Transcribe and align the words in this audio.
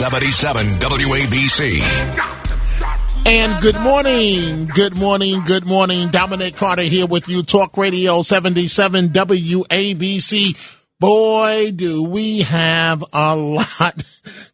77 0.00 0.66
WABC. 0.78 1.82
And 3.26 3.62
good 3.62 3.78
morning, 3.80 4.64
good 4.64 4.96
morning, 4.96 5.44
good 5.44 5.66
morning. 5.66 6.08
Dominic 6.08 6.56
Carter 6.56 6.84
here 6.84 7.06
with 7.06 7.28
you, 7.28 7.42
Talk 7.42 7.76
Radio 7.76 8.22
77 8.22 9.10
WABC. 9.10 10.78
Boy, 10.98 11.72
do 11.72 12.02
we 12.04 12.40
have 12.40 13.04
a 13.12 13.36
lot 13.36 14.02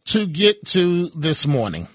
to 0.07 0.27
get 0.27 0.65
to 0.65 1.07
this 1.15 1.47
morning. 1.47 1.87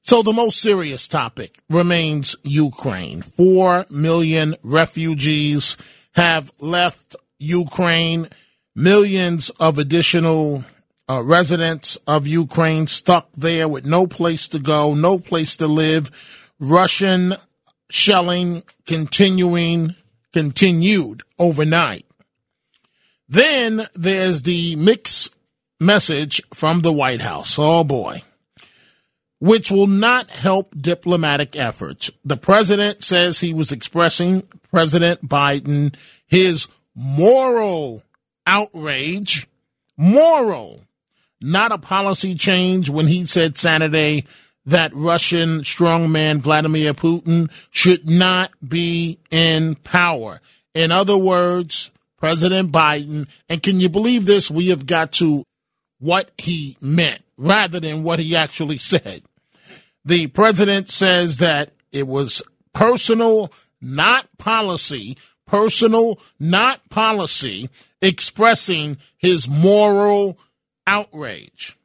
So 0.00 0.22
the 0.22 0.32
most 0.32 0.58
serious 0.58 1.06
topic 1.06 1.58
remains 1.68 2.36
Ukraine. 2.42 3.20
Four 3.20 3.84
million 3.90 4.56
refugees 4.62 5.76
have 6.14 6.50
left 6.58 7.16
Ukraine. 7.38 8.30
Millions 8.74 9.50
of 9.60 9.78
additional 9.78 10.64
uh, 11.12 11.22
residents 11.22 11.96
of 12.06 12.26
Ukraine 12.26 12.86
stuck 12.86 13.28
there 13.36 13.68
with 13.68 13.84
no 13.84 14.06
place 14.06 14.48
to 14.48 14.58
go, 14.58 14.94
no 14.94 15.18
place 15.18 15.56
to 15.56 15.66
live. 15.66 16.10
Russian 16.58 17.34
shelling 17.90 18.62
continuing, 18.86 19.94
continued 20.32 21.22
overnight. 21.38 22.06
Then 23.28 23.86
there's 23.94 24.42
the 24.42 24.76
mixed 24.76 25.34
message 25.80 26.40
from 26.54 26.80
the 26.80 26.92
White 26.92 27.20
House. 27.20 27.58
Oh 27.58 27.84
boy. 27.84 28.22
Which 29.38 29.70
will 29.70 29.88
not 29.88 30.30
help 30.30 30.74
diplomatic 30.80 31.56
efforts. 31.56 32.10
The 32.24 32.36
president 32.36 33.02
says 33.02 33.40
he 33.40 33.52
was 33.52 33.72
expressing 33.72 34.44
President 34.70 35.28
Biden 35.28 35.94
his 36.26 36.68
moral 36.94 38.02
outrage, 38.46 39.48
moral 39.96 40.84
not 41.42 41.72
a 41.72 41.78
policy 41.78 42.34
change 42.34 42.88
when 42.88 43.06
he 43.06 43.26
said 43.26 43.58
Saturday 43.58 44.26
that 44.66 44.94
Russian 44.94 45.60
strongman 45.60 46.38
Vladimir 46.38 46.94
Putin 46.94 47.50
should 47.70 48.08
not 48.08 48.50
be 48.66 49.18
in 49.30 49.74
power. 49.76 50.40
In 50.74 50.92
other 50.92 51.18
words, 51.18 51.90
President 52.18 52.70
Biden, 52.70 53.26
and 53.48 53.62
can 53.62 53.80
you 53.80 53.88
believe 53.88 54.26
this? 54.26 54.50
We 54.50 54.68
have 54.68 54.86
got 54.86 55.12
to 55.12 55.44
what 55.98 56.30
he 56.38 56.76
meant 56.80 57.22
rather 57.36 57.80
than 57.80 58.04
what 58.04 58.20
he 58.20 58.36
actually 58.36 58.78
said. 58.78 59.22
The 60.04 60.28
president 60.28 60.88
says 60.88 61.38
that 61.38 61.72
it 61.90 62.06
was 62.06 62.42
personal, 62.72 63.52
not 63.80 64.26
policy, 64.38 65.16
personal, 65.46 66.20
not 66.38 66.88
policy, 66.88 67.68
expressing 68.00 68.98
his 69.16 69.48
moral 69.48 70.38
outrage. 70.86 71.76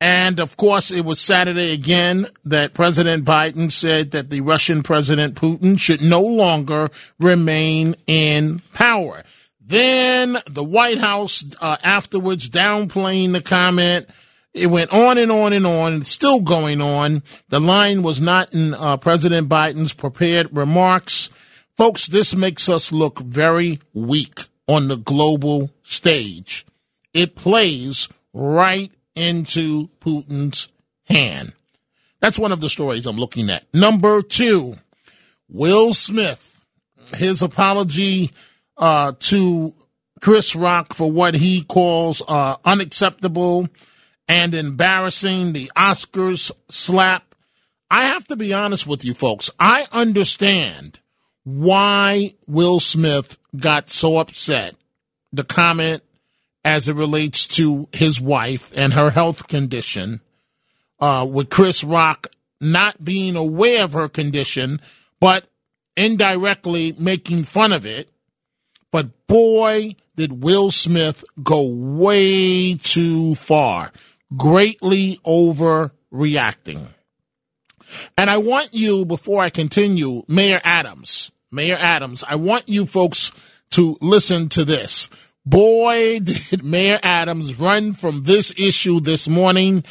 And 0.00 0.38
of 0.38 0.56
course, 0.56 0.90
it 0.90 1.04
was 1.04 1.18
Saturday 1.18 1.72
again 1.72 2.28
that 2.44 2.74
President 2.74 3.24
Biden 3.24 3.72
said 3.72 4.10
that 4.10 4.28
the 4.28 4.42
Russian 4.42 4.82
President 4.82 5.34
Putin 5.34 5.78
should 5.80 6.02
no 6.02 6.20
longer 6.20 6.90
remain 7.18 7.96
in 8.06 8.60
power. 8.74 9.22
Then 9.60 10.36
the 10.46 10.62
White 10.62 10.98
House 10.98 11.42
uh, 11.60 11.78
afterwards 11.82 12.50
downplaying 12.50 13.32
the 13.32 13.40
comment. 13.40 14.10
It 14.52 14.66
went 14.66 14.92
on 14.92 15.16
and 15.16 15.32
on 15.32 15.54
and 15.54 15.66
on. 15.66 16.02
It's 16.02 16.10
still 16.10 16.40
going 16.40 16.82
on. 16.82 17.22
The 17.48 17.60
line 17.60 18.02
was 18.02 18.20
not 18.20 18.52
in 18.52 18.74
uh, 18.74 18.98
President 18.98 19.48
Biden's 19.48 19.94
prepared 19.94 20.54
remarks. 20.54 21.30
Folks, 21.78 22.08
this 22.08 22.34
makes 22.34 22.68
us 22.68 22.92
look 22.92 23.20
very 23.20 23.80
weak 23.94 24.48
on 24.68 24.88
the 24.88 24.96
global 24.96 25.70
stage 25.82 26.66
it 27.14 27.36
plays 27.36 28.08
right 28.32 28.92
into 29.14 29.88
Putin's 30.00 30.68
hand. 31.04 31.52
That's 32.20 32.38
one 32.38 32.52
of 32.52 32.60
the 32.60 32.68
stories 32.68 33.06
I'm 33.06 33.16
looking 33.16 33.50
at. 33.50 33.64
Number 33.72 34.22
two, 34.22 34.76
Will 35.48 35.94
Smith, 35.94 36.64
his 37.14 37.42
apology 37.42 38.30
uh, 38.76 39.12
to 39.20 39.74
Chris 40.20 40.56
Rock 40.56 40.94
for 40.94 41.10
what 41.10 41.34
he 41.34 41.62
calls 41.62 42.22
uh, 42.26 42.56
unacceptable 42.64 43.68
and 44.26 44.54
embarrassing, 44.54 45.52
the 45.52 45.70
Oscars 45.76 46.50
slap. 46.70 47.34
I 47.90 48.06
have 48.06 48.26
to 48.28 48.36
be 48.36 48.54
honest 48.54 48.86
with 48.86 49.04
you 49.04 49.14
folks. 49.14 49.50
I 49.60 49.86
understand 49.92 51.00
why 51.44 52.34
Will 52.46 52.80
Smith 52.80 53.36
got 53.56 53.90
so 53.90 54.18
upset. 54.18 54.74
The 55.32 55.44
comment 55.44 56.02
as 56.64 56.88
it 56.88 56.96
relates 56.96 57.46
to 57.46 57.88
his 57.92 58.20
wife 58.20 58.72
and 58.74 58.94
her 58.94 59.10
health 59.10 59.48
condition, 59.48 60.20
uh, 61.00 61.26
with 61.30 61.50
Chris 61.50 61.84
Rock 61.84 62.28
not 62.60 63.04
being 63.04 63.36
aware 63.36 63.84
of 63.84 63.92
her 63.92 64.08
condition, 64.08 64.80
but 65.20 65.46
indirectly 65.96 66.94
making 66.98 67.44
fun 67.44 67.72
of 67.72 67.84
it. 67.84 68.10
But 68.90 69.26
boy, 69.26 69.96
did 70.16 70.42
Will 70.42 70.70
Smith 70.70 71.24
go 71.42 71.62
way 71.62 72.74
too 72.74 73.34
far, 73.34 73.92
greatly 74.36 75.18
overreacting. 75.26 76.86
And 78.16 78.30
I 78.30 78.38
want 78.38 78.72
you, 78.72 79.04
before 79.04 79.42
I 79.42 79.50
continue, 79.50 80.22
Mayor 80.26 80.60
Adams, 80.64 81.30
Mayor 81.50 81.76
Adams, 81.78 82.24
I 82.26 82.36
want 82.36 82.68
you 82.68 82.86
folks 82.86 83.32
to 83.70 83.96
listen 84.00 84.48
to 84.50 84.64
this. 84.64 85.08
Boy, 85.46 86.20
did 86.22 86.64
Mayor 86.64 86.98
Adams 87.02 87.58
run 87.58 87.92
from 87.92 88.22
this 88.22 88.54
issue 88.56 89.00
this 89.00 89.28
morning. 89.28 89.84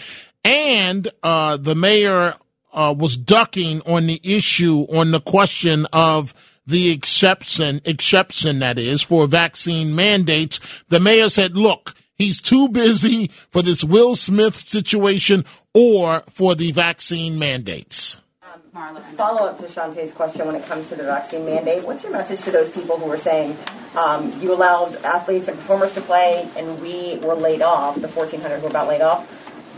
And 0.43 1.09
uh, 1.21 1.57
the 1.57 1.75
mayor 1.75 2.35
uh, 2.73 2.93
was 2.97 3.15
ducking 3.15 3.81
on 3.85 4.07
the 4.07 4.19
issue 4.23 4.81
on 4.89 5.11
the 5.11 5.21
question 5.21 5.85
of 5.93 6.33
the 6.65 6.91
exception, 6.91 7.81
exception 7.85 8.59
that 8.59 8.77
is, 8.79 9.01
for 9.01 9.27
vaccine 9.27 9.95
mandates. 9.95 10.59
The 10.89 10.99
mayor 10.99 11.29
said, 11.29 11.55
look, 11.55 11.93
he's 12.15 12.41
too 12.41 12.69
busy 12.69 13.27
for 13.49 13.61
this 13.61 13.83
Will 13.83 14.15
Smith 14.15 14.55
situation 14.55 15.45
or 15.73 16.23
for 16.29 16.55
the 16.55 16.71
vaccine 16.71 17.37
mandates. 17.37 18.21
Marla. 18.73 19.01
Follow 19.01 19.47
up 19.47 19.59
to 19.59 19.65
Shantae's 19.65 20.11
question 20.13 20.47
when 20.47 20.55
it 20.55 20.65
comes 20.65 20.89
to 20.89 20.95
the 20.95 21.03
vaccine 21.03 21.45
mandate. 21.45 21.83
What's 21.83 22.01
your 22.01 22.11
message 22.11 22.41
to 22.41 22.51
those 22.51 22.71
people 22.71 22.97
who 22.97 23.09
are 23.11 23.19
saying 23.19 23.55
um, 23.95 24.33
you 24.41 24.51
allowed 24.51 24.95
athletes 25.03 25.47
and 25.47 25.55
performers 25.55 25.93
to 25.93 26.01
play 26.01 26.49
and 26.57 26.81
we 26.81 27.17
were 27.17 27.35
laid 27.35 27.61
off, 27.61 27.95
the 27.95 28.07
1,400 28.07 28.59
who 28.59 28.69
got 28.71 28.87
laid 28.87 29.01
off? 29.01 29.29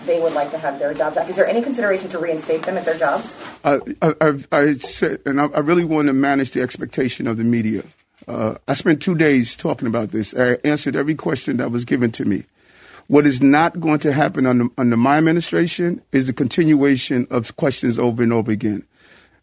They 0.05 0.21
would 0.21 0.31
like 0.31 0.51
to 0.51 0.57
have 0.57 0.79
their 0.79 0.93
jobs 0.93 1.15
back. 1.15 1.27
Is 1.29 1.35
there 1.35 1.47
any 1.47 1.61
consideration 1.61 2.09
to 2.09 2.19
reinstate 2.19 2.63
them 2.63 2.77
at 2.77 2.85
their 2.85 2.97
jobs? 2.97 3.35
I, 3.65 3.79
I, 4.01 4.35
I 4.51 4.73
said, 4.75 5.21
and 5.25 5.41
I, 5.41 5.47
I 5.47 5.59
really 5.59 5.83
want 5.83 6.07
to 6.07 6.13
manage 6.13 6.51
the 6.51 6.61
expectation 6.61 7.27
of 7.27 7.35
the 7.35 7.43
media. 7.43 7.83
Uh, 8.27 8.55
I 8.67 8.75
spent 8.75 9.01
two 9.01 9.15
days 9.15 9.57
talking 9.57 9.87
about 9.87 10.11
this. 10.11 10.33
I 10.33 10.57
answered 10.63 10.95
every 10.95 11.15
question 11.15 11.57
that 11.57 11.69
was 11.69 11.83
given 11.83 12.11
to 12.13 12.23
me. 12.23 12.45
What 13.07 13.27
is 13.27 13.41
not 13.41 13.79
going 13.79 13.99
to 13.99 14.11
happen 14.11 14.45
under, 14.45 14.65
under 14.77 14.97
my 14.97 15.17
administration 15.17 16.01
is 16.11 16.27
the 16.27 16.33
continuation 16.33 17.27
of 17.29 17.55
questions 17.55 17.99
over 17.99 18.23
and 18.23 18.33
over 18.33 18.51
again. 18.51 18.85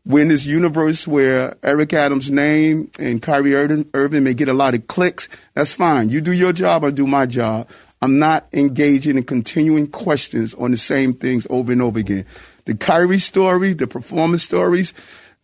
We're 0.04 0.22
in 0.22 0.28
this 0.28 0.44
universe 0.44 1.06
where 1.06 1.56
Eric 1.62 1.92
Adams' 1.92 2.28
name 2.28 2.90
and 2.98 3.22
Kyrie 3.22 3.54
Irving, 3.54 3.88
Irving 3.94 4.24
may 4.24 4.34
get 4.34 4.48
a 4.48 4.52
lot 4.52 4.74
of 4.74 4.88
clicks. 4.88 5.28
That's 5.54 5.72
fine. 5.72 6.08
You 6.08 6.20
do 6.20 6.32
your 6.32 6.52
job, 6.52 6.84
I 6.84 6.90
do 6.90 7.06
my 7.06 7.24
job. 7.26 7.68
I'm 8.00 8.18
not 8.18 8.48
engaging 8.52 9.16
in 9.16 9.22
continuing 9.22 9.86
questions 9.86 10.54
on 10.54 10.72
the 10.72 10.76
same 10.76 11.14
things 11.14 11.46
over 11.48 11.70
and 11.70 11.80
over 11.80 12.00
again. 12.00 12.26
The 12.64 12.74
Kyrie 12.74 13.20
story, 13.20 13.74
the 13.74 13.86
performance 13.86 14.42
stories, 14.42 14.92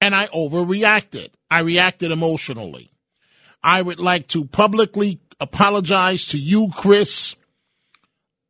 and 0.02 0.16
I 0.16 0.26
overreacted. 0.26 1.28
I 1.52 1.60
reacted 1.60 2.10
emotionally. 2.10 2.90
I 3.62 3.80
would 3.80 4.00
like 4.00 4.26
to 4.30 4.44
publicly 4.44 5.20
apologize 5.40 6.26
to 6.30 6.40
you, 6.40 6.70
Chris. 6.74 7.36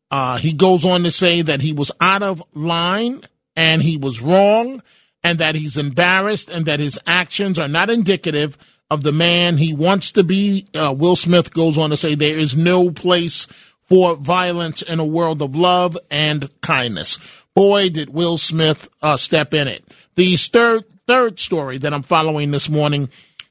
Uh, 0.10 0.38
he 0.38 0.54
goes 0.54 0.86
on 0.86 1.04
to 1.04 1.12
say 1.12 1.42
that 1.42 1.60
he 1.60 1.74
was 1.74 1.92
out 2.00 2.24
of 2.24 2.42
line 2.54 3.24
and 3.58 3.82
he 3.82 3.98
was 3.98 4.22
wrong 4.22 4.82
and 5.22 5.40
that 5.40 5.56
he's 5.56 5.76
embarrassed 5.76 6.50
and 6.50 6.68
that 6.68 6.80
his 6.80 6.98
actions 7.06 7.60
are 7.60 7.68
not 7.68 7.90
indicative 7.90 8.58
of 8.90 9.04
the 9.04 9.12
man 9.12 9.58
he 9.58 9.74
wants 9.74 10.12
to 10.14 10.24
be. 10.24 10.68
Uh, 10.74 10.94
Will 10.94 11.16
Smith 11.16 11.54
goes 11.54 11.78
on 11.78 11.90
to 11.90 11.98
say 11.98 12.16
there 12.16 12.38
is 12.38 12.56
no 12.56 12.92
place 12.92 13.48
for 13.84 14.16
violence 14.16 14.82
in 14.82 15.00
a 15.00 15.06
world 15.06 15.42
of 15.42 15.56
love 15.56 15.98
and 16.10 16.50
kindness. 16.62 17.20
Boy, 17.56 17.90
did 17.90 18.10
Will 18.10 18.38
Smith 18.38 18.90
uh, 19.02 19.18
step 19.18 19.54
in 19.54 19.68
it. 19.68 19.84
The 20.16 20.36
third 20.38 20.86
third 21.08 21.40
story 21.40 21.78
that 21.78 21.94
I'm 21.94 22.02
following 22.02 22.52
this 22.52 22.70
morning, 22.70 23.10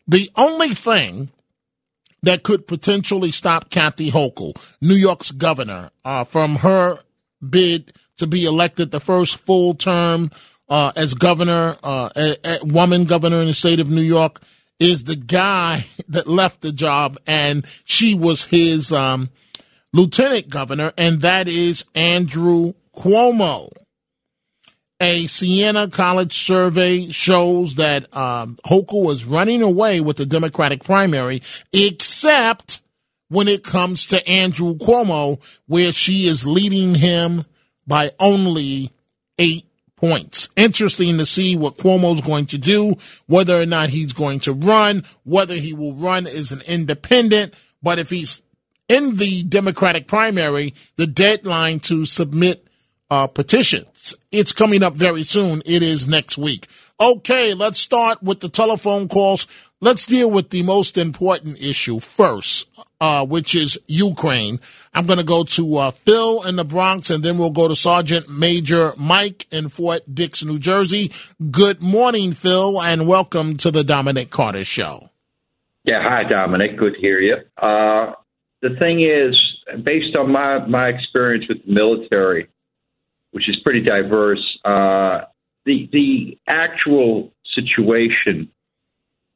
the 0.09 0.31
only 0.37 0.75
thing 0.75 1.31
that 2.23 2.43
could 2.43 2.67
potentially 2.67 3.31
stop 3.31 3.71
Kathy 3.71 4.11
Hochul, 4.11 4.57
New 4.81 4.95
York's 4.95 5.31
governor, 5.31 5.91
uh, 6.05 6.25
from 6.25 6.57
her 6.57 6.99
bid 7.49 7.93
to 8.19 8.27
be 8.27 8.45
elected 8.45 8.91
the 8.91 9.01
first 9.01 9.37
full 9.39 9.75
term 9.75 10.31
uh, 10.69 10.93
as 10.97 11.15
governor, 11.15 11.77
uh, 11.83 12.09
a, 12.17 12.37
a 12.45 12.65
woman 12.65 13.05
governor 13.05 13.41
in 13.41 13.49
the 13.49 13.55
state 13.55 13.81
of 13.81 13.91
New 13.91 14.03
York, 14.03 14.41
is 14.79 15.05
the 15.05 15.17
guy 15.17 15.87
that 16.09 16.27
left 16.27 16.61
the 16.61 16.73
job, 16.73 17.19
and 17.27 17.67
she 17.85 18.15
was 18.15 18.45
his 18.45 18.93
um, 18.93 19.31
lieutenant 19.93 20.49
governor, 20.49 20.93
and 20.99 21.21
that 21.23 21.49
is 21.49 21.85
Andrew 21.95 22.75
Cuomo. 22.97 23.71
A 25.01 25.27
Siena 25.27 25.89
College 25.89 26.47
survey 26.47 27.11
shows 27.11 27.75
that 27.75 28.15
um, 28.17 28.57
Hochul 28.65 29.11
is 29.11 29.25
running 29.25 29.61
away 29.61 30.01
with 30.01 30.17
the 30.17 30.25
Democratic 30.25 30.85
primary, 30.85 31.43
except 31.73 32.81
when 33.29 33.49
it 33.49 33.65
comes 33.65 34.07
to 34.07 34.27
Andrew 34.29 34.77
Cuomo, 34.77 35.41
where 35.67 35.93
she 35.93 36.27
is 36.27 36.47
leading 36.47 36.95
him 36.95 37.45
by 37.87 38.13
only 38.21 38.93
eight 39.39 39.67
points. 39.97 40.49
Interesting 40.57 41.19
to 41.19 41.27
see 41.27 41.57
what 41.57 41.79
Cuomo's 41.79 42.21
going 42.21 42.47
to 42.47 42.59
do, 42.59 42.97
whether 43.27 43.61
or 43.61 43.67
not 43.67 43.91
he's 43.91 44.13
going 44.13 44.41
to 44.41 44.53
run, 44.53 45.05
whether 45.25 45.55
he 45.55 45.73
will 45.73 45.95
run 45.95 46.27
as 46.27 46.53
an 46.53 46.63
independent. 46.63 47.55
But 47.83 47.99
if 47.99 48.11
he's 48.11 48.43
in 48.89 49.17
the 49.17 49.43
Democratic 49.43 50.07
primary, 50.07 50.75
the 50.97 51.07
deadline 51.07 51.81
to 51.81 52.05
submit 52.05 52.67
uh, 53.11 53.27
petitions, 53.27 54.15
it's 54.33 54.53
coming 54.53 54.83
up 54.83 54.95
very 54.95 55.23
soon. 55.23 55.63
It 55.65 55.83
is 55.83 56.09
next 56.09 56.37
week. 56.39 56.67
Okay, 57.01 57.55
let's 57.55 57.81
start 57.81 58.23
with 58.23 58.41
the 58.41 58.49
telephone 58.49 59.09
calls. 59.09 59.47
Let's 59.81 60.07
deal 60.07 60.31
with 60.31 60.51
the 60.51 60.63
most 60.63 60.97
important 60.97 61.61
issue 61.61 61.99
first, 61.99 62.69
uh, 63.05 63.27
which 63.27 63.55
is 63.55 63.79
Ukraine. 63.87 64.59
I'm 64.95 65.05
going 65.05 65.19
to 65.19 65.25
go 65.25 65.45
to 65.45 65.77
uh, 65.77 65.91
Phil 65.91 66.43
in 66.45 66.57
the 66.57 66.65
Bronx, 66.65 67.11
and 67.11 67.23
then 67.23 67.37
we'll 67.37 67.51
go 67.51 67.69
to 67.69 67.77
Sergeant 67.77 68.31
Major 68.31 68.95
Mike 68.97 69.47
in 69.51 69.69
Fort 69.69 70.03
Dix, 70.13 70.43
New 70.43 70.59
Jersey. 70.59 71.13
Good 71.51 71.83
morning, 71.83 72.33
Phil, 72.33 72.81
and 72.81 73.07
welcome 73.07 73.59
to 73.59 73.71
the 73.71 73.85
Dominic 73.85 74.31
Carter 74.31 74.65
Show. 74.65 75.11
Yeah, 75.85 76.01
hi, 76.03 76.23
Dominic. 76.27 76.79
Good 76.79 76.95
to 76.95 77.01
hear 77.01 77.21
you. 77.21 77.37
Uh, 77.59 78.13
the 78.63 78.71
thing 78.79 79.03
is, 79.03 79.37
based 79.85 80.17
on 80.17 80.33
my, 80.33 80.67
my 80.67 80.89
experience 80.89 81.45
with 81.47 81.59
the 81.67 81.73
military, 81.75 82.49
which 83.33 83.51
is 83.51 83.57
pretty 83.63 83.83
diverse, 83.83 84.43
uh, 84.65 85.27
the 85.67 85.91
the 85.93 86.39
actual 86.49 87.35
situation 87.55 88.49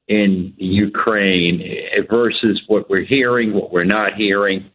in 0.09 0.55
Ukraine 0.57 1.63
versus 2.11 2.63
what 2.67 2.89
we're 2.89 3.05
hearing, 3.05 3.53
what 3.53 3.71
we're 3.71 3.85
not 3.85 4.15
hearing. 4.15 4.71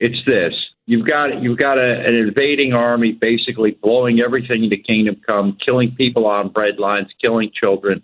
It's 0.00 0.24
this: 0.26 0.54
you've 0.86 1.06
got 1.06 1.42
you've 1.42 1.58
got 1.58 1.78
a, 1.78 2.06
an 2.06 2.14
invading 2.14 2.72
army 2.72 3.12
basically 3.12 3.72
blowing 3.72 4.20
everything 4.20 4.64
into 4.64 4.76
kingdom 4.76 5.20
come, 5.24 5.56
killing 5.64 5.94
people 5.96 6.26
on 6.26 6.48
bread 6.48 6.78
lines, 6.78 7.08
killing 7.20 7.50
children. 7.54 8.02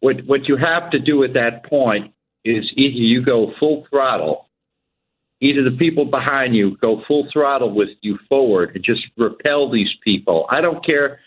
What 0.00 0.24
what 0.26 0.48
you 0.48 0.56
have 0.56 0.90
to 0.90 0.98
do 0.98 1.24
at 1.24 1.34
that 1.34 1.64
point 1.64 2.12
is 2.44 2.64
either 2.76 2.96
you 2.96 3.24
go 3.24 3.52
full 3.58 3.86
throttle, 3.88 4.48
either 5.40 5.62
the 5.62 5.76
people 5.76 6.04
behind 6.04 6.54
you 6.54 6.76
go 6.76 7.02
full 7.06 7.28
throttle 7.32 7.72
with 7.72 7.90
you 8.02 8.18
forward 8.28 8.72
and 8.74 8.84
just 8.84 9.02
repel 9.16 9.70
these 9.70 9.90
people. 10.02 10.46
I 10.50 10.60
don't 10.60 10.84
care 10.84 11.20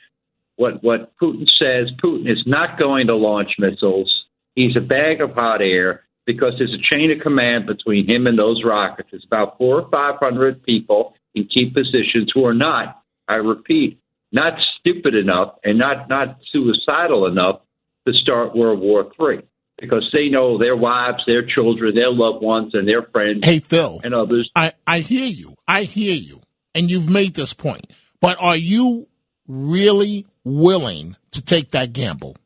what 0.58 0.84
what 0.84 1.14
Putin 1.18 1.48
says. 1.58 1.90
Putin 2.04 2.30
is 2.30 2.44
not 2.46 2.78
going 2.78 3.08
to 3.08 3.16
launch 3.16 3.52
missiles. 3.58 4.26
He's 4.58 4.76
a 4.76 4.82
bag 4.82 5.22
of 5.22 5.34
hot 5.34 5.62
air 5.62 6.02
because 6.26 6.54
there's 6.58 6.74
a 6.74 6.96
chain 6.96 7.12
of 7.12 7.22
command 7.22 7.68
between 7.68 8.10
him 8.10 8.26
and 8.26 8.40
those 8.40 8.64
rockets. 8.66 9.10
It's 9.14 9.24
about 9.24 9.60
four 9.60 9.82
or 9.82 9.90
five 9.92 10.16
hundred 10.20 10.64
people 10.64 11.14
in 11.36 11.46
key 11.46 11.70
positions 11.70 12.32
who 12.34 12.44
are 12.44 12.56
not, 12.56 13.04
I 13.28 13.36
repeat, 13.36 14.00
not 14.32 14.54
stupid 14.80 15.14
enough 15.14 15.60
and 15.64 15.78
not 15.78 16.10
not 16.10 16.40
suicidal 16.52 17.28
enough 17.28 17.62
to 18.08 18.14
start 18.14 18.56
World 18.56 18.80
War 18.80 19.12
Three 19.16 19.44
because 19.78 20.10
they 20.12 20.30
know 20.30 20.58
their 20.58 20.76
wives, 20.76 21.24
their 21.28 21.46
children, 21.46 21.94
their 21.94 22.12
loved 22.12 22.44
ones, 22.44 22.72
and 22.74 22.88
their 22.88 23.04
friends. 23.04 23.46
Hey, 23.46 23.60
Phil. 23.60 24.02
And 24.04 24.16
others. 24.16 24.50
I, 24.56 24.74
I 24.88 25.02
hear 25.02 25.28
you. 25.28 25.54
I 25.68 25.84
hear 25.84 26.16
you. 26.16 26.42
And 26.74 26.90
you've 26.90 27.08
made 27.08 27.36
this 27.36 27.54
point. 27.54 27.86
But 28.22 28.42
are 28.42 28.58
you 28.58 29.08
really 29.48 30.26
willing 30.44 31.16
to 31.34 31.44
take 31.44 31.72
that 31.72 31.94
gamble? 31.94 32.38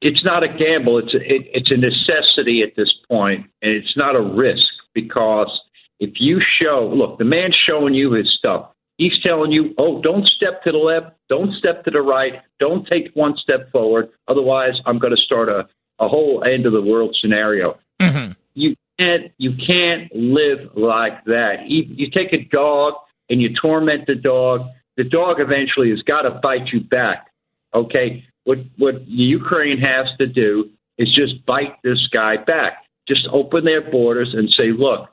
It's 0.00 0.24
not 0.24 0.44
a 0.44 0.48
gamble. 0.48 0.98
It's 0.98 1.14
a, 1.14 1.18
it, 1.18 1.48
it's 1.52 1.70
a 1.70 1.76
necessity 1.76 2.62
at 2.62 2.76
this 2.76 2.92
point, 3.08 3.46
and 3.62 3.72
it's 3.72 3.96
not 3.96 4.14
a 4.14 4.20
risk 4.20 4.66
because 4.94 5.50
if 5.98 6.14
you 6.20 6.40
show, 6.60 6.92
look, 6.94 7.18
the 7.18 7.24
man's 7.24 7.58
showing 7.66 7.94
you 7.94 8.12
his 8.12 8.32
stuff. 8.38 8.70
He's 8.96 9.18
telling 9.22 9.52
you, 9.52 9.74
oh, 9.78 10.02
don't 10.02 10.26
step 10.26 10.62
to 10.64 10.72
the 10.72 10.78
left, 10.78 11.16
don't 11.28 11.54
step 11.54 11.84
to 11.84 11.90
the 11.90 12.00
right, 12.00 12.42
don't 12.58 12.86
take 12.86 13.10
one 13.14 13.36
step 13.36 13.70
forward. 13.70 14.08
Otherwise, 14.26 14.74
I'm 14.86 14.98
going 14.98 15.14
to 15.14 15.22
start 15.22 15.48
a 15.48 15.68
a 15.98 16.08
whole 16.08 16.44
end 16.44 16.66
of 16.66 16.72
the 16.72 16.82
world 16.82 17.16
scenario. 17.20 17.78
Mm-hmm. 18.00 18.32
You 18.54 18.76
can't 18.98 19.32
you 19.38 19.52
can't 19.66 20.14
live 20.14 20.70
like 20.76 21.24
that. 21.24 21.66
You, 21.66 21.84
you 21.88 22.10
take 22.10 22.32
a 22.32 22.44
dog 22.44 22.94
and 23.28 23.40
you 23.40 23.50
torment 23.60 24.06
the 24.06 24.14
dog. 24.14 24.62
The 24.96 25.04
dog 25.04 25.36
eventually 25.38 25.90
has 25.90 26.02
got 26.02 26.22
to 26.22 26.30
bite 26.42 26.68
you 26.72 26.80
back. 26.80 27.26
Okay, 27.74 28.24
what 28.48 28.58
what 28.78 29.06
Ukraine 29.06 29.76
has 29.76 30.06
to 30.18 30.26
do 30.26 30.70
is 30.96 31.14
just 31.14 31.44
bite 31.44 31.76
this 31.84 32.08
guy 32.10 32.38
back. 32.38 32.82
Just 33.06 33.28
open 33.30 33.66
their 33.66 33.90
borders 33.90 34.30
and 34.32 34.48
say, 34.48 34.72
look, 34.72 35.10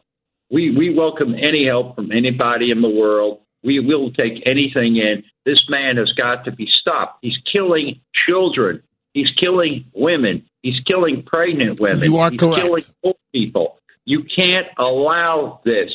we 0.50 0.72
we 0.72 0.94
welcome 0.96 1.36
any 1.36 1.65
help 1.68 1.96
from 1.96 2.13
anybody 2.13 2.72
in 2.72 2.82
the 2.82 2.88
world. 2.89 3.42
We 3.62 3.82
will 3.82 4.12
take 4.12 4.42
anything 4.46 4.96
in. 4.96 5.24
This 5.46 5.60
man 5.68 5.98
has 5.98 6.13
got 6.13 6.46
to 6.46 6.51
be 6.54 6.68
stopped. 6.80 7.18
He's 7.24 7.38
killing 7.51 8.00
children. 8.25 8.82
He's 9.13 9.32
killing 9.38 9.86
women. 9.94 10.46
He's 10.62 10.80
killing 10.88 11.24
pregnant 11.25 11.82
women. 11.82 12.04
You 12.04 12.18
are 12.20 12.32
He's 12.32 12.39
correct. 12.39 12.62
killing 12.62 12.84
old 13.04 13.18
people. 13.34 13.80
You 14.06 14.24
can't 14.24 14.68
allow 14.77 15.60
this. 15.65 15.92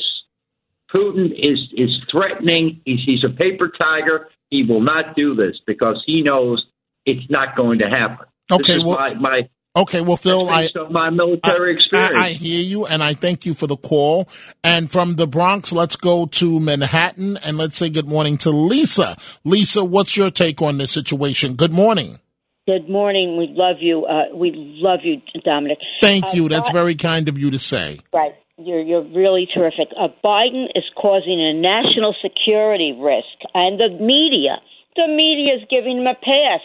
Putin 0.93 1.31
is 1.31 1.59
is 1.75 1.89
threatening. 2.11 2.81
He's, 2.85 2.99
he's 3.03 3.23
a 3.23 3.29
paper 3.35 3.71
tiger. 3.75 4.27
He 4.51 4.63
will 4.63 4.81
not 4.81 5.15
do 5.15 5.33
this 5.33 5.55
because 5.65 6.03
he 6.05 6.21
knows 6.21 6.63
it's 7.05 7.29
not 7.29 7.55
going 7.55 7.79
to 7.79 7.85
happen. 7.89 8.25
Okay, 8.51 8.73
this 8.73 8.77
is 8.77 8.83
well- 8.83 8.97
my, 8.97 9.13
my 9.15 9.41
Okay, 9.73 10.01
well, 10.01 10.17
Phil, 10.17 10.49
I, 10.49 10.63
based 10.63 10.75
my 10.89 11.09
military 11.11 11.75
experience. 11.77 12.17
I, 12.17 12.25
I 12.25 12.29
hear 12.33 12.61
you, 12.61 12.85
and 12.87 13.01
I 13.01 13.13
thank 13.13 13.45
you 13.45 13.53
for 13.53 13.67
the 13.67 13.77
call. 13.77 14.27
And 14.65 14.91
from 14.91 15.15
the 15.15 15.27
Bronx, 15.27 15.71
let's 15.71 15.95
go 15.95 16.25
to 16.25 16.59
Manhattan, 16.59 17.37
and 17.37 17.57
let's 17.57 17.77
say 17.77 17.89
good 17.89 18.05
morning 18.09 18.35
to 18.39 18.49
Lisa. 18.49 19.15
Lisa, 19.45 19.85
what's 19.85 20.17
your 20.17 20.29
take 20.29 20.61
on 20.61 20.77
this 20.77 20.91
situation? 20.91 21.53
Good 21.53 21.71
morning. 21.71 22.19
Good 22.67 22.89
morning. 22.89 23.37
We 23.37 23.47
love 23.55 23.77
you. 23.79 24.03
Uh, 24.03 24.35
we 24.35 24.51
love 24.53 24.99
you, 25.05 25.21
Dominic. 25.45 25.77
Thank 26.01 26.25
Uh, 26.25 26.31
you. 26.33 26.49
That's 26.49 26.67
Bi- 26.67 26.73
very 26.73 26.95
kind 26.95 27.29
of 27.29 27.37
you 27.39 27.51
to 27.51 27.59
say. 27.59 27.99
right. 28.13 28.33
You're 28.57 28.81
you're 28.81 29.01
really 29.03 29.47
terrific. 29.53 29.87
Uh, 29.97 30.09
Biden 30.21 30.65
is 30.75 30.83
causing 31.01 31.39
a 31.41 31.53
national 31.53 32.13
security 32.21 32.91
risk, 32.99 33.39
and 33.55 33.79
the 33.79 33.87
media, 34.03 34.57
the 34.95 35.07
media 35.07 35.55
is 35.55 35.67
giving 35.69 35.97
him 35.99 36.07
a 36.07 36.15
pass. 36.15 36.61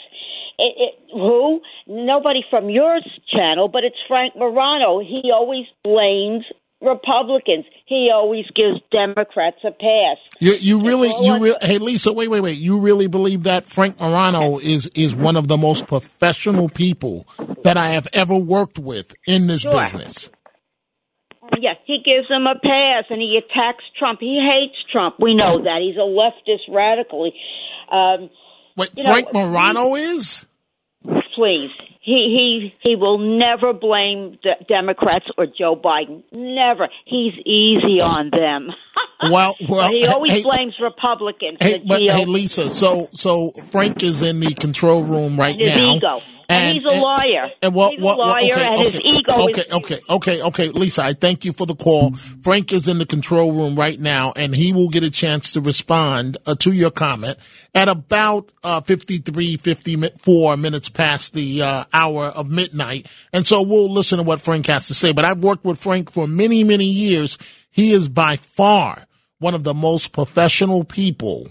It, 0.58 0.74
it, 0.78 0.94
who? 1.12 1.60
Nobody 1.86 2.40
from 2.48 2.70
your 2.70 2.98
channel, 3.30 3.68
but 3.68 3.84
it's 3.84 3.96
Frank 4.08 4.34
Morano. 4.36 5.00
He 5.00 5.30
always 5.32 5.66
blames 5.84 6.44
Republicans. 6.80 7.64
He 7.86 8.10
always 8.12 8.44
gives 8.54 8.80
Democrats 8.90 9.58
a 9.64 9.70
pass. 9.70 10.18
You, 10.40 10.54
you 10.54 10.82
really, 10.82 11.08
you 11.08 11.38
really, 11.38 11.58
hey 11.62 11.78
Lisa, 11.78 12.12
wait, 12.12 12.28
wait, 12.28 12.40
wait. 12.40 12.58
You 12.58 12.78
really 12.78 13.06
believe 13.06 13.44
that 13.44 13.64
Frank 13.64 14.00
Morano 14.00 14.58
is 14.58 14.86
is 14.94 15.14
one 15.14 15.36
of 15.36 15.48
the 15.48 15.56
most 15.56 15.86
professional 15.86 16.68
people 16.68 17.26
that 17.64 17.76
I 17.76 17.88
have 17.90 18.08
ever 18.12 18.36
worked 18.36 18.78
with 18.78 19.14
in 19.26 19.46
this 19.46 19.62
Sure. 19.62 19.72
business? 19.72 20.30
Yes, 21.60 21.76
he 21.86 21.98
gives 22.04 22.28
him 22.28 22.46
a 22.46 22.58
pass 22.58 23.04
and 23.08 23.20
he 23.20 23.38
attacks 23.38 23.84
Trump. 23.98 24.20
He 24.20 24.40
hates 24.40 24.76
Trump. 24.90 25.16
We 25.20 25.34
know 25.34 25.62
that. 25.62 25.78
He's 25.80 25.96
a 25.96 26.00
leftist 26.00 26.72
radical. 26.74 27.30
Um, 27.90 28.30
Wait, 28.76 28.90
you 28.96 29.04
know, 29.04 29.10
Frank 29.12 29.32
Morano 29.32 29.94
is? 29.94 30.46
please. 31.36 31.70
He 32.06 32.70
he 32.80 32.88
he 32.88 32.94
will 32.94 33.18
never 33.18 33.72
blame 33.72 34.38
the 34.44 34.52
Democrats 34.68 35.26
or 35.36 35.46
Joe 35.46 35.74
Biden. 35.74 36.22
Never. 36.30 36.88
He's 37.04 37.34
easy 37.44 38.00
on 38.00 38.30
them. 38.30 38.68
Well, 39.30 39.54
well, 39.66 39.88
he 39.90 40.06
always 40.06 40.30
hey, 40.30 40.42
blames 40.42 40.74
Republicans. 40.80 41.56
Hey, 41.60 41.82
but 41.86 42.02
hey, 42.02 42.26
Lisa. 42.26 42.68
So, 42.68 43.08
so 43.14 43.50
Frank 43.70 44.02
is 44.02 44.20
in 44.20 44.40
the 44.40 44.52
control 44.52 45.04
room 45.04 45.38
right 45.38 45.58
His 45.58 45.74
now. 45.74 45.94
ego. 45.96 46.20
And 46.50 46.76
he's 46.76 46.84
a 46.84 47.00
lawyer. 47.00 47.48
And 47.62 47.74
what, 47.74 47.92
He's 47.92 48.00
a 48.00 48.04
what, 48.04 48.18
what- 48.18 48.28
lawyer, 48.28 48.52
okay, 48.52 48.66
and 48.66 48.78
his 48.78 48.96
okay, 48.96 49.08
ego 49.08 49.32
okay, 49.50 49.60
is- 49.62 49.72
okay, 49.72 50.00
okay, 50.10 50.42
okay, 50.42 50.68
Lisa, 50.68 51.02
I 51.02 51.12
thank 51.14 51.46
you 51.46 51.52
for 51.54 51.66
the 51.66 51.74
call. 51.74 52.12
Frank 52.42 52.72
is 52.74 52.88
in 52.88 52.98
the 52.98 53.06
control 53.06 53.52
room 53.52 53.74
right 53.74 53.98
now, 53.98 54.32
and 54.36 54.54
he 54.54 54.72
will 54.74 54.90
get 54.90 55.02
a 55.02 55.10
chance 55.10 55.54
to 55.54 55.60
respond 55.62 56.36
uh, 56.46 56.54
to 56.56 56.72
your 56.72 56.90
comment 56.90 57.38
at 57.74 57.88
about 57.88 58.52
uh, 58.62 58.80
53, 58.82 59.56
54 59.56 60.56
minutes 60.58 60.88
past 60.90 61.32
the 61.32 61.62
uh, 61.62 61.84
hour 61.96 62.26
of 62.26 62.50
midnight. 62.50 63.06
And 63.32 63.46
so 63.46 63.62
we'll 63.62 63.90
listen 63.90 64.18
to 64.18 64.22
what 64.22 64.40
Frank 64.40 64.66
has 64.66 64.86
to 64.88 64.94
say. 64.94 65.12
But 65.12 65.24
I've 65.24 65.42
worked 65.42 65.64
with 65.64 65.80
Frank 65.80 66.10
for 66.10 66.26
many, 66.26 66.62
many 66.62 66.84
years. 66.84 67.38
He 67.70 67.92
is 67.92 68.08
by 68.08 68.36
far 68.36 69.06
one 69.38 69.54
of 69.54 69.64
the 69.64 69.74
most 69.74 70.12
professional 70.12 70.84
people 70.84 71.48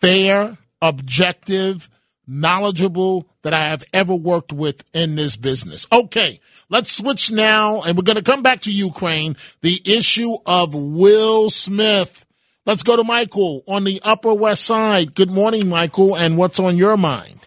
fair, 0.00 0.56
objective, 0.80 1.88
knowledgeable 2.26 3.28
that 3.42 3.52
I 3.52 3.68
have 3.68 3.84
ever 3.92 4.14
worked 4.14 4.52
with 4.52 4.84
in 4.94 5.16
this 5.16 5.36
business. 5.36 5.86
Okay, 5.92 6.40
let's 6.68 6.92
switch 6.92 7.30
now, 7.30 7.82
and 7.82 7.96
we're 7.96 8.04
going 8.04 8.16
to 8.16 8.22
come 8.22 8.42
back 8.42 8.60
to 8.62 8.72
Ukraine. 8.72 9.36
The 9.62 9.80
issue 9.84 10.36
of 10.46 10.74
Will 10.74 11.50
Smith. 11.50 12.26
Let's 12.66 12.82
go 12.82 12.96
to 12.96 13.04
Michael 13.04 13.64
on 13.66 13.84
the 13.84 14.00
Upper 14.04 14.34
West 14.34 14.64
Side. 14.64 15.14
Good 15.14 15.30
morning, 15.30 15.68
Michael, 15.68 16.16
and 16.16 16.36
what's 16.36 16.60
on 16.60 16.76
your 16.76 16.96
mind? 16.96 17.40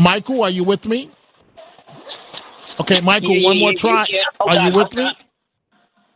Michael, 0.00 0.42
are 0.42 0.50
you 0.50 0.64
with 0.64 0.86
me? 0.86 1.10
Okay, 2.80 3.00
Michael, 3.02 3.36
Yeah, 3.36 3.46
one 3.48 3.58
more 3.58 3.74
try. 3.74 4.06
yeah. 4.08 4.20
Are 4.40 4.56
on, 4.58 4.66
you 4.72 4.78
with 4.78 4.94
me? 4.96 5.04
on. 5.04 5.14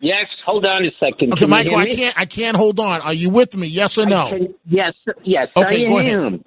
Yes, 0.00 0.26
hold 0.44 0.64
on 0.64 0.84
a 0.84 0.90
second. 0.98 1.32
Okay, 1.32 1.40
Can 1.40 1.50
Michael, 1.50 1.76
I 1.76 1.86
can't. 1.86 2.18
I 2.18 2.24
can't 2.24 2.56
hold 2.56 2.80
on. 2.80 3.00
Are 3.02 3.12
you 3.12 3.30
with 3.30 3.56
me? 3.56 3.66
Yes 3.66 3.98
or 3.98 4.06
no? 4.06 4.28
Can- 4.30 4.54
yes, 4.66 4.94
yes, 5.24 5.48
Okay, 5.56 5.84
I 5.84 5.88
go 5.88 5.98
ahead. 5.98 6.44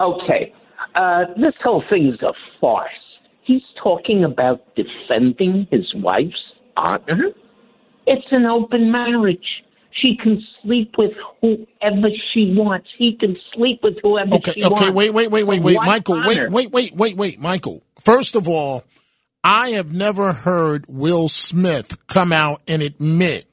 Okay, 0.00 0.52
uh, 0.96 1.24
this 1.36 1.54
whole 1.62 1.82
thing 1.88 2.08
is 2.12 2.20
a 2.22 2.32
farce. 2.60 2.90
He's 3.44 3.62
talking 3.82 4.24
about 4.24 4.60
defending 4.74 5.66
his 5.70 5.92
wife's 5.96 6.34
honor. 6.76 7.30
It's 8.06 8.26
an 8.32 8.46
open 8.46 8.90
marriage. 8.90 9.46
She 10.00 10.16
can 10.16 10.42
sleep 10.62 10.94
with 10.96 11.12
whoever 11.40 12.08
she 12.32 12.54
wants. 12.56 12.88
He 12.96 13.16
can 13.18 13.36
sleep 13.54 13.80
with 13.82 13.96
whoever 14.02 14.36
Okay, 14.36 14.52
she 14.52 14.64
okay, 14.64 14.68
wants. 14.70 14.82
Okay, 14.82 14.90
wait, 14.90 15.10
wait, 15.12 15.30
wait, 15.30 15.44
wait, 15.44 15.62
wait, 15.62 15.76
Michael, 15.76 16.14
honor? 16.16 16.48
wait, 16.48 16.50
wait, 16.50 16.72
wait, 16.72 16.96
wait, 16.96 17.16
wait, 17.16 17.40
Michael. 17.40 17.82
First 18.00 18.34
of 18.34 18.48
all, 18.48 18.84
I 19.44 19.70
have 19.70 19.92
never 19.92 20.32
heard 20.32 20.86
Will 20.88 21.28
Smith 21.28 22.06
come 22.06 22.32
out 22.32 22.62
and 22.66 22.80
admit 22.80 23.46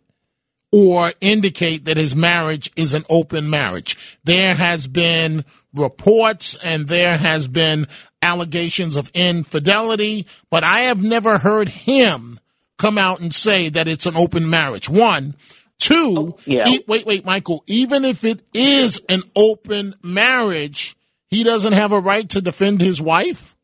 or 0.71 1.11
indicate 1.19 1.85
that 1.85 1.97
his 1.97 2.15
marriage 2.15 2.71
is 2.75 2.93
an 2.93 3.03
open 3.09 3.49
marriage. 3.49 4.17
There 4.23 4.55
has 4.55 4.87
been 4.87 5.43
reports 5.73 6.57
and 6.63 6.87
there 6.87 7.17
has 7.17 7.47
been 7.47 7.87
allegations 8.21 8.95
of 8.95 9.11
infidelity, 9.13 10.27
but 10.49 10.63
I 10.63 10.81
have 10.81 11.03
never 11.03 11.39
heard 11.39 11.69
him 11.69 12.39
come 12.77 12.97
out 12.97 13.19
and 13.19 13.33
say 13.33 13.69
that 13.69 13.87
it's 13.87 14.05
an 14.05 14.15
open 14.15 14.49
marriage. 14.49 14.89
One, 14.89 15.35
two, 15.79 16.35
oh, 16.35 16.39
yeah. 16.45 16.67
e- 16.67 16.83
wait, 16.87 17.05
wait, 17.05 17.25
Michael, 17.25 17.63
even 17.67 18.05
if 18.05 18.23
it 18.23 18.41
is 18.53 19.01
an 19.09 19.23
open 19.35 19.95
marriage, 20.03 20.95
he 21.29 21.43
doesn't 21.43 21.73
have 21.73 21.91
a 21.91 21.99
right 21.99 22.27
to 22.29 22.41
defend 22.41 22.81
his 22.81 23.01
wife? 23.01 23.55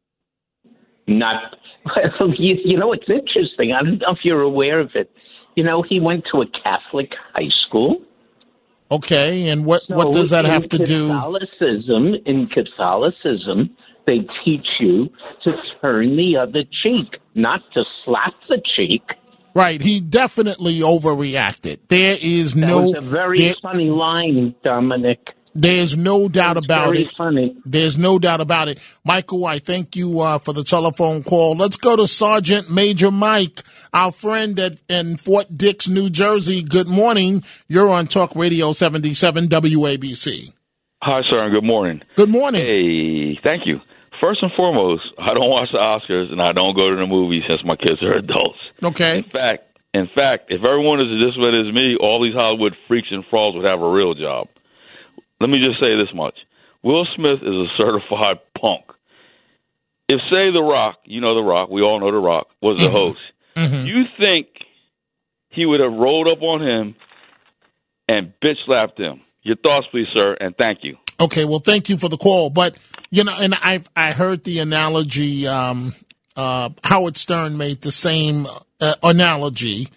Not. 1.07 1.35
Well, 2.19 2.33
you, 2.35 2.55
you 2.65 2.79
know, 2.79 2.93
it's 2.93 3.07
interesting. 3.07 3.71
I 3.71 3.83
don't 3.83 3.99
know 3.99 4.11
if 4.11 4.19
you're 4.23 4.41
aware 4.41 4.79
of 4.79 4.89
it. 4.95 5.11
You 5.55 5.63
know, 5.63 5.83
he 5.87 5.99
went 5.99 6.23
to 6.33 6.41
a 6.41 6.45
Catholic 6.63 7.11
high 7.31 7.51
school. 7.67 8.01
Okay, 8.89 9.49
and 9.49 9.65
what, 9.65 9.83
what 9.87 10.11
does 10.11 10.31
that 10.31 10.45
have 10.45 10.67
to 10.69 10.79
do? 10.79 11.09
Catholicism, 11.09 12.15
in 12.25 12.47
Catholicism, 12.47 13.75
they 14.07 14.19
teach 14.43 14.65
you 14.79 15.09
to 15.43 15.51
turn 15.81 16.17
the 16.17 16.37
other 16.37 16.63
cheek, 16.83 17.19
not 17.33 17.61
to 17.73 17.83
slap 18.03 18.33
the 18.49 18.61
cheek. 18.75 19.03
Right, 19.55 19.81
he 19.81 20.01
definitely 20.01 20.79
overreacted. 20.81 21.79
There 21.87 22.17
is 22.21 22.53
That 22.53 22.59
no 22.67 22.81
was 22.87 22.95
a 22.97 23.01
very 23.01 23.39
there- 23.39 23.55
funny 23.61 23.89
line, 23.89 24.53
Dominic. 24.63 25.19
There's 25.57 25.95
no 25.95 26.27
doubt 26.27 26.57
about 26.57 26.87
very 26.87 27.03
it. 27.03 27.11
funny. 27.17 27.55
There's 27.65 27.97
no 27.97 28.19
doubt 28.19 28.41
about 28.41 28.67
it. 28.67 28.77
Michael, 29.05 29.45
I 29.45 29.59
thank 29.59 29.95
you 29.95 30.19
uh, 30.19 30.37
for 30.39 30.51
the 30.51 30.65
telephone 30.65 31.23
call. 31.23 31.55
Let's 31.55 31.77
go 31.77 31.95
to 31.95 32.05
Sergeant 32.09 32.69
Major 32.69 33.09
Mike, 33.09 33.61
our 33.93 34.11
friend 34.11 34.59
at 34.59 34.75
in 34.89 35.15
Fort 35.15 35.57
Dix, 35.57 35.87
New 35.87 36.09
Jersey. 36.09 36.61
Good 36.61 36.89
morning. 36.89 37.45
You're 37.69 37.89
on 37.89 38.07
Talk 38.07 38.35
Radio 38.35 38.73
77 38.73 39.47
WABC. 39.47 40.51
Hi, 41.01 41.21
sir, 41.29 41.45
and 41.45 41.53
good 41.53 41.63
morning. 41.63 42.01
Good 42.17 42.27
morning. 42.29 42.65
Hey, 42.65 43.39
thank 43.41 43.65
you. 43.65 43.79
First 44.19 44.39
and 44.43 44.51
foremost, 44.57 45.03
I 45.17 45.33
don't 45.33 45.49
watch 45.49 45.69
the 45.71 45.77
Oscars 45.77 46.33
and 46.33 46.41
I 46.41 46.51
don't 46.51 46.75
go 46.75 46.89
to 46.89 46.97
the 46.97 47.07
movies 47.07 47.43
since 47.47 47.61
my 47.63 47.77
kids 47.77 48.03
are 48.03 48.17
adults. 48.17 48.59
Okay. 48.83 49.17
In 49.17 49.23
fact, 49.23 49.79
in 49.93 50.07
fact, 50.17 50.45
if 50.49 50.63
everyone 50.65 50.99
is 50.99 51.07
this 51.07 51.37
way 51.37 51.51
as 51.55 51.73
me, 51.73 51.95
all 51.99 52.21
these 52.21 52.35
Hollywood 52.35 52.75
freaks 52.87 53.07
and 53.11 53.23
frauds 53.29 53.55
would 53.55 53.65
have 53.65 53.81
a 53.81 53.89
real 53.89 54.13
job. 54.13 54.47
Let 55.39 55.49
me 55.49 55.59
just 55.59 55.79
say 55.79 55.95
this 55.95 56.13
much: 56.13 56.35
Will 56.83 57.05
Smith 57.15 57.39
is 57.41 57.55
a 57.55 57.67
certified 57.77 58.39
punk. 58.59 58.83
If, 60.07 60.19
say, 60.29 60.51
The 60.51 60.61
Rock, 60.61 60.99
you 61.05 61.19
know 61.19 61.33
The 61.33 61.41
Rock, 61.41 61.69
we 61.69 61.81
all 61.81 61.99
know 61.99 62.11
The 62.11 62.19
Rock, 62.19 62.47
was 62.61 62.79
the 62.79 62.91
host, 62.91 63.17
you 63.55 64.03
think 64.19 64.47
he 65.49 65.65
would 65.65 65.79
have 65.79 65.93
rolled 65.93 66.27
up 66.27 66.43
on 66.43 66.61
him 66.61 66.95
and 68.07 68.31
bitch 68.43 68.57
slapped 68.67 68.99
him? 68.99 69.21
Your 69.41 69.55
thoughts, 69.55 69.87
please, 69.89 70.07
sir, 70.13 70.35
and 70.39 70.55
thank 70.57 70.79
you. 70.83 70.97
Okay, 71.19 71.45
well, 71.45 71.59
thank 71.59 71.89
you 71.89 71.97
for 71.97 72.09
the 72.09 72.17
call. 72.17 72.49
But 72.49 72.75
you 73.09 73.23
know, 73.23 73.33
and 73.39 73.55
I 73.55 73.81
I 73.95 74.11
heard 74.11 74.43
the 74.43 74.59
analogy. 74.59 75.47
Um, 75.47 75.93
uh, 76.35 76.69
Howard 76.83 77.17
Stern 77.17 77.57
made 77.57 77.81
the 77.81 77.91
same 77.91 78.47
uh, 78.79 78.95
analogy. 79.03 79.87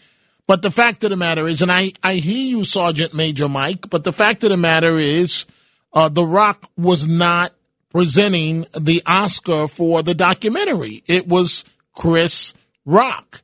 But 0.47 0.63
the 0.63 0.71
fact 0.71 1.05
of 1.05 1.11
the 1.11 1.17
matter 1.17 1.47
is, 1.47 1.61
and 1.61 1.71
I, 1.71 1.93
I 2.03 2.15
hear 2.15 2.59
you, 2.59 2.65
Sergeant 2.65 3.13
Major 3.13 3.49
Mike, 3.49 3.91
but 3.91 4.05
the 4.05 4.13
fact 4.13 4.45
of 4.45 4.51
the 4.51 4.57
matter 4.57 4.97
is, 4.97 5.45
uh, 5.93 6.09
The 6.09 6.25
Rock 6.25 6.71
was 6.77 7.07
not 7.07 7.53
presenting 7.91 8.67
the 8.79 9.03
Oscar 9.07 9.69
for 9.69 10.03
the 10.03 10.15
documentary. 10.15 11.03
It 11.07 11.29
was 11.29 11.65
Chris 11.95 12.55
Rock. 12.85 13.43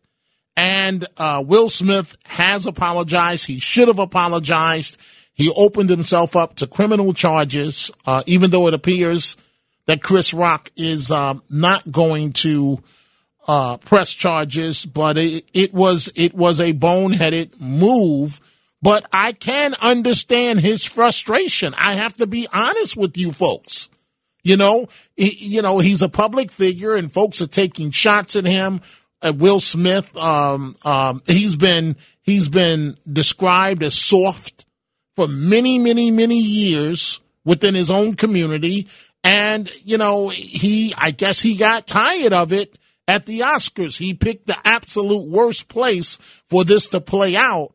And 0.56 1.06
uh, 1.16 1.42
Will 1.44 1.68
Smith 1.68 2.16
has 2.26 2.64
apologized. 2.64 3.46
He 3.46 3.58
should 3.58 3.88
have 3.88 3.98
apologized. 3.98 4.98
He 5.34 5.52
opened 5.56 5.90
himself 5.90 6.36
up 6.36 6.54
to 6.56 6.66
criminal 6.66 7.12
charges, 7.12 7.90
uh, 8.06 8.22
even 8.26 8.50
though 8.50 8.68
it 8.68 8.74
appears 8.74 9.36
that 9.86 10.02
Chris 10.02 10.32
Rock 10.32 10.70
is 10.76 11.10
um, 11.10 11.42
not 11.50 11.90
going 11.90 12.32
to 12.32 12.82
uh, 13.46 13.76
press 13.78 14.12
charges. 14.12 14.84
But 14.84 15.18
it, 15.18 15.44
it 15.52 15.74
was 15.74 16.10
it 16.14 16.34
was 16.34 16.60
a 16.60 16.72
boneheaded 16.72 17.60
move. 17.60 18.40
But 18.82 19.06
I 19.12 19.32
can 19.32 19.74
understand 19.80 20.60
his 20.60 20.84
frustration. 20.84 21.74
I 21.78 21.94
have 21.94 22.14
to 22.18 22.26
be 22.26 22.46
honest 22.52 22.96
with 22.96 23.16
you 23.16 23.32
folks. 23.32 23.88
You 24.42 24.58
know, 24.58 24.88
he, 25.16 25.34
you 25.38 25.62
know 25.62 25.78
he's 25.78 26.02
a 26.02 26.08
public 26.08 26.52
figure, 26.52 26.94
and 26.94 27.10
folks 27.10 27.40
are 27.40 27.46
taking 27.46 27.90
shots 27.90 28.36
at 28.36 28.44
him. 28.44 28.82
Uh, 29.22 29.32
Will 29.34 29.58
Smith, 29.58 30.14
um, 30.18 30.76
um, 30.84 31.20
he's 31.26 31.56
been 31.56 31.96
he's 32.20 32.50
been 32.50 32.98
described 33.10 33.82
as 33.82 33.94
soft 33.94 34.66
for 35.16 35.26
many, 35.28 35.78
many, 35.78 36.10
many 36.10 36.38
years 36.38 37.20
within 37.44 37.74
his 37.74 37.90
own 37.90 38.14
community. 38.14 38.86
And, 39.24 39.70
you 39.84 39.96
know, 39.96 40.28
he, 40.28 40.94
I 40.98 41.10
guess 41.10 41.40
he 41.40 41.56
got 41.56 41.86
tired 41.86 42.34
of 42.34 42.52
it 42.52 42.78
at 43.08 43.24
the 43.24 43.40
Oscars. 43.40 43.96
He 43.96 44.12
picked 44.12 44.46
the 44.46 44.58
absolute 44.64 45.26
worst 45.28 45.68
place 45.68 46.18
for 46.46 46.62
this 46.62 46.88
to 46.88 47.00
play 47.00 47.34
out. 47.34 47.72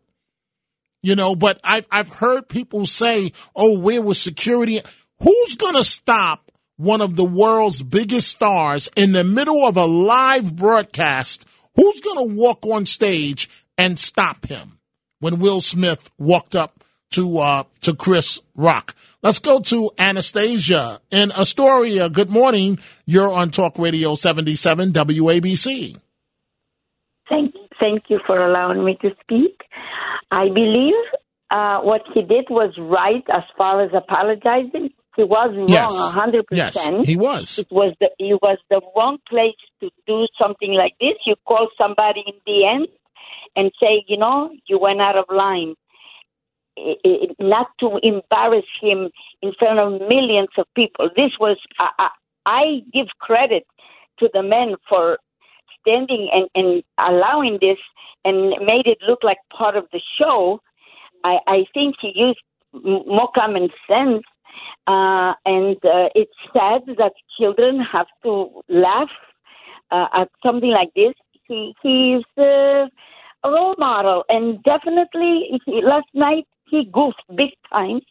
You 1.02 1.16
know, 1.16 1.36
but 1.36 1.60
I've, 1.64 1.88
I've 1.92 2.10
heard 2.10 2.50
people 2.50 2.86
say, 2.86 3.32
oh, 3.56 3.80
where 3.80 4.02
was 4.02 4.22
security? 4.22 4.80
Who's 5.22 5.56
going 5.56 5.76
to 5.76 5.84
stop 5.84 6.52
one 6.78 7.02
of 7.02 7.16
the 7.16 7.26
world's 7.26 7.82
biggest 7.82 8.30
stars 8.30 8.90
in 8.96 9.14
the 9.14 9.24
middle 9.24 9.66
of 9.66 9.76
a 9.76 9.86
live 9.86 10.56
broadcast? 10.56 11.46
Who's 11.76 12.00
going 12.02 12.30
to 12.30 12.36
walk 12.36 12.66
on 12.66 12.86
stage 12.86 13.50
and 13.78 13.98
stop 13.98 14.46
him 14.46 14.80
when 15.20 15.40
Will 15.40 15.62
Smith 15.62 16.12
walked 16.18 16.56
up 16.56 16.79
to 17.12 17.40
uh, 17.40 17.64
to 17.82 17.94
Chris 17.96 18.40
Rock. 18.56 18.96
Let's 19.22 19.40
go 19.40 19.60
to 19.62 19.92
Anastasia 19.98 21.02
in 21.12 21.32
Astoria. 21.32 22.10
Good 22.10 22.30
morning. 22.30 22.80
You're 23.06 23.32
on 23.32 23.50
Talk 23.52 23.78
Radio 23.78 24.16
77 24.16 24.92
WABC. 24.94 26.00
Thank, 27.28 27.54
thank 27.80 28.04
you 28.10 28.20
for 28.26 28.44
allowing 28.44 28.84
me 28.86 28.98
to 29.02 29.10
speak. 29.22 29.62
I 30.32 30.46
believe 30.50 30.94
uh, 31.52 31.80
what 31.82 32.02
he 32.14 32.22
did 32.22 32.46
was 32.50 32.74
right 32.80 33.24
as 33.34 33.44
far 33.58 33.84
as 33.84 33.92
apologizing. 33.94 34.90
He 35.16 35.24
was 35.24 35.50
wrong 35.54 35.68
Yes. 35.70 35.92
a 35.92 36.10
hundred 36.12 36.46
Yes, 36.52 36.74
percent. 36.76 37.06
he 37.06 37.18
was. 37.18 37.60
It 37.60 37.68
was 37.72 37.94
the 38.00 38.10
it 38.20 38.40
was 38.42 38.58
the 38.70 38.80
wrong 38.96 39.18
place 39.30 39.56
to 39.82 39.90
do 40.08 40.28
something 40.42 40.74
like 40.74 40.94
this. 41.02 41.16
You 41.26 41.36
call 41.46 41.68
somebody 41.78 42.24
in 42.26 42.36
the 42.46 42.66
end 42.66 42.88
and 43.56 43.72
say, 43.82 44.06
you 44.08 44.18
know, 44.18 44.50
you 44.68 44.80
went 44.80 45.02
out 45.02 45.18
of 45.18 45.26
line. 45.30 45.76
Not 47.40 47.68
to 47.82 48.00
embarrass 48.04 48.66
him 48.82 49.10
in 49.42 49.54
front 49.60 49.80
of 49.80 50.08
millions 50.08 50.50
of 50.58 50.66
people. 50.76 51.10
This 51.16 51.32
was 51.40 51.58
I, 51.80 52.10
I, 52.46 52.64
give 52.94 53.08
credit 53.20 53.66
to 54.20 54.30
the 54.34 54.44
men 54.44 54.76
for 54.88 55.18
standing 55.82 56.30
and, 56.34 56.48
and 56.56 56.84
allowing 56.98 57.58
this 57.62 57.78
and 58.24 58.50
made 58.66 58.88
it 58.88 59.00
look 59.08 59.24
like 59.24 59.38
part 59.56 59.76
of 59.76 59.86
the 59.92 60.02
show. 60.18 60.62
I, 61.24 61.40
I 61.48 61.66
think 61.74 61.96
he 62.02 62.14
used 62.16 62.40
more 62.74 63.30
common 63.36 63.70
sense, 63.88 64.24
uh, 64.88 65.34
and 65.46 65.78
uh, 65.84 66.10
it's 66.16 66.32
sad 66.54 66.82
that 66.98 67.14
children 67.38 67.80
have 67.80 68.08
to 68.24 68.62
laugh 68.70 69.10
uh, 69.92 70.08
at 70.14 70.30
something 70.46 70.70
like 70.70 70.94
this. 70.96 71.14
He 71.48 71.74
he 71.82 72.14
is 72.16 72.24
uh, 72.38 72.88
a 73.44 73.50
role 73.50 73.76
model, 73.78 74.24
and 74.30 74.62
definitely 74.64 75.60
he, 75.66 75.82
last 75.84 76.08
night 76.14 76.46
he 76.70 76.86
goofed 76.92 77.22
big 77.36 77.50
time. 77.72 78.02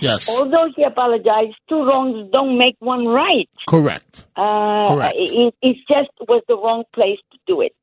Yes. 0.00 0.28
Although 0.28 0.68
he 0.74 0.82
apologized, 0.82 1.54
two 1.68 1.82
wrongs 1.84 2.28
don't 2.32 2.58
make 2.58 2.76
one 2.80 3.06
right. 3.06 3.48
Correct. 3.68 4.26
Uh, 4.36 4.88
Correct. 4.88 5.14
It, 5.16 5.54
it 5.62 5.76
just 5.88 6.10
was 6.28 6.42
the 6.48 6.56
wrong 6.56 6.82
place 6.94 7.18
to 7.32 7.38
do 7.46 7.60
it, 7.60 7.74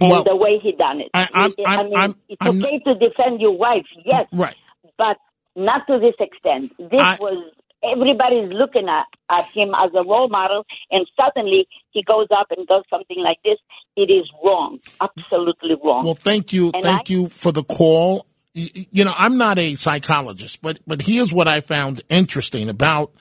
and 0.00 0.10
Well, 0.10 0.22
the 0.24 0.36
way 0.36 0.58
he 0.62 0.72
done 0.72 1.00
it. 1.00 1.10
I- 1.14 1.28
I'm- 1.34 1.54
I 1.66 1.82
mean, 1.82 1.96
I'm- 1.96 2.14
it's 2.28 2.38
I'm 2.40 2.62
okay 2.62 2.78
to 2.86 2.94
defend 2.94 3.40
your 3.40 3.56
wife, 3.56 3.86
yes, 4.04 4.26
Right. 4.32 4.54
but 4.96 5.16
not 5.56 5.86
to 5.88 5.98
this 5.98 6.14
extent. 6.20 6.72
This 6.78 7.00
I- 7.00 7.16
was 7.20 7.52
everybody's 7.82 8.52
looking 8.52 8.88
at, 8.88 9.06
at 9.30 9.46
him 9.50 9.72
as 9.74 9.90
a 9.94 10.02
role 10.02 10.28
model, 10.28 10.64
and 10.90 11.06
suddenly 11.20 11.66
he 11.90 12.02
goes 12.02 12.26
up 12.36 12.46
and 12.56 12.66
does 12.66 12.82
something 12.90 13.18
like 13.22 13.38
this. 13.44 13.58
It 13.96 14.10
is 14.10 14.28
wrong, 14.44 14.78
absolutely 15.00 15.76
wrong. 15.84 16.04
Well, 16.04 16.14
thank 16.14 16.52
you. 16.52 16.70
And 16.74 16.82
thank 16.82 17.10
I- 17.10 17.12
you 17.12 17.28
for 17.28 17.52
the 17.52 17.62
call. 17.64 18.26
You 18.58 19.04
know, 19.04 19.14
I'm 19.16 19.36
not 19.36 19.58
a 19.58 19.74
psychologist, 19.76 20.60
but 20.62 20.80
but 20.86 21.02
here's 21.02 21.32
what 21.32 21.46
I 21.48 21.60
found 21.60 22.02
interesting 22.08 22.68
about 22.68 23.12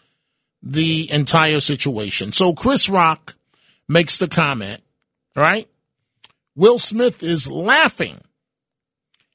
the 0.63 1.11
entire 1.11 1.59
situation. 1.59 2.31
So 2.31 2.53
Chris 2.53 2.89
Rock 2.89 3.35
makes 3.87 4.17
the 4.17 4.27
comment, 4.27 4.81
right? 5.35 5.69
Will 6.55 6.79
Smith 6.79 7.21
is 7.21 7.49
laughing. 7.49 8.19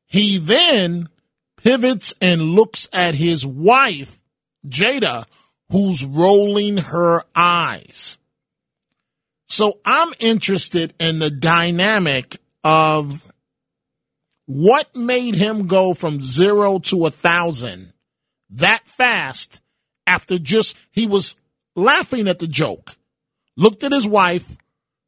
He 0.07 0.39
then 0.39 1.09
pivots 1.57 2.15
and 2.21 2.43
looks 2.43 2.89
at 2.93 3.15
his 3.15 3.47
wife, 3.47 4.21
Jada, 4.67 5.27
who's 5.71 6.05
rolling 6.05 6.79
her 6.79 7.23
eyes. 7.35 8.19
So 9.49 9.79
I'm 9.85 10.13
interested 10.19 10.95
in 10.99 11.19
the 11.19 11.31
dynamic 11.31 12.39
of 12.65 13.32
what 14.47 14.95
made 14.95 15.35
him 15.35 15.67
go 15.67 15.95
from 15.95 16.23
zero 16.23 16.79
to 16.79 17.07
a 17.07 17.11
thousand 17.11 17.93
that 18.53 18.87
fast 18.87 19.61
after 20.07 20.39
just 20.39 20.77
he 20.91 21.07
was 21.07 21.37
laughing 21.75 22.29
at 22.29 22.39
the 22.39 22.47
joke, 22.47 22.93
looked 23.57 23.83
at 23.83 23.93
his 23.93 24.07
wife, 24.07 24.57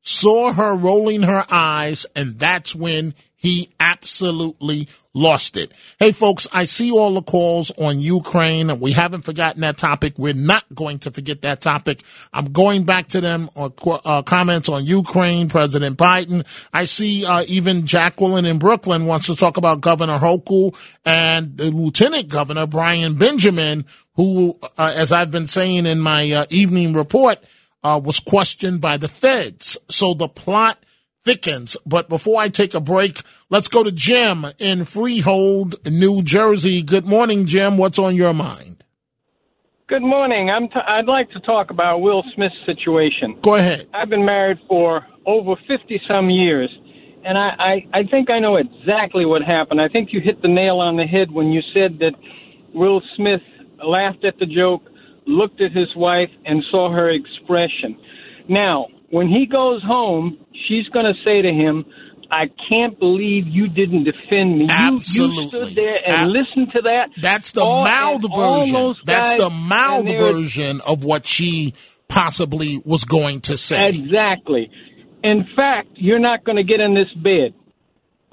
saw 0.02 0.52
her 0.52 0.74
rolling 0.74 1.22
her 1.22 1.44
eyes, 1.50 2.06
and 2.16 2.38
that's 2.38 2.74
when 2.74 3.14
he 3.44 3.68
absolutely 3.78 4.88
lost 5.12 5.58
it. 5.58 5.70
Hey, 5.98 6.12
folks, 6.12 6.48
I 6.50 6.64
see 6.64 6.90
all 6.90 7.12
the 7.12 7.20
calls 7.20 7.70
on 7.72 8.00
Ukraine. 8.00 8.80
We 8.80 8.92
haven't 8.92 9.26
forgotten 9.26 9.60
that 9.60 9.76
topic. 9.76 10.14
We're 10.16 10.32
not 10.32 10.64
going 10.74 11.00
to 11.00 11.10
forget 11.10 11.42
that 11.42 11.60
topic. 11.60 12.02
I'm 12.32 12.52
going 12.52 12.84
back 12.84 13.08
to 13.08 13.20
them 13.20 13.50
on 13.54 13.74
uh, 13.86 14.22
comments 14.22 14.70
on 14.70 14.86
Ukraine, 14.86 15.50
President 15.50 15.98
Biden. 15.98 16.46
I 16.72 16.86
see 16.86 17.26
uh, 17.26 17.44
even 17.46 17.86
Jacqueline 17.86 18.46
in 18.46 18.58
Brooklyn 18.58 19.04
wants 19.04 19.26
to 19.26 19.36
talk 19.36 19.58
about 19.58 19.82
Governor 19.82 20.18
Hochul 20.18 20.74
and 21.04 21.54
the 21.58 21.70
Lieutenant 21.70 22.28
Governor 22.28 22.66
Brian 22.66 23.16
Benjamin, 23.16 23.84
who, 24.16 24.58
uh, 24.78 24.94
as 24.96 25.12
I've 25.12 25.30
been 25.30 25.48
saying 25.48 25.84
in 25.84 26.00
my 26.00 26.32
uh, 26.32 26.46
evening 26.48 26.94
report, 26.94 27.44
uh, 27.82 28.00
was 28.02 28.20
questioned 28.20 28.80
by 28.80 28.96
the 28.96 29.08
feds. 29.08 29.76
So 29.90 30.14
the 30.14 30.28
plot 30.28 30.78
thickens. 31.24 31.76
But 31.86 32.08
before 32.08 32.40
I 32.40 32.48
take 32.48 32.74
a 32.74 32.80
break, 32.80 33.22
let's 33.50 33.68
go 33.68 33.82
to 33.82 33.92
Jim 33.92 34.46
in 34.58 34.84
Freehold, 34.84 35.76
New 35.90 36.22
Jersey. 36.22 36.82
Good 36.82 37.06
morning, 37.06 37.46
Jim. 37.46 37.76
What's 37.76 37.98
on 37.98 38.14
your 38.14 38.34
mind? 38.34 38.84
Good 39.86 40.02
morning. 40.02 40.48
I'm 40.50 40.68
t- 40.68 40.80
I'd 40.86 41.06
like 41.06 41.30
to 41.32 41.40
talk 41.40 41.70
about 41.70 41.98
Will 41.98 42.24
Smith's 42.34 42.54
situation. 42.64 43.36
Go 43.42 43.56
ahead. 43.56 43.86
I've 43.92 44.08
been 44.08 44.24
married 44.24 44.58
for 44.66 45.06
over 45.26 45.56
50 45.68 46.00
some 46.08 46.30
years, 46.30 46.70
and 47.22 47.36
I, 47.36 47.50
I, 47.58 47.98
I 47.98 48.02
think 48.10 48.30
I 48.30 48.38
know 48.38 48.56
exactly 48.56 49.26
what 49.26 49.42
happened. 49.42 49.82
I 49.82 49.88
think 49.88 50.08
you 50.12 50.20
hit 50.20 50.40
the 50.40 50.48
nail 50.48 50.78
on 50.78 50.96
the 50.96 51.04
head 51.04 51.30
when 51.30 51.48
you 51.48 51.60
said 51.74 51.98
that 51.98 52.12
Will 52.72 53.02
Smith 53.14 53.42
laughed 53.84 54.24
at 54.24 54.38
the 54.38 54.46
joke, 54.46 54.82
looked 55.26 55.60
at 55.60 55.72
his 55.72 55.94
wife, 55.94 56.30
and 56.46 56.64
saw 56.70 56.90
her 56.90 57.10
expression. 57.10 57.96
Now, 58.48 58.86
when 59.10 59.28
he 59.28 59.46
goes 59.46 59.82
home, 59.82 60.38
she's 60.68 60.88
going 60.88 61.06
to 61.06 61.14
say 61.24 61.42
to 61.42 61.48
him, 61.52 61.84
I 62.30 62.50
can't 62.68 62.98
believe 62.98 63.46
you 63.46 63.68
didn't 63.68 64.04
defend 64.04 64.58
me. 64.58 64.66
You- 64.68 65.00
You, 65.30 65.48
stood 65.48 65.74
there 65.76 65.98
and 66.06 66.32
listened 66.32 66.72
to 66.72 66.82
that. 66.82 67.10
That's 67.20 67.52
the 67.52 67.62
All- 67.62 67.84
mild 67.84 68.22
version. 68.34 68.94
That's 69.04 69.34
the 69.34 69.50
mild 69.50 70.08
version 70.08 70.80
of 70.86 71.04
what 71.04 71.26
she 71.26 71.74
possibly 72.08 72.80
was 72.84 73.04
going 73.04 73.40
to 73.42 73.56
say. 73.56 73.88
Exactly. 73.88 74.70
In 75.22 75.46
fact, 75.54 75.88
you're 75.94 76.18
not 76.18 76.44
going 76.44 76.56
to 76.56 76.64
get 76.64 76.80
in 76.80 76.94
this 76.94 77.12
bed. 77.22 77.54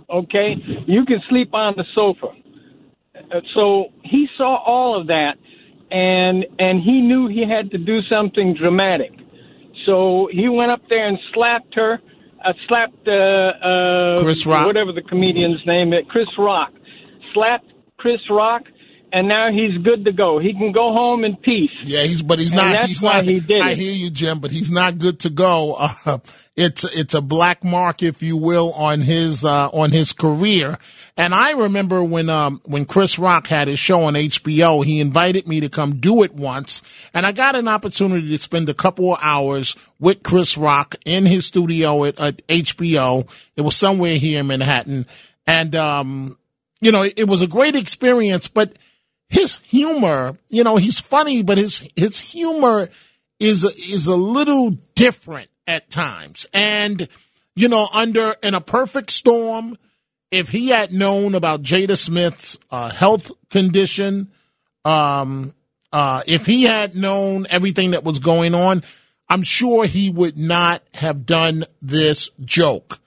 Okay? 0.10 0.56
You 0.88 1.06
can 1.06 1.22
sleep 1.30 1.54
on 1.54 1.76
the 1.78 1.86
sofa. 1.94 2.28
So 3.54 3.88
he 4.04 4.28
saw 4.38 4.56
all 4.66 5.00
of 5.00 5.08
that. 5.08 5.34
and 5.92 6.46
and 6.58 6.82
he 6.82 7.02
knew 7.02 7.28
he 7.28 7.44
had 7.48 7.70
to 7.72 7.78
do 7.78 8.02
something 8.10 8.54
dramatic. 8.56 9.12
So 9.86 10.30
he 10.32 10.50
went 10.50 10.72
up 10.72 10.82
there 10.90 11.08
and 11.08 11.18
slapped 11.34 11.76
her, 11.76 12.00
uh, 12.46 12.54
slapped 12.68 13.08
uh, 13.08 13.12
uh, 13.12 14.24
Chris 14.24 14.46
Rock. 14.46 14.68
whatever 14.68 14.92
the 14.92 15.02
comedian's 15.02 15.62
name 15.66 15.94
is, 15.94 16.02
Chris 16.10 16.30
Rock, 16.38 16.72
slapped 17.34 17.72
Chris 17.98 18.22
Rock, 18.30 18.64
and 19.14 19.28
now 19.28 19.52
he's 19.52 19.78
good 19.84 20.06
to 20.06 20.12
go. 20.12 20.40
He 20.40 20.54
can 20.54 20.72
go 20.72 20.94
home 20.94 21.24
in 21.24 21.36
peace. 21.38 21.72
Yeah, 21.84 22.04
he's 22.04 22.22
but 22.22 22.40
he's 22.40 22.52
And 22.52 22.58
not. 22.62 22.72
that's 22.74 22.88
he's 22.90 23.02
why 23.02 23.16
not. 23.22 23.26
he 23.26 23.40
did 23.40 23.62
I 23.62 23.72
it. 23.72 23.78
hear 23.78 23.94
you, 23.94 24.10
Jim, 24.10 24.40
but 24.40 24.52
he's 24.52 24.72
not 24.72 24.98
good 24.98 25.20
to 25.22 25.30
go. 25.30 25.76
Uh, 26.06 26.18
it's 26.58 26.84
it's 26.84 27.14
a 27.14 27.22
black 27.22 27.64
mark, 27.64 28.04
if 28.04 28.22
you 28.22 28.36
will, 28.36 28.74
on 28.74 29.00
his 29.00 29.46
uh, 29.46 29.70
on 29.70 29.92
his 29.92 30.12
career. 30.12 30.78
And 31.16 31.34
I 31.34 31.52
remember 31.52 32.04
when 32.04 32.30
um 32.30 32.62
when 32.66 32.84
Chris 32.86 33.18
Rock 33.18 33.48
had 33.48 33.68
his 33.70 33.80
show 33.80 34.04
on 34.04 34.16
HBO, 34.16 34.84
he 34.84 35.00
invited 35.00 35.48
me 35.48 35.62
to 35.62 35.70
come 35.70 36.00
do 36.02 36.24
it 36.24 36.34
once, 36.34 36.82
and 37.14 37.26
I 37.26 37.32
got 37.32 37.56
an 37.56 37.68
opportunity 37.70 38.28
to 38.28 38.38
spend 38.38 38.68
a 38.68 38.74
couple 38.74 39.14
of 39.14 39.20
hours 39.22 39.78
with 40.00 40.24
Chris 40.24 40.58
Rock 40.58 40.96
in 41.06 41.26
his 41.26 41.46
studio 41.46 42.04
at, 42.04 42.20
at 42.20 42.46
HBO. 42.48 43.30
It 43.56 43.62
was 43.62 43.76
somewhere 43.78 44.18
here 44.18 44.42
in 44.42 44.48
Manhattan, 44.48 45.06
and 45.48 45.74
um 45.76 46.38
you 46.82 46.92
know 46.92 47.04
it 47.04 47.28
was 47.30 47.42
a 47.42 47.48
great 47.48 47.76
experience, 47.76 48.50
but 48.50 48.78
his 49.32 49.60
humor, 49.60 50.38
you 50.50 50.64
know, 50.64 50.76
he's 50.76 51.00
funny, 51.00 51.42
but 51.42 51.58
his 51.58 51.88
his 51.96 52.20
humor 52.20 52.90
is 53.40 53.64
is 53.64 54.06
a 54.06 54.16
little 54.16 54.72
different 54.94 55.50
at 55.66 55.90
times. 55.90 56.46
And 56.54 57.08
you 57.56 57.70
know, 57.70 57.88
under 57.94 58.36
in 58.44 58.54
a 58.56 58.62
perfect 58.62 59.10
storm, 59.10 59.78
if 60.32 60.50
he 60.50 60.68
had 60.68 60.92
known 60.92 61.34
about 61.34 61.62
Jada 61.62 61.98
Smith's 61.98 62.60
uh, 62.70 62.90
health 62.90 63.32
condition, 63.50 64.32
um, 64.84 65.54
uh, 65.94 66.24
if 66.28 66.46
he 66.46 66.64
had 66.64 66.96
known 66.96 67.46
everything 67.50 67.92
that 67.92 68.04
was 68.04 68.20
going 68.20 68.54
on, 68.54 68.84
I'm 69.30 69.44
sure 69.44 69.86
he 69.86 70.10
would 70.10 70.38
not 70.38 70.84
have 70.96 71.26
done 71.26 71.64
this 71.82 72.30
joke. 72.44 73.00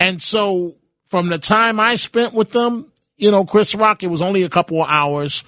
And 0.00 0.22
so 0.22 0.76
from 1.04 1.28
the 1.28 1.38
time 1.38 1.78
I 1.78 1.96
spent 1.96 2.32
with 2.32 2.52
them, 2.52 2.91
you 3.22 3.30
know, 3.30 3.44
Chris 3.44 3.72
Rock, 3.76 4.02
it 4.02 4.10
was 4.10 4.20
only 4.20 4.42
a 4.42 4.48
couple 4.48 4.82
of 4.82 4.88
hours. 4.88 5.44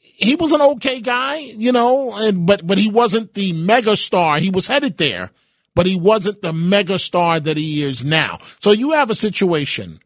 He 0.00 0.36
was 0.36 0.52
an 0.52 0.62
okay 0.62 1.00
guy, 1.00 1.36
you 1.36 1.70
know, 1.70 2.14
and, 2.16 2.46
but, 2.46 2.66
but 2.66 2.78
he 2.78 2.88
wasn't 2.88 3.34
the 3.34 3.52
mega 3.52 3.94
star. 3.94 4.38
He 4.38 4.48
was 4.48 4.68
headed 4.68 4.96
there, 4.96 5.30
but 5.74 5.84
he 5.84 5.96
wasn't 5.96 6.40
the 6.40 6.54
mega 6.54 6.98
star 6.98 7.38
that 7.38 7.58
he 7.58 7.82
is 7.82 8.02
now. 8.02 8.38
So 8.60 8.72
you 8.72 8.92
have 8.92 9.10
a 9.10 9.14
situation 9.14 10.00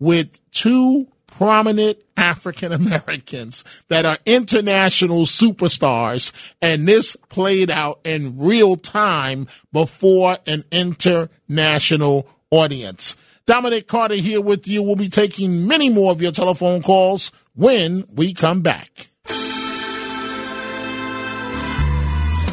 with 0.00 0.40
two 0.50 1.06
prominent 1.28 1.98
African 2.16 2.72
Americans 2.72 3.62
that 3.86 4.04
are 4.04 4.18
international 4.26 5.26
superstars, 5.26 6.32
and 6.60 6.88
this 6.88 7.14
played 7.28 7.70
out 7.70 8.00
in 8.02 8.38
real 8.38 8.74
time 8.74 9.46
before 9.72 10.38
an 10.48 10.64
international 10.72 12.26
audience. 12.50 13.14
Dominic 13.46 13.86
Carter 13.86 14.16
here 14.16 14.40
with 14.40 14.66
you. 14.66 14.82
We'll 14.82 14.96
be 14.96 15.08
taking 15.08 15.68
many 15.68 15.88
more 15.88 16.10
of 16.10 16.20
your 16.20 16.32
telephone 16.32 16.82
calls 16.82 17.30
when 17.54 18.04
we 18.12 18.34
come 18.34 18.60
back. 18.60 19.08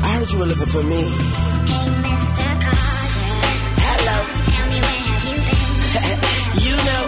I 0.03 0.17
heard 0.19 0.29
you 0.32 0.38
were 0.38 0.45
looking 0.45 0.67
for 0.67 0.84
me. 0.84 1.01
Hey, 1.01 1.10
Mr. 1.10 2.45
Carter. 2.62 2.77
Hello. 3.82 4.17
Tell 4.45 4.67
me 4.69 4.77
where 4.86 5.01
have 5.10 5.25
you 5.25 5.38
been? 5.41 5.73
you 6.62 6.75
know. 6.77 7.03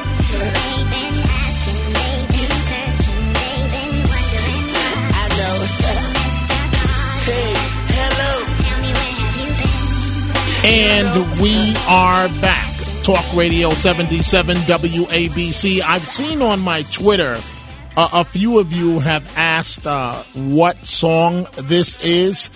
I 5.13 5.29
know. 5.37 5.55
hey, 7.29 7.53
hello. 7.93 8.31
Tell 8.63 8.79
me 8.81 8.89
where 8.97 9.13
have 9.13 9.37
you 9.37 9.49
been? 10.63 10.73
And 10.73 11.39
we 11.39 11.53
are 11.87 12.29
back. 12.41 12.74
Talk 13.05 13.35
Radio 13.35 13.69
77 13.69 14.57
WABC. 14.57 15.79
I've 15.79 16.09
seen 16.09 16.41
on 16.41 16.59
my 16.59 16.81
Twitter 16.91 17.39
uh, 17.95 18.09
a 18.11 18.23
few 18.23 18.57
of 18.57 18.73
you 18.73 18.97
have 18.97 19.31
asked 19.37 19.85
uh, 19.85 20.23
what 20.33 20.83
song 20.87 21.45
this 21.53 22.03
is. 22.03 22.49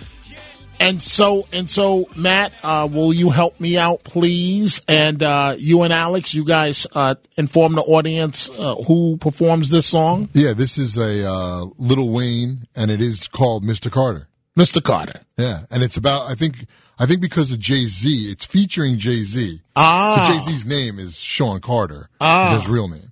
And 0.80 1.04
so, 1.04 1.46
and 1.54 1.70
so, 1.70 2.10
Matt, 2.16 2.52
uh, 2.64 2.90
will 2.92 3.14
you 3.14 3.30
help 3.30 3.60
me 3.60 3.78
out, 3.78 4.04
please? 4.04 4.82
And 4.88 5.22
uh, 5.22 5.54
you 5.56 5.84
and 5.84 5.94
Alex, 5.94 6.34
you 6.34 6.44
guys 6.44 6.88
uh, 6.94 7.14
inform 7.38 7.76
the 7.76 7.84
audience 7.84 8.50
uh, 8.50 8.74
who 8.74 9.18
performs 9.18 9.70
this 9.70 9.86
song. 9.86 10.30
Yeah, 10.34 10.54
this 10.54 10.80
is 10.80 10.98
a 10.98 11.32
uh, 11.32 11.66
Lil 11.78 12.10
Wayne, 12.10 12.68
and 12.76 12.90
it 12.90 13.02
is 13.02 13.28
called 13.28 13.64
Mr. 13.64 13.92
Carter. 13.92 14.30
Mr. 14.58 14.82
Carter. 14.82 15.22
Yeah, 15.38 15.66
and 15.70 15.84
it's 15.84 15.96
about 15.96 16.28
I 16.28 16.34
think 16.34 16.66
I 17.00 17.06
think 17.06 17.22
because 17.22 17.52
of 17.52 17.60
Jay 17.60 17.86
Z, 17.86 18.30
it's 18.30 18.46
featuring 18.46 18.98
Jay 18.98 19.24
Z. 19.24 19.62
Ah. 19.76 20.28
so 20.28 20.34
Jay 20.34 20.52
Z's 20.52 20.66
name 20.66 21.00
is 21.00 21.18
Sean 21.18 21.60
Carter. 21.62 22.10
Ah. 22.20 22.54
is 22.56 22.62
his 22.64 22.70
real 22.70 22.88
name. 22.90 23.12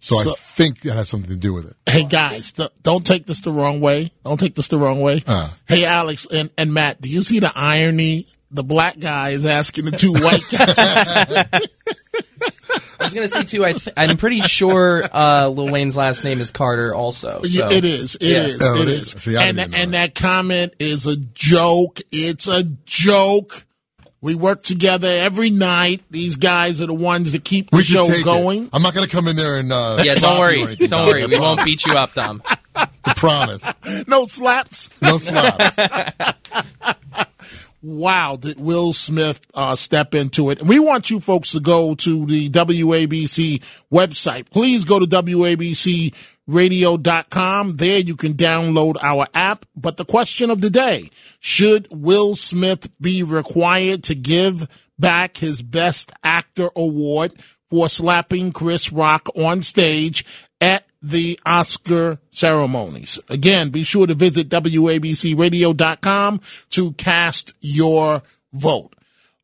So, 0.00 0.16
So- 0.22 0.32
I 0.32 0.34
think 0.34 0.80
that 0.80 0.94
has 0.94 1.08
something 1.08 1.30
to 1.30 1.36
do 1.36 1.52
with 1.52 1.66
it. 1.66 1.76
Hey 1.88 2.04
guys, 2.04 2.52
th- 2.52 2.70
don't 2.82 3.04
take 3.06 3.26
this 3.26 3.40
the 3.42 3.52
wrong 3.52 3.80
way. 3.80 4.12
Don't 4.24 4.40
take 4.40 4.54
this 4.54 4.68
the 4.68 4.78
wrong 4.78 5.00
way. 5.00 5.22
Uh. 5.26 5.50
Hey 5.68 5.84
Alex 5.84 6.26
and, 6.30 6.50
and 6.58 6.72
Matt, 6.74 7.00
do 7.00 7.08
you 7.08 7.20
see 7.22 7.38
the 7.38 7.52
irony? 7.54 8.26
The 8.50 8.64
black 8.64 8.98
guy 8.98 9.30
is 9.30 9.46
asking 9.46 9.84
the 9.84 9.92
two 9.92 10.12
white 10.12 10.42
guys. 10.50 11.68
I 12.98 13.04
was 13.04 13.14
gonna 13.14 13.28
say 13.28 13.44
too. 13.44 13.64
I 13.64 13.72
th- 13.72 13.94
I'm 13.96 14.16
pretty 14.16 14.40
sure 14.40 15.04
uh, 15.12 15.48
Lil 15.48 15.68
Wayne's 15.68 15.96
last 15.96 16.22
name 16.24 16.40
is 16.40 16.50
Carter. 16.50 16.94
Also, 16.94 17.40
Yeah, 17.44 17.68
so- 17.68 17.74
it 17.76 17.84
is. 17.84 18.16
It 18.16 18.22
Yeah. 18.36 18.42
is. 18.42 18.62
Oh, 18.62 18.74
it 18.76 18.82
it 18.82 18.88
is. 18.88 19.14
is. 19.14 19.22
See, 19.22 19.36
and 19.36 19.56
didn't 19.56 19.74
and 19.74 19.94
that 19.94 20.14
comment 20.14 20.74
is 20.78 21.06
a 21.06 21.16
joke. 21.16 22.00
It's 22.12 22.48
a 22.48 22.64
joke. 22.84 23.64
We 24.22 24.34
work 24.34 24.62
together 24.62 25.08
every 25.08 25.48
night. 25.48 26.02
These 26.10 26.36
guys 26.36 26.82
are 26.82 26.86
the 26.86 26.92
ones 26.92 27.32
that 27.32 27.42
keep 27.42 27.70
the 27.70 27.78
We 27.78 27.82
should 27.84 27.94
show 27.94 28.06
take 28.06 28.18
it. 28.20 28.24
going. 28.24 28.68
I'm 28.70 28.82
not 28.82 28.92
going 28.92 29.06
to 29.06 29.10
come 29.10 29.26
in 29.28 29.36
there 29.36 29.56
and 29.56 29.72
uh, 29.72 30.02
Yeah, 30.04 30.16
don't 30.16 30.38
worry. 30.38 30.62
anything, 30.62 30.88
Don't 30.88 31.06
Dom. 31.06 31.08
worry. 31.08 31.24
We 31.24 31.38
won't 31.40 31.64
beat 31.64 31.86
you 31.86 31.94
up, 31.94 32.12
Dom. 32.12 32.42
I 32.76 33.14
promise. 33.14 33.62
No 34.06 34.26
slaps. 34.26 34.90
No 35.00 35.16
slaps. 35.16 35.74
Wow, 37.82 38.36
did 38.36 38.60
Will 38.60 38.92
Smith 38.92 39.40
uh, 39.54 39.74
step 39.76 40.14
into 40.14 40.50
it? 40.50 40.60
And 40.60 40.68
we 40.68 40.78
want 40.78 41.08
you 41.10 41.20
folks 41.20 41.52
to 41.52 41.60
go 41.60 41.94
to 41.96 42.26
the 42.26 42.50
WABC 42.50 43.62
website. 43.92 44.50
Please 44.50 44.84
go 44.84 44.98
to 44.98 45.06
WABCRadio.com. 45.06 47.76
There 47.76 47.98
you 47.98 48.16
can 48.16 48.34
download 48.34 48.96
our 49.02 49.26
app. 49.34 49.64
But 49.74 49.96
the 49.96 50.04
question 50.04 50.50
of 50.50 50.60
the 50.60 50.68
day, 50.70 51.10
should 51.38 51.88
Will 51.90 52.34
Smith 52.34 52.90
be 53.00 53.22
required 53.22 54.04
to 54.04 54.14
give 54.14 54.68
back 54.98 55.38
his 55.38 55.62
Best 55.62 56.12
Actor 56.22 56.68
award 56.76 57.32
for 57.70 57.88
slapping 57.88 58.52
Chris 58.52 58.92
Rock 58.92 59.28
on 59.34 59.62
stage 59.62 60.26
at 60.60 60.84
the 61.02 61.38
Oscar 61.46 62.18
ceremonies. 62.30 63.18
Again, 63.28 63.70
be 63.70 63.82
sure 63.84 64.06
to 64.06 64.14
visit 64.14 64.48
WABCRadio.com 64.48 66.40
to 66.70 66.92
cast 66.92 67.54
your 67.60 68.22
vote. 68.52 68.94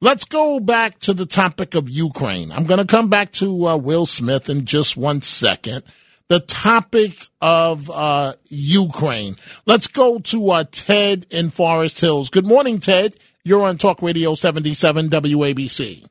Let's 0.01 0.25
go 0.25 0.61
back 0.61 0.99
to 1.01 1.14
the 1.14 1.25
topic 1.25 1.75
of 1.75 1.88
Ukraine. 1.88 2.53
I'm 2.53 2.64
going 2.64 2.81
to 2.81 2.87
come 2.87 3.09
back 3.09 3.33
to 3.33 3.69
uh, 3.69 3.77
Will 3.77 4.05
Smith 4.05 4.51
in 4.51 4.66
just 4.66 4.97
one 4.97 5.23
second. 5.23 5.85
The 6.29 6.40
topic 6.40 7.16
of 7.40 7.88
uh, 7.88 8.35
Ukraine. 8.49 9.37
Let's 9.64 9.87
go 9.87 10.19
to 10.19 10.51
uh, 10.51 10.64
Ted 10.71 11.27
in 11.31 11.51
Forest 11.51 12.01
Hills. 12.01 12.31
Good 12.31 12.47
morning, 12.47 12.79
Ted. 12.79 13.16
You're 13.45 13.62
on 13.62 13.79
Talk 13.79 14.03
Radio 14.03 14.35
77 14.35 15.09
WABC. 15.09 16.05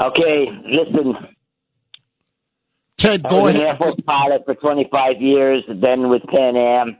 Okay, 0.00 0.46
listen. 0.66 1.14
Ted, 3.00 3.22
I 3.24 3.28
go 3.28 3.42
was 3.42 3.54
an 3.54 3.60
ahead. 3.62 3.68
Air 3.68 3.76
Force 3.78 3.94
pilot 4.06 4.42
for 4.44 4.54
25 4.54 5.20
years, 5.20 5.64
then 5.68 6.10
with 6.10 6.22
Pan 6.24 6.56
Am, 6.56 6.96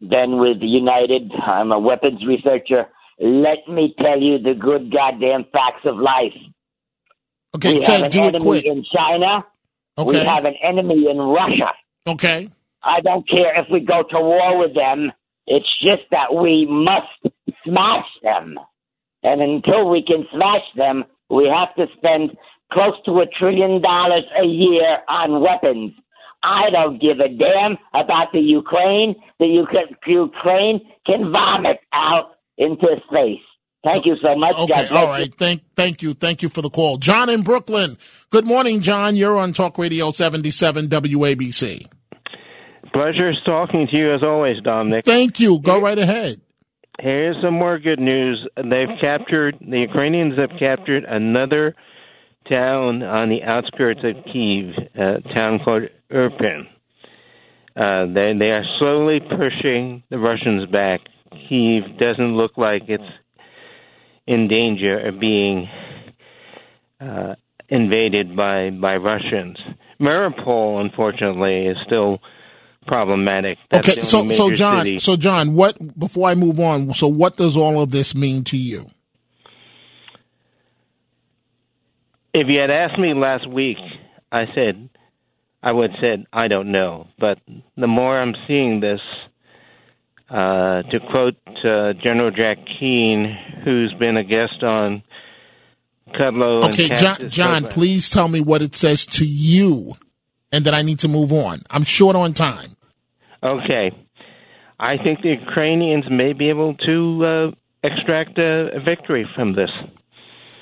then 0.00 0.38
with 0.38 0.58
United. 0.60 1.30
I'm 1.32 1.70
a 1.70 1.78
weapons 1.78 2.20
researcher. 2.26 2.86
Let 3.20 3.68
me 3.68 3.94
tell 3.98 4.20
you 4.20 4.38
the 4.38 4.54
good 4.58 4.92
goddamn 4.92 5.44
facts 5.52 5.84
of 5.84 5.96
life. 5.98 6.34
Okay, 7.54 7.74
we 7.74 7.80
Ted, 7.80 7.94
have 7.96 8.04
an 8.04 8.10
do 8.10 8.18
it 8.24 8.28
enemy 8.34 8.44
quick. 8.44 8.64
in 8.64 8.84
China. 8.92 9.44
Okay. 9.98 10.20
We 10.20 10.24
have 10.26 10.44
an 10.44 10.54
enemy 10.62 11.06
in 11.10 11.18
Russia. 11.18 11.72
Okay. 12.06 12.48
I 12.82 13.00
don't 13.02 13.28
care 13.28 13.60
if 13.60 13.66
we 13.70 13.80
go 13.80 14.02
to 14.02 14.18
war 14.18 14.58
with 14.58 14.74
them. 14.74 15.12
It's 15.46 15.68
just 15.80 16.02
that 16.10 16.34
we 16.34 16.66
must 16.68 17.34
smash 17.64 18.06
them. 18.22 18.56
And 19.22 19.42
until 19.42 19.90
we 19.90 20.02
can 20.02 20.26
smash 20.32 20.64
them, 20.76 21.04
we 21.28 21.46
have 21.54 21.74
to 21.76 21.92
spend 21.98 22.30
close 22.72 22.94
to 23.06 23.20
a 23.20 23.26
trillion 23.38 23.82
dollars 23.82 24.24
a 24.40 24.46
year 24.46 24.98
on 25.08 25.40
weapons. 25.40 25.92
I 26.42 26.70
don't 26.70 27.00
give 27.00 27.18
a 27.20 27.28
damn 27.28 27.76
about 27.92 28.32
the 28.32 28.40
Ukraine. 28.40 29.14
The 29.38 29.46
Ukraine 29.46 30.80
can 31.06 31.30
vomit 31.30 31.78
out 31.92 32.32
into 32.56 32.86
space. 33.10 33.40
Thank 33.82 34.04
you 34.04 34.16
so 34.22 34.36
much. 34.36 34.54
Okay, 34.54 34.66
God 34.66 34.88
bless 34.88 34.92
all 34.92 35.04
you. 35.04 35.08
right. 35.08 35.34
Thank, 35.38 35.62
thank 35.74 36.02
you, 36.02 36.12
thank 36.12 36.42
you 36.42 36.48
for 36.50 36.60
the 36.60 36.68
call, 36.70 36.98
John 36.98 37.30
in 37.30 37.42
Brooklyn. 37.42 37.96
Good 38.30 38.46
morning, 38.46 38.80
John. 38.80 39.16
You're 39.16 39.38
on 39.38 39.52
Talk 39.52 39.78
Radio 39.78 40.10
77 40.12 40.88
WABC. 40.88 41.86
Pleasure 42.92 43.32
talking 43.46 43.86
to 43.90 43.96
you 43.96 44.14
as 44.14 44.22
always, 44.22 44.56
Dominic. 44.62 45.04
Thank 45.04 45.40
you. 45.40 45.60
Go 45.60 45.80
right 45.80 45.98
ahead. 45.98 46.40
Here's 46.98 47.36
some 47.42 47.54
more 47.54 47.78
good 47.78 48.00
news. 48.00 48.46
They've 48.56 48.98
captured, 49.00 49.56
the 49.60 49.78
Ukrainians 49.78 50.34
have 50.38 50.50
captured 50.58 51.04
another 51.04 51.74
town 52.50 53.02
on 53.02 53.28
the 53.28 53.42
outskirts 53.42 54.00
of 54.04 54.24
Kiev, 54.32 54.74
a 54.94 55.20
town 55.34 55.60
called 55.64 55.84
Irpin. 56.12 56.62
Uh, 57.76 58.12
they, 58.12 58.32
they 58.38 58.50
are 58.50 58.64
slowly 58.78 59.20
pushing 59.20 60.02
the 60.10 60.18
Russians 60.18 60.70
back. 60.70 61.00
Kiev 61.48 61.84
doesn't 61.98 62.36
look 62.36 62.52
like 62.56 62.82
it's 62.88 63.04
in 64.26 64.48
danger 64.48 65.08
of 65.08 65.20
being 65.20 65.68
uh, 67.00 67.34
invaded 67.68 68.36
by, 68.36 68.70
by 68.70 68.96
Russians. 68.96 69.56
Mariupol, 70.00 70.80
unfortunately, 70.80 71.66
is 71.66 71.76
still 71.86 72.18
problematic. 72.86 73.58
That's 73.70 73.88
Okay, 73.88 74.02
so 74.02 74.32
so 74.32 74.50
John, 74.50 74.78
city. 74.78 74.98
so 74.98 75.16
John, 75.16 75.54
what 75.54 75.98
before 75.98 76.28
I 76.28 76.34
move 76.34 76.58
on, 76.60 76.92
so 76.94 77.06
what 77.06 77.36
does 77.36 77.56
all 77.56 77.80
of 77.80 77.90
this 77.90 78.14
mean 78.14 78.44
to 78.44 78.56
you? 78.56 78.90
If 82.32 82.46
you 82.48 82.60
had 82.60 82.70
asked 82.70 82.98
me 82.98 83.12
last 83.14 83.48
week, 83.48 83.78
I 84.30 84.44
said 84.54 84.88
I 85.62 85.72
would 85.72 85.90
have 85.90 86.00
said 86.00 86.26
I 86.32 86.48
don't 86.48 86.72
know. 86.72 87.08
But 87.18 87.38
the 87.76 87.86
more 87.86 88.20
I'm 88.20 88.34
seeing 88.46 88.80
this, 88.80 89.00
uh, 90.30 90.82
to 90.82 91.00
quote 91.10 91.36
uh, 91.64 91.92
General 92.02 92.30
Jack 92.30 92.58
Keane, 92.78 93.36
who's 93.64 93.92
been 93.98 94.16
a 94.16 94.24
guest 94.24 94.62
on 94.62 95.02
Kudlow 96.14 96.64
Okay, 96.64 96.88
John, 96.88 97.30
John, 97.30 97.64
please 97.64 98.10
tell 98.10 98.28
me 98.28 98.40
what 98.40 98.62
it 98.62 98.74
says 98.74 99.06
to 99.06 99.24
you, 99.26 99.96
and 100.52 100.64
then 100.64 100.74
I 100.74 100.82
need 100.82 101.00
to 101.00 101.08
move 101.08 101.32
on. 101.32 101.62
I'm 101.70 101.84
short 101.84 102.16
on 102.16 102.32
time. 102.32 102.70
Okay, 103.42 103.90
I 104.78 104.96
think 105.02 105.22
the 105.22 105.30
Ukrainians 105.30 106.04
may 106.10 106.32
be 106.32 106.48
able 106.48 106.74
to 106.74 107.24
uh, 107.24 107.50
extract 107.82 108.38
a, 108.38 108.76
a 108.76 108.80
victory 108.80 109.26
from 109.34 109.54
this. 109.54 109.70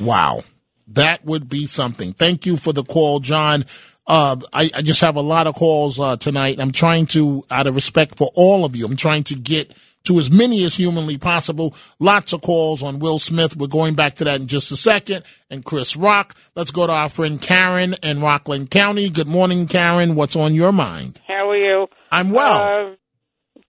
Wow. 0.00 0.44
That 0.88 1.24
would 1.24 1.48
be 1.48 1.66
something. 1.66 2.12
Thank 2.12 2.46
you 2.46 2.56
for 2.56 2.72
the 2.72 2.84
call, 2.84 3.20
John. 3.20 3.64
Uh, 4.06 4.36
I, 4.52 4.70
I 4.74 4.82
just 4.82 5.02
have 5.02 5.16
a 5.16 5.20
lot 5.20 5.46
of 5.46 5.54
calls 5.54 6.00
uh, 6.00 6.16
tonight. 6.16 6.58
I'm 6.58 6.72
trying 6.72 7.06
to, 7.06 7.44
out 7.50 7.66
of 7.66 7.74
respect 7.74 8.16
for 8.16 8.30
all 8.34 8.64
of 8.64 8.74
you, 8.74 8.86
I'm 8.86 8.96
trying 8.96 9.24
to 9.24 9.34
get 9.34 9.74
to 10.04 10.18
as 10.18 10.30
many 10.30 10.64
as 10.64 10.74
humanly 10.74 11.18
possible. 11.18 11.74
Lots 11.98 12.32
of 12.32 12.40
calls 12.40 12.82
on 12.82 12.98
Will 12.98 13.18
Smith. 13.18 13.56
We're 13.56 13.66
going 13.66 13.94
back 13.94 14.14
to 14.14 14.24
that 14.24 14.40
in 14.40 14.46
just 14.46 14.72
a 14.72 14.76
second. 14.76 15.24
And 15.50 15.64
Chris 15.64 15.96
Rock. 15.96 16.34
Let's 16.54 16.70
go 16.70 16.86
to 16.86 16.92
our 16.92 17.10
friend 17.10 17.40
Karen 17.40 17.94
in 18.02 18.20
Rockland 18.22 18.70
County. 18.70 19.10
Good 19.10 19.28
morning, 19.28 19.66
Karen. 19.66 20.14
What's 20.14 20.36
on 20.36 20.54
your 20.54 20.72
mind? 20.72 21.20
How 21.26 21.50
are 21.50 21.56
you? 21.56 21.86
I'm 22.10 22.30
well. 22.30 22.62
Uh, 22.62 22.94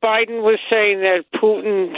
Biden 0.02 0.42
was 0.42 0.60
saying 0.70 1.02
that 1.02 1.26
Putin 1.42 1.94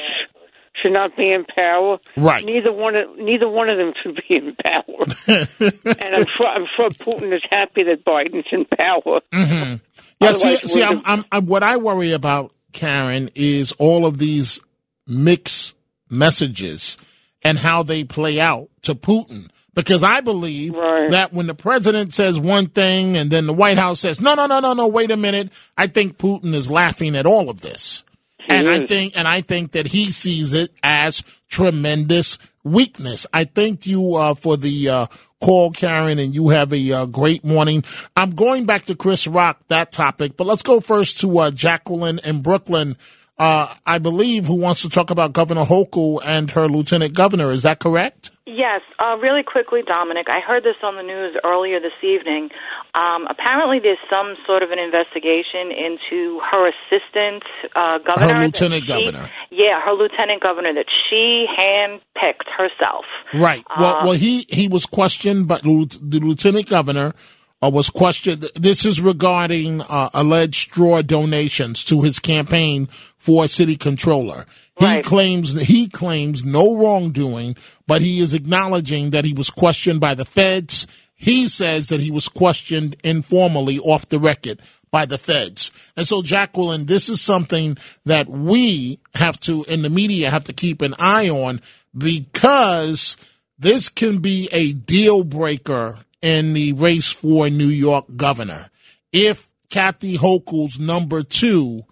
should 0.82 0.94
not 0.94 1.15
be 1.15 1.32
in 1.32 1.46
power. 1.46 1.98
Right. 2.17 2.44
Neither 2.46 2.72
one 2.72 2.96
of 2.96 3.17
neither 3.17 3.48
one 3.50 3.70
of 3.70 3.78
them 3.78 3.94
should 4.02 4.15
be 4.28 4.36
in 4.36 4.56
power. 4.56 5.06
and 6.00 6.15
I'm 6.15 6.26
sure 6.38 6.48
I'm 6.48 6.65
sure 6.76 6.89
Putin 6.89 7.34
is 7.36 7.44
happy 7.50 7.84
that 7.84 8.04
Biden's 8.06 8.48
in 8.52 8.65
power. 8.65 9.22
hmm 9.32 9.76
Yeah, 10.22 10.34
see, 10.34 10.50
Otherwise, 10.50 10.72
see 10.72 10.80
we're 10.82 10.88
I'm, 10.88 11.02
I'm, 11.04 11.26
I'm, 11.32 11.46
what 11.48 11.63
I 11.63 11.78
worry 11.78 12.12
about, 12.12 12.54
Karen, 12.74 13.32
is 13.34 13.72
all 13.74 14.06
of 14.06 14.20
these 14.20 14.60
mixed 15.08 15.76
messages 16.12 17.00
and 17.41 17.58
how 17.58 17.82
they 17.82 18.04
play 18.04 18.39
out 18.39 18.70
to 18.84 18.94
Putin. 18.94 19.50
Because 19.74 20.04
I 20.04 20.22
believe 20.22 20.74
that 20.74 21.30
when 21.32 21.48
the 21.48 21.56
president 21.56 22.13
says 22.13 22.38
one 22.38 22.67
thing 22.67 23.15
and 23.15 23.32
then 23.32 23.48
the 23.48 23.54
White 23.54 23.78
House 23.78 24.02
says, 24.02 24.20
no, 24.20 24.36
no, 24.36 24.46
no, 24.46 24.60
no, 24.60 24.74
no, 24.74 24.88
wait 24.88 25.12
a 25.12 25.17
minute, 25.17 25.50
I 25.78 25.88
think 25.88 26.17
Putin 26.17 26.54
is 26.54 26.70
laughing 26.70 27.15
at 27.15 27.26
all 27.26 27.50
of 27.50 27.62
this. 27.62 28.04
And 28.53 28.69
I 28.69 28.85
think, 28.85 29.17
and 29.17 29.27
I 29.27 29.41
think 29.41 29.73
that 29.73 29.87
he 29.87 30.11
sees 30.11 30.53
it 30.53 30.71
as 30.83 31.23
tremendous 31.49 32.37
weakness. 32.63 33.27
I 33.33 33.43
thank 33.45 33.87
you 33.87 34.15
uh, 34.15 34.35
for 34.35 34.57
the 34.57 34.89
uh, 34.89 35.05
call, 35.41 35.71
Karen, 35.71 36.19
and 36.19 36.33
you 36.33 36.49
have 36.49 36.73
a 36.73 36.91
uh, 36.91 37.05
great 37.05 37.43
morning. 37.43 37.83
I'm 38.15 38.31
going 38.31 38.65
back 38.65 38.85
to 38.85 38.95
Chris 38.95 39.27
Rock, 39.27 39.61
that 39.67 39.91
topic, 39.91 40.37
but 40.37 40.47
let's 40.47 40.63
go 40.63 40.79
first 40.79 41.21
to 41.21 41.39
uh, 41.39 41.51
Jacqueline 41.51 42.19
in 42.23 42.41
Brooklyn. 42.41 42.97
Uh, 43.37 43.73
I 43.85 43.97
believe 43.97 44.45
who 44.45 44.55
wants 44.55 44.83
to 44.83 44.89
talk 44.89 45.09
about 45.09 45.33
Governor 45.33 45.63
Hochul 45.63 46.21
and 46.23 46.51
her 46.51 46.67
lieutenant 46.67 47.15
governor. 47.15 47.51
Is 47.51 47.63
that 47.63 47.79
correct? 47.79 48.31
Yes, 48.47 48.82
uh, 48.97 49.17
really 49.17 49.43
quickly, 49.43 49.82
Dominic. 49.86 50.25
I 50.27 50.39
heard 50.39 50.63
this 50.63 50.75
on 50.84 50.95
the 50.95 51.04
news 51.04 51.38
earlier 51.43 51.80
this 51.80 51.93
evening. 52.01 52.49
Um, 52.95 53.27
apparently, 53.30 53.77
there's 53.80 54.01
some 54.10 54.34
sort 54.47 54.63
of 54.63 54.71
an 54.71 54.80
investigation 54.80 55.69
into 55.69 56.41
her 56.49 56.67
assistant 56.67 57.43
uh, 57.75 57.99
governor. 57.99 58.34
Her 58.34 58.45
lieutenant 58.45 58.84
she- 58.84 58.88
governor. 58.88 59.30
Yeah, 59.51 59.80
her 59.86 59.93
lieutenant 59.93 60.41
governor 60.41 60.73
that 60.73 60.88
she 61.08 61.45
handpicked 61.56 62.49
herself. 62.58 63.06
Right. 63.34 63.63
Well, 63.80 63.97
Uh, 63.97 64.06
well, 64.06 64.13
he 64.13 64.47
he 64.49 64.67
was 64.67 64.88
questioned, 64.88 65.47
but 65.47 65.62
the 65.62 66.19
lieutenant 66.19 66.67
governor 66.67 67.13
uh, 67.62 67.69
was 67.69 67.91
questioned. 67.91 68.49
This 68.56 68.86
is 68.86 68.99
regarding 68.99 69.82
uh, 69.82 70.10
alleged 70.15 70.56
straw 70.56 71.04
donations 71.04 71.84
to 71.86 72.01
his 72.01 72.17
campaign 72.17 72.89
for 73.21 73.43
a 73.43 73.47
city 73.47 73.77
controller. 73.77 74.47
He 74.79 75.01
claims 75.03 75.51
he 75.51 75.88
claims 75.88 76.43
no 76.43 76.75
wrongdoing, 76.75 77.55
but 77.86 78.01
he 78.01 78.19
is 78.19 78.34
acknowledging 78.34 79.12
that 79.12 79.25
he 79.25 79.34
was 79.34 79.51
questioned 79.51 79.99
by 79.99 80.15
the 80.15 80.25
feds. 80.25 80.88
He 81.13 81.47
says 81.47 81.89
that 81.89 81.99
he 81.99 82.10
was 82.10 82.27
questioned 82.27 82.95
informally 83.03 83.77
off 83.77 84.10
the 84.10 84.17
record 84.17 84.60
by 84.89 85.05
the 85.05 85.19
feds. 85.19 85.71
And 85.95 86.07
so, 86.07 86.23
Jacqueline, 86.23 86.88
this 86.88 87.10
is 87.10 87.21
something 87.21 87.77
that 88.05 88.27
we 88.27 88.99
have 89.13 89.39
to, 89.41 89.63
in 89.65 89.84
the 89.84 89.91
media, 89.91 90.31
have 90.31 90.45
to 90.45 90.53
keep 90.53 90.81
an 90.81 90.95
eye 90.97 91.29
on 91.29 91.62
because 91.95 93.17
this 93.60 93.88
can 93.88 94.17
be 94.17 94.49
a 94.51 94.73
deal 94.73 95.23
breaker 95.23 95.99
in 96.23 96.53
the 96.53 96.73
race 96.73 97.12
for 97.12 97.51
New 97.51 97.67
York 97.67 98.05
governor. 98.15 98.71
If 99.13 99.51
Kathy 99.69 100.17
Hochul's 100.17 100.79
number 100.79 101.21
two 101.21 101.86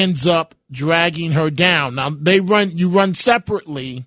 ends 0.00 0.26
up 0.26 0.54
dragging 0.70 1.32
her 1.32 1.50
down. 1.50 1.94
Now 1.94 2.10
they 2.10 2.40
run 2.40 2.76
you 2.76 2.88
run 2.88 3.14
separately 3.14 4.04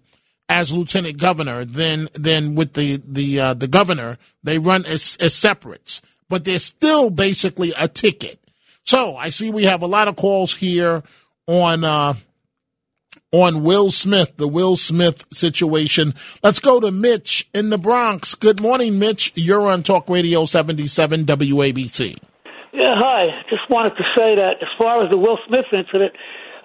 as 0.50 0.72
lieutenant 0.72 1.18
governor 1.18 1.66
then 1.66 2.10
then 2.14 2.56
with 2.56 2.74
the 2.74 3.02
the 3.06 3.40
uh, 3.40 3.54
the 3.54 3.68
governor. 3.68 4.18
They 4.44 4.60
run 4.60 4.86
as, 4.86 5.18
as 5.20 5.34
separates 5.36 6.02
but 6.30 6.46
they're 6.46 6.60
still 6.60 7.10
basically 7.10 7.74
a 7.80 7.88
ticket. 7.88 8.40
So 8.84 9.18
i 9.18 9.30
see 9.30 9.52
we 9.52 9.64
have 9.64 9.82
a 9.82 9.88
lot 9.88 10.08
of 10.08 10.16
calls 10.16 10.56
here 10.56 11.04
on 11.46 11.84
uh 11.84 12.14
on 13.32 13.64
will 13.64 13.92
smith 13.92 14.38
the 14.38 14.48
will 14.48 14.78
smith 14.78 15.26
situation. 15.34 16.14
Let's 16.44 16.60
go 16.60 16.80
to 16.80 16.92
mitch 16.92 17.50
in 17.54 17.70
the 17.70 17.78
bronx. 17.78 18.36
Good 18.36 18.62
morning 18.62 19.00
mitch. 19.00 19.34
You're 19.36 19.68
on 19.68 19.84
talk 19.84 20.10
radio 20.10 20.46
77 20.46 21.26
wabc 21.26 22.18
Yeah, 22.78 22.94
hi. 22.94 23.34
Just 23.50 23.66
wanted 23.74 23.98
to 23.98 24.06
say 24.14 24.38
that 24.38 24.62
as 24.62 24.70
far 24.78 25.02
as 25.02 25.10
the 25.10 25.18
Will 25.18 25.42
Smith 25.50 25.66
incident, 25.74 26.14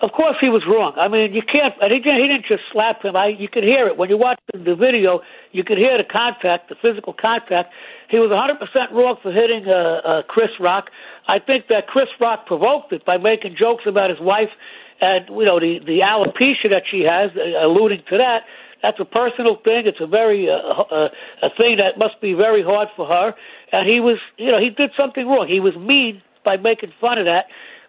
of 0.04 0.12
course 0.12 0.36
he 0.44 0.52
was 0.52 0.60
wrong. 0.68 0.92
I 1.00 1.08
mean, 1.08 1.32
you 1.32 1.40
can't. 1.40 1.72
And 1.80 1.88
he 1.88 2.04
didn't, 2.04 2.20
he 2.20 2.28
didn't 2.28 2.44
just 2.44 2.68
slap 2.68 3.00
him. 3.00 3.16
I 3.16 3.32
you 3.32 3.48
could 3.48 3.64
hear 3.64 3.88
it 3.88 3.96
when 3.96 4.12
you 4.12 4.20
watch 4.20 4.36
the, 4.52 4.76
video. 4.76 5.24
You 5.56 5.64
could 5.64 5.78
hear 5.80 5.96
the 5.96 6.04
contact, 6.04 6.68
the 6.68 6.76
physical 6.76 7.16
contact. 7.16 7.72
He 8.12 8.20
was 8.20 8.28
100% 8.28 8.60
wrong 8.92 9.16
for 9.24 9.32
hitting 9.32 9.64
uh, 9.64 9.72
uh, 10.04 10.22
Chris 10.28 10.52
Rock. 10.60 10.92
I 11.28 11.38
think 11.40 11.72
that 11.72 11.88
Chris 11.88 12.12
Rock 12.20 12.44
provoked 12.44 12.92
it 12.92 13.06
by 13.08 13.16
making 13.16 13.56
jokes 13.56 13.84
about 13.88 14.10
his 14.10 14.20
wife 14.20 14.52
and 15.00 15.24
you 15.32 15.48
know 15.48 15.58
the 15.58 15.80
the 15.80 16.04
alopecia 16.04 16.68
that 16.68 16.84
she 16.92 17.08
has, 17.08 17.32
uh, 17.32 17.64
alluding 17.64 18.04
to 18.12 18.18
that. 18.20 18.44
That's 18.82 18.98
a 19.00 19.04
personal 19.04 19.56
thing. 19.64 19.86
It's 19.86 20.00
a 20.00 20.06
very 20.06 20.50
uh, 20.50 20.60
uh, 20.60 21.08
a 21.40 21.48
thing 21.56 21.78
that 21.80 21.96
must 21.96 22.20
be 22.20 22.34
very 22.34 22.62
hard 22.62 22.88
for 22.96 23.06
her. 23.06 23.32
And 23.72 23.88
he 23.88 24.00
was, 24.00 24.18
you 24.36 24.52
know, 24.52 24.60
he 24.60 24.70
did 24.70 24.90
something 24.96 25.26
wrong. 25.26 25.48
He 25.48 25.60
was 25.60 25.74
mean 25.76 26.22
by 26.44 26.56
making 26.56 26.92
fun 27.00 27.18
of 27.18 27.24
that. 27.24 27.46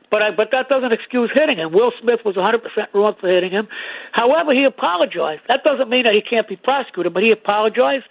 But 0.09 0.21
I, 0.21 0.29
but 0.31 0.49
that 0.51 0.69
doesn't 0.69 0.93
excuse 0.93 1.31
hitting 1.33 1.57
him. 1.57 1.73
Will 1.73 1.91
Smith 1.99 2.21
was 2.23 2.35
100% 2.35 2.61
wrong 2.93 3.15
for 3.19 3.27
hitting 3.27 3.51
him. 3.51 3.67
However, 4.11 4.53
he 4.53 4.63
apologized. 4.63 5.41
That 5.47 5.63
doesn't 5.63 5.89
mean 5.89 6.03
that 6.03 6.13
he 6.13 6.21
can't 6.21 6.47
be 6.47 6.55
prosecuted, 6.55 7.13
but 7.13 7.23
he 7.23 7.31
apologized. 7.31 8.05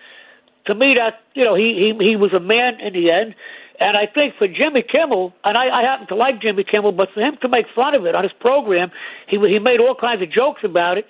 To 0.66 0.74
me, 0.74 0.94
that 0.98 1.22
you 1.34 1.44
know, 1.44 1.54
he 1.54 1.94
he 1.98 2.10
he 2.10 2.16
was 2.16 2.32
a 2.32 2.40
man 2.40 2.78
in 2.80 2.92
the 2.92 3.10
end. 3.10 3.34
And 3.80 3.96
I 3.96 4.06
think 4.06 4.34
for 4.38 4.46
Jimmy 4.46 4.82
Kimmel, 4.82 5.32
and 5.44 5.56
I, 5.56 5.70
I 5.70 5.82
happen 5.82 6.06
to 6.08 6.14
like 6.14 6.40
Jimmy 6.40 6.62
Kimmel, 6.62 6.92
but 6.92 7.08
for 7.14 7.20
him 7.20 7.36
to 7.42 7.48
make 7.48 7.66
fun 7.74 7.94
of 7.94 8.06
it 8.06 8.14
on 8.14 8.22
his 8.22 8.32
program, 8.38 8.90
he 9.28 9.38
he 9.38 9.58
made 9.58 9.80
all 9.80 9.94
kinds 9.94 10.22
of 10.22 10.30
jokes 10.30 10.62
about 10.62 10.98
it. 10.98 11.06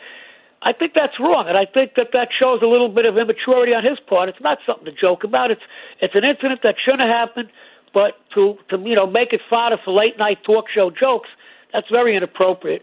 I 0.64 0.72
think 0.72 0.92
that's 0.94 1.18
wrong, 1.18 1.48
and 1.48 1.58
I 1.58 1.66
think 1.66 1.94
that 1.96 2.08
that 2.12 2.28
shows 2.38 2.62
a 2.62 2.66
little 2.66 2.88
bit 2.88 3.04
of 3.04 3.18
immaturity 3.18 3.74
on 3.74 3.84
his 3.84 3.98
part. 4.06 4.28
It's 4.28 4.40
not 4.40 4.58
something 4.64 4.86
to 4.86 4.92
joke 4.92 5.24
about. 5.24 5.50
It's 5.50 5.62
it's 6.00 6.14
an 6.14 6.22
incident 6.24 6.60
that 6.62 6.76
shouldn't 6.78 7.02
have 7.02 7.10
happened, 7.10 7.50
but 7.92 8.14
to 8.34 8.56
to 8.70 8.78
you 8.78 8.94
know 8.94 9.06
make 9.06 9.32
it 9.32 9.40
fodder 9.50 9.76
for 9.84 9.92
late 9.92 10.18
night 10.18 10.38
talk 10.44 10.66
show 10.72 10.90
jokes, 10.90 11.28
that's 11.72 11.90
very 11.90 12.16
inappropriate. 12.16 12.82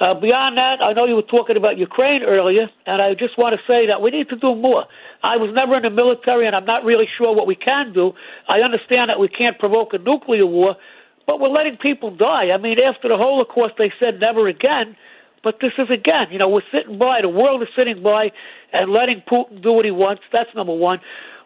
Uh, 0.00 0.18
beyond 0.18 0.58
that, 0.58 0.82
I 0.82 0.92
know 0.94 1.04
you 1.04 1.14
were 1.14 1.22
talking 1.22 1.56
about 1.56 1.78
Ukraine 1.78 2.24
earlier, 2.24 2.66
and 2.86 3.00
I 3.00 3.14
just 3.14 3.38
want 3.38 3.54
to 3.54 3.60
say 3.70 3.86
that 3.86 4.02
we 4.02 4.10
need 4.10 4.28
to 4.30 4.36
do 4.36 4.56
more. 4.56 4.84
I 5.22 5.36
was 5.36 5.54
never 5.54 5.76
in 5.76 5.84
the 5.84 5.90
military, 5.90 6.46
and 6.48 6.56
I'm 6.56 6.64
not 6.64 6.82
really 6.82 7.06
sure 7.06 7.32
what 7.32 7.46
we 7.46 7.54
can 7.54 7.92
do. 7.92 8.12
I 8.48 8.66
understand 8.66 9.10
that 9.10 9.20
we 9.20 9.28
can't 9.28 9.56
provoke 9.60 9.94
a 9.94 9.98
nuclear 9.98 10.44
war, 10.44 10.74
but 11.24 11.38
we're 11.38 11.54
letting 11.54 11.76
people 11.76 12.10
die. 12.10 12.50
I 12.50 12.58
mean, 12.58 12.78
after 12.80 13.06
the 13.06 13.16
Holocaust, 13.16 13.74
they 13.78 13.92
said 14.00 14.18
never 14.18 14.48
again. 14.48 14.96
But 15.42 15.58
this 15.60 15.72
is 15.78 15.90
again, 15.90 16.28
you 16.30 16.38
know, 16.38 16.48
we're 16.48 16.62
sitting 16.72 16.98
by, 16.98 17.20
the 17.20 17.28
world 17.28 17.62
is 17.62 17.68
sitting 17.76 18.02
by 18.02 18.30
and 18.72 18.92
letting 18.92 19.22
Putin 19.30 19.62
do 19.62 19.72
what 19.72 19.84
he 19.84 19.90
wants. 19.90 20.22
That's 20.32 20.50
number 20.54 20.74
one. 20.74 21.00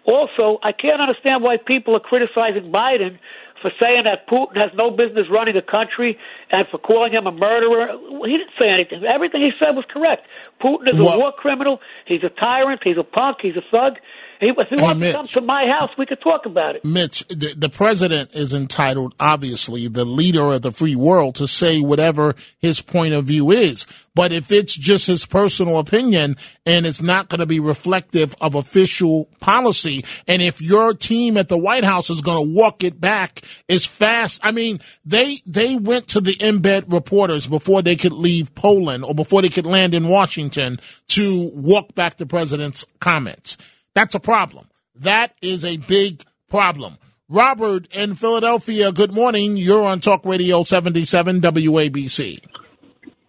Also, 0.05 0.59
I 0.63 0.73
can't 0.73 1.01
understand 1.01 1.43
why 1.43 1.57
people 1.57 1.97
are 1.97 2.01
criticizing 2.01 2.71
Biden 2.71 3.19
for 3.63 3.73
saying 3.81 4.05
that 4.05 4.29
Putin 4.29 4.57
has 4.57 4.71
no 4.77 4.91
business 4.91 5.27
running 5.31 5.55
the 5.55 5.63
country 5.63 6.19
and 6.53 6.69
for 6.71 6.79
calling 6.79 7.13
him 7.13 7.27
a 7.27 7.33
murderer. 7.33 7.89
He 8.25 8.37
didn't 8.37 8.53
say 8.59 8.69
anything. 8.69 9.03
Everything 9.05 9.41
he 9.41 9.51
said 9.59 9.75
was 9.75 9.85
correct. 9.91 10.27
Putin 10.63 10.89
is 10.89 10.99
a 10.99 11.03
Well- 11.03 11.19
war 11.19 11.33
criminal. 11.33 11.81
He's 12.05 12.23
a 12.23 12.29
tyrant. 12.29 12.83
He's 12.85 12.99
a 12.99 13.03
punk. 13.03 13.39
He's 13.41 13.57
a 13.57 13.63
thug. 13.63 13.99
He, 14.40 14.46
if 14.49 14.68
he 14.68 14.77
Hey, 14.77 14.83
wants 14.83 15.01
Mitch. 15.01 15.12
to 15.12 15.16
come 15.18 15.27
to 15.29 15.40
my 15.40 15.66
house, 15.66 15.90
we 15.96 16.07
could 16.07 16.20
talk 16.20 16.46
about 16.46 16.77
it. 16.77 16.85
Mitch, 16.85 17.27
the, 17.29 17.55
the 17.57 17.68
president 17.68 18.35
is 18.35 18.53
entitled, 18.53 19.14
obviously, 19.18 19.88
the 19.88 20.05
leader 20.05 20.53
of 20.53 20.62
the 20.62 20.72
free 20.72 20.96
world, 20.96 21.37
to 21.37 21.46
say 21.46 21.81
whatever 21.81 22.35
his 22.59 22.81
point 22.81 23.14
of 23.14 23.25
view 23.25 23.51
is. 23.51 23.87
But 24.14 24.33
if 24.33 24.51
it's 24.51 24.75
just 24.75 25.07
his 25.07 25.27
personal 25.27 25.79
opinion 25.79 26.37
and 26.64 26.87
it's 26.87 27.03
not 27.03 27.29
going 27.29 27.40
to 27.40 27.46
be 27.46 27.61
reflective 27.61 28.35
of 28.40 28.55
official 28.55 29.27
policy, 29.40 30.05
and 30.27 30.40
if 30.40 30.62
your 30.62 30.94
team 30.94 31.37
at 31.37 31.49
the 31.49 31.59
White 31.59 31.85
House 31.85 32.09
is 32.09 32.22
going 32.22 32.46
to 32.46 32.55
walk 32.55 32.83
it 32.83 32.99
back 33.01 33.42
as 33.68 33.85
fast, 33.85 34.40
I 34.42 34.53
mean, 34.53 34.81
they 35.05 35.40
they 35.44 35.77
went 35.77 36.09
to 36.09 36.20
the 36.20 36.35
embed 36.37 36.90
reporters 36.92 37.46
before 37.46 37.83
they 37.83 37.96
could 37.96 38.12
leave 38.12 38.55
Poland 38.55 39.05
or 39.05 39.14
before 39.14 39.42
they 39.42 39.51
could 39.51 39.66
land 39.66 39.94
in 39.94 40.09
Washington 40.09 40.79
to 41.09 41.51
walk 41.55 41.94
back 41.94 42.16
the 42.16 42.27
president's 42.27 42.87
comments. 43.01 43.59
That's 43.97 44.15
a 44.15 44.21
problem. 44.21 44.69
That 44.97 45.33
is 45.41 45.65
a 45.65 45.79
big 45.79 46.23
problem. 46.51 46.99
Robert 47.31 47.89
in 47.95 48.15
Philadelphia, 48.15 48.93
good 48.93 49.15
morning. 49.15 49.57
You're 49.57 49.87
on 49.87 50.01
Talk 50.01 50.27
Radio 50.27 50.65
77 50.65 51.41
WABC. 51.41 52.45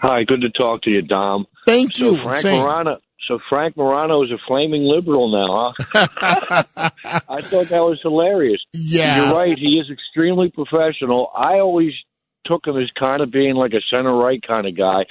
Hi, 0.01 0.25
good 0.25 0.41
to 0.41 0.49
talk 0.49 0.81
to 0.81 0.89
you, 0.89 1.03
Dom. 1.03 1.47
Thank 1.65 1.95
so 1.95 2.11
you. 2.11 2.21
Frank 2.21 2.39
Same. 2.39 2.59
Morano. 2.59 2.97
So 3.29 3.39
Frank 3.47 3.77
Morano 3.77 4.23
is 4.23 4.31
a 4.31 4.37
flaming 4.45 4.83
liberal 4.83 5.31
now, 5.31 5.73
huh? 5.79 6.63
I 7.29 7.41
thought 7.41 7.69
that 7.69 7.79
was 7.79 7.99
hilarious. 8.03 8.61
Yeah. 8.73 9.27
you're 9.27 9.35
right. 9.35 9.57
He 9.57 9.81
is 9.81 9.89
extremely 9.89 10.51
professional. 10.51 11.31
I 11.33 11.59
always 11.59 11.93
took 12.45 12.67
him 12.67 12.75
as 12.75 12.89
kind 12.99 13.21
of 13.21 13.31
being 13.31 13.55
like 13.55 13.71
a 13.71 13.81
center 13.89 14.13
right 14.13 14.41
kind 14.45 14.67
of 14.67 14.75
guy, 14.75 15.05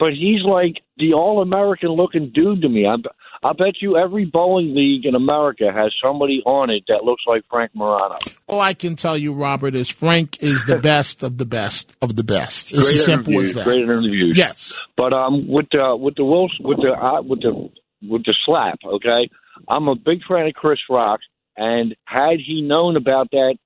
but 0.00 0.14
he's 0.14 0.42
like 0.44 0.82
the 0.96 1.12
all 1.12 1.42
American 1.42 1.90
looking 1.90 2.32
dude 2.34 2.62
to 2.62 2.68
me. 2.68 2.86
I 2.86 2.96
I 3.42 3.52
bet 3.52 3.80
you 3.80 3.96
every 3.96 4.24
bowling 4.24 4.74
league 4.74 5.06
in 5.06 5.14
America 5.14 5.70
has 5.72 5.94
somebody 6.02 6.42
on 6.44 6.70
it 6.70 6.84
that 6.88 7.04
looks 7.04 7.22
like 7.26 7.42
Frank 7.48 7.70
Morano. 7.74 8.16
All 8.46 8.60
I 8.60 8.74
can 8.74 8.96
tell 8.96 9.16
you, 9.16 9.32
Robert, 9.32 9.74
is 9.74 9.88
Frank 9.88 10.42
is 10.42 10.64
the 10.64 10.76
best 10.82 11.22
of 11.22 11.38
the 11.38 11.46
best 11.46 11.94
of 12.02 12.16
the 12.16 12.24
best. 12.24 12.72
It's 12.72 12.88
great 12.88 12.96
as 12.96 13.04
simple 13.04 13.40
as 13.40 13.54
that. 13.54 13.64
Great 13.64 13.82
interviews. 13.82 14.36
Yes. 14.36 14.78
But 14.96 15.12
um, 15.12 15.46
with 15.46 15.66
the 15.70 15.96
with 15.96 16.16
the 16.16 16.24
with 16.60 16.78
the 16.78 16.92
uh, 16.92 17.22
with 17.22 17.42
the 17.42 17.70
with 18.02 18.24
the 18.24 18.34
slap, 18.44 18.80
okay. 18.84 19.30
I'm 19.68 19.88
a 19.88 19.94
big 19.94 20.20
fan 20.26 20.46
of 20.46 20.54
Chris 20.54 20.78
Rock, 20.88 21.20
and 21.56 21.94
had 22.06 22.38
he 22.44 22.62
known 22.62 22.96
about 22.96 23.30
that 23.32 23.56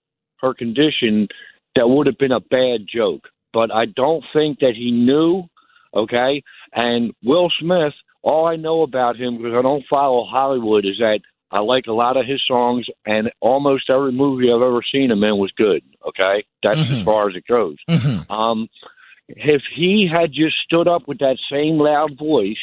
her 0.41 0.55
condition, 0.55 1.29
that 1.77 1.89
would 1.89 2.07
have 2.07 2.19
been 2.19 2.33
a 2.33 2.41
bad 2.41 2.87
joke. 2.93 3.29
But 3.53 3.73
I 3.73 3.87
don't 3.87 4.25
think 4.33 4.59
that 4.59 4.75
he 4.77 4.91
knew, 4.91 5.45
okay. 5.95 6.43
And 6.75 7.13
Will 7.23 7.51
Smith, 7.61 7.93
all 8.23 8.47
I 8.47 8.57
know 8.57 8.83
about 8.83 9.17
him 9.17 9.37
because 9.37 9.55
I 9.57 9.63
don't 9.63 9.85
follow 9.89 10.25
Hollywood 10.25 10.85
is 10.85 10.99
that 10.99 11.21
I 11.51 11.61
like 11.61 11.85
a 11.87 11.93
lot 11.93 12.17
of 12.17 12.27
his 12.27 12.43
songs, 12.49 12.87
and 13.07 13.31
almost 13.41 13.89
every 13.89 14.11
movie 14.11 14.51
I've 14.51 14.61
ever 14.61 14.81
seen 14.93 15.11
him 15.11 15.23
in 15.23 15.39
was 15.39 15.53
good. 15.57 15.83
Okay, 16.07 16.45
that's 16.63 16.79
as 16.91 17.03
far 17.05 17.29
as 17.29 17.37
it 17.37 17.47
goes. 17.47 17.77
Um, 18.29 18.69
if 19.29 19.63
he 19.75 20.09
had 20.13 20.33
just 20.33 20.57
stood 20.65 20.89
up 20.89 21.07
with 21.07 21.19
that 21.19 21.39
same 21.51 21.79
loud 21.79 22.19
voice 22.19 22.57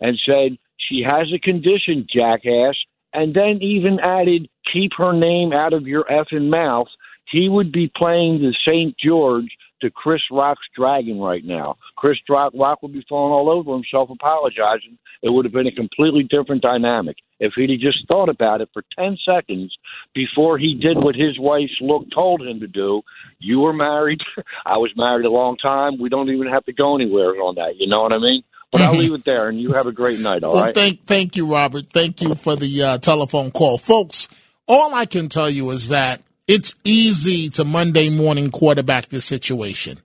and 0.00 0.18
said, 0.24 0.56
She 0.78 1.02
has 1.06 1.28
a 1.34 1.38
condition, 1.38 2.06
jackass, 2.12 2.76
and 3.12 3.34
then 3.34 3.58
even 3.62 3.98
added, 4.00 4.48
Keep 4.72 4.92
her 4.98 5.12
name 5.12 5.52
out 5.52 5.72
of 5.72 5.86
your 5.86 6.04
effing 6.04 6.48
mouth, 6.48 6.88
he 7.30 7.48
would 7.48 7.72
be 7.72 7.90
playing 7.94 8.40
the 8.40 8.54
St. 8.66 8.96
George 8.98 9.50
to 9.80 9.90
Chris 9.90 10.20
Rock's 10.30 10.66
Dragon 10.76 11.18
right 11.18 11.44
now. 11.44 11.76
Chris 11.96 12.18
Rock, 12.28 12.52
Rock 12.54 12.82
would 12.82 12.92
be 12.92 13.04
falling 13.08 13.32
all 13.32 13.50
over 13.50 13.72
himself 13.72 14.10
apologizing. 14.10 14.98
It 15.22 15.30
would 15.30 15.44
have 15.44 15.52
been 15.52 15.66
a 15.66 15.72
completely 15.72 16.22
different 16.22 16.62
dynamic. 16.62 17.16
If 17.38 17.52
he'd 17.56 17.70
have 17.70 17.80
just 17.80 18.06
thought 18.08 18.28
about 18.28 18.60
it 18.60 18.68
for 18.72 18.82
10 18.98 19.18
seconds 19.24 19.74
before 20.14 20.58
he 20.58 20.78
did 20.80 20.96
what 20.96 21.14
his 21.14 21.38
wife's 21.38 21.76
look 21.80 22.04
told 22.14 22.42
him 22.42 22.60
to 22.60 22.66
do, 22.66 23.02
you 23.38 23.60
were 23.60 23.72
married. 23.72 24.20
I 24.66 24.78
was 24.78 24.92
married 24.96 25.26
a 25.26 25.30
long 25.30 25.56
time. 25.56 25.98
We 26.00 26.08
don't 26.08 26.30
even 26.30 26.48
have 26.48 26.64
to 26.66 26.72
go 26.72 26.94
anywhere 26.96 27.30
on 27.36 27.56
that. 27.56 27.74
You 27.78 27.88
know 27.88 28.02
what 28.02 28.12
I 28.12 28.18
mean? 28.18 28.42
But 28.72 28.82
I'll 28.82 28.94
leave 28.94 29.12
it 29.12 29.24
there, 29.24 29.48
and 29.48 29.60
you 29.60 29.72
have 29.72 29.86
a 29.86 29.92
great 29.92 30.20
night, 30.20 30.44
all 30.44 30.54
well, 30.54 30.66
right? 30.66 30.74
thank 30.74 31.04
thank 31.04 31.34
you, 31.34 31.52
Robert. 31.52 31.86
Thank 31.86 32.20
you 32.20 32.36
for 32.36 32.54
the 32.54 32.82
uh, 32.84 32.98
telephone 32.98 33.50
call, 33.50 33.78
folks. 33.78 34.28
All 34.68 34.94
I 34.94 35.06
can 35.06 35.28
tell 35.28 35.50
you 35.50 35.70
is 35.70 35.88
that 35.88 36.22
it's 36.46 36.74
easy 36.84 37.48
to 37.50 37.64
Monday 37.64 38.10
morning 38.10 38.50
quarterback 38.50 39.08
this 39.08 39.24
situation. 39.24 40.00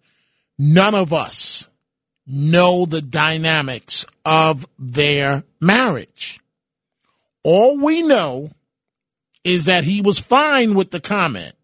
None 0.58 0.96
of 0.96 1.14
us 1.14 1.70
know 2.28 2.86
the 2.86 3.02
dynamics 3.02 4.06
of 4.24 4.68
their 4.80 5.44
marriage. 5.60 6.40
All 7.44 7.78
we 7.78 8.02
know 8.02 8.52
is 9.44 9.66
that 9.66 9.84
he 9.84 10.02
was 10.02 10.20
fine 10.20 10.74
with 10.74 10.92
the 10.92 11.00
comment. 11.00 11.56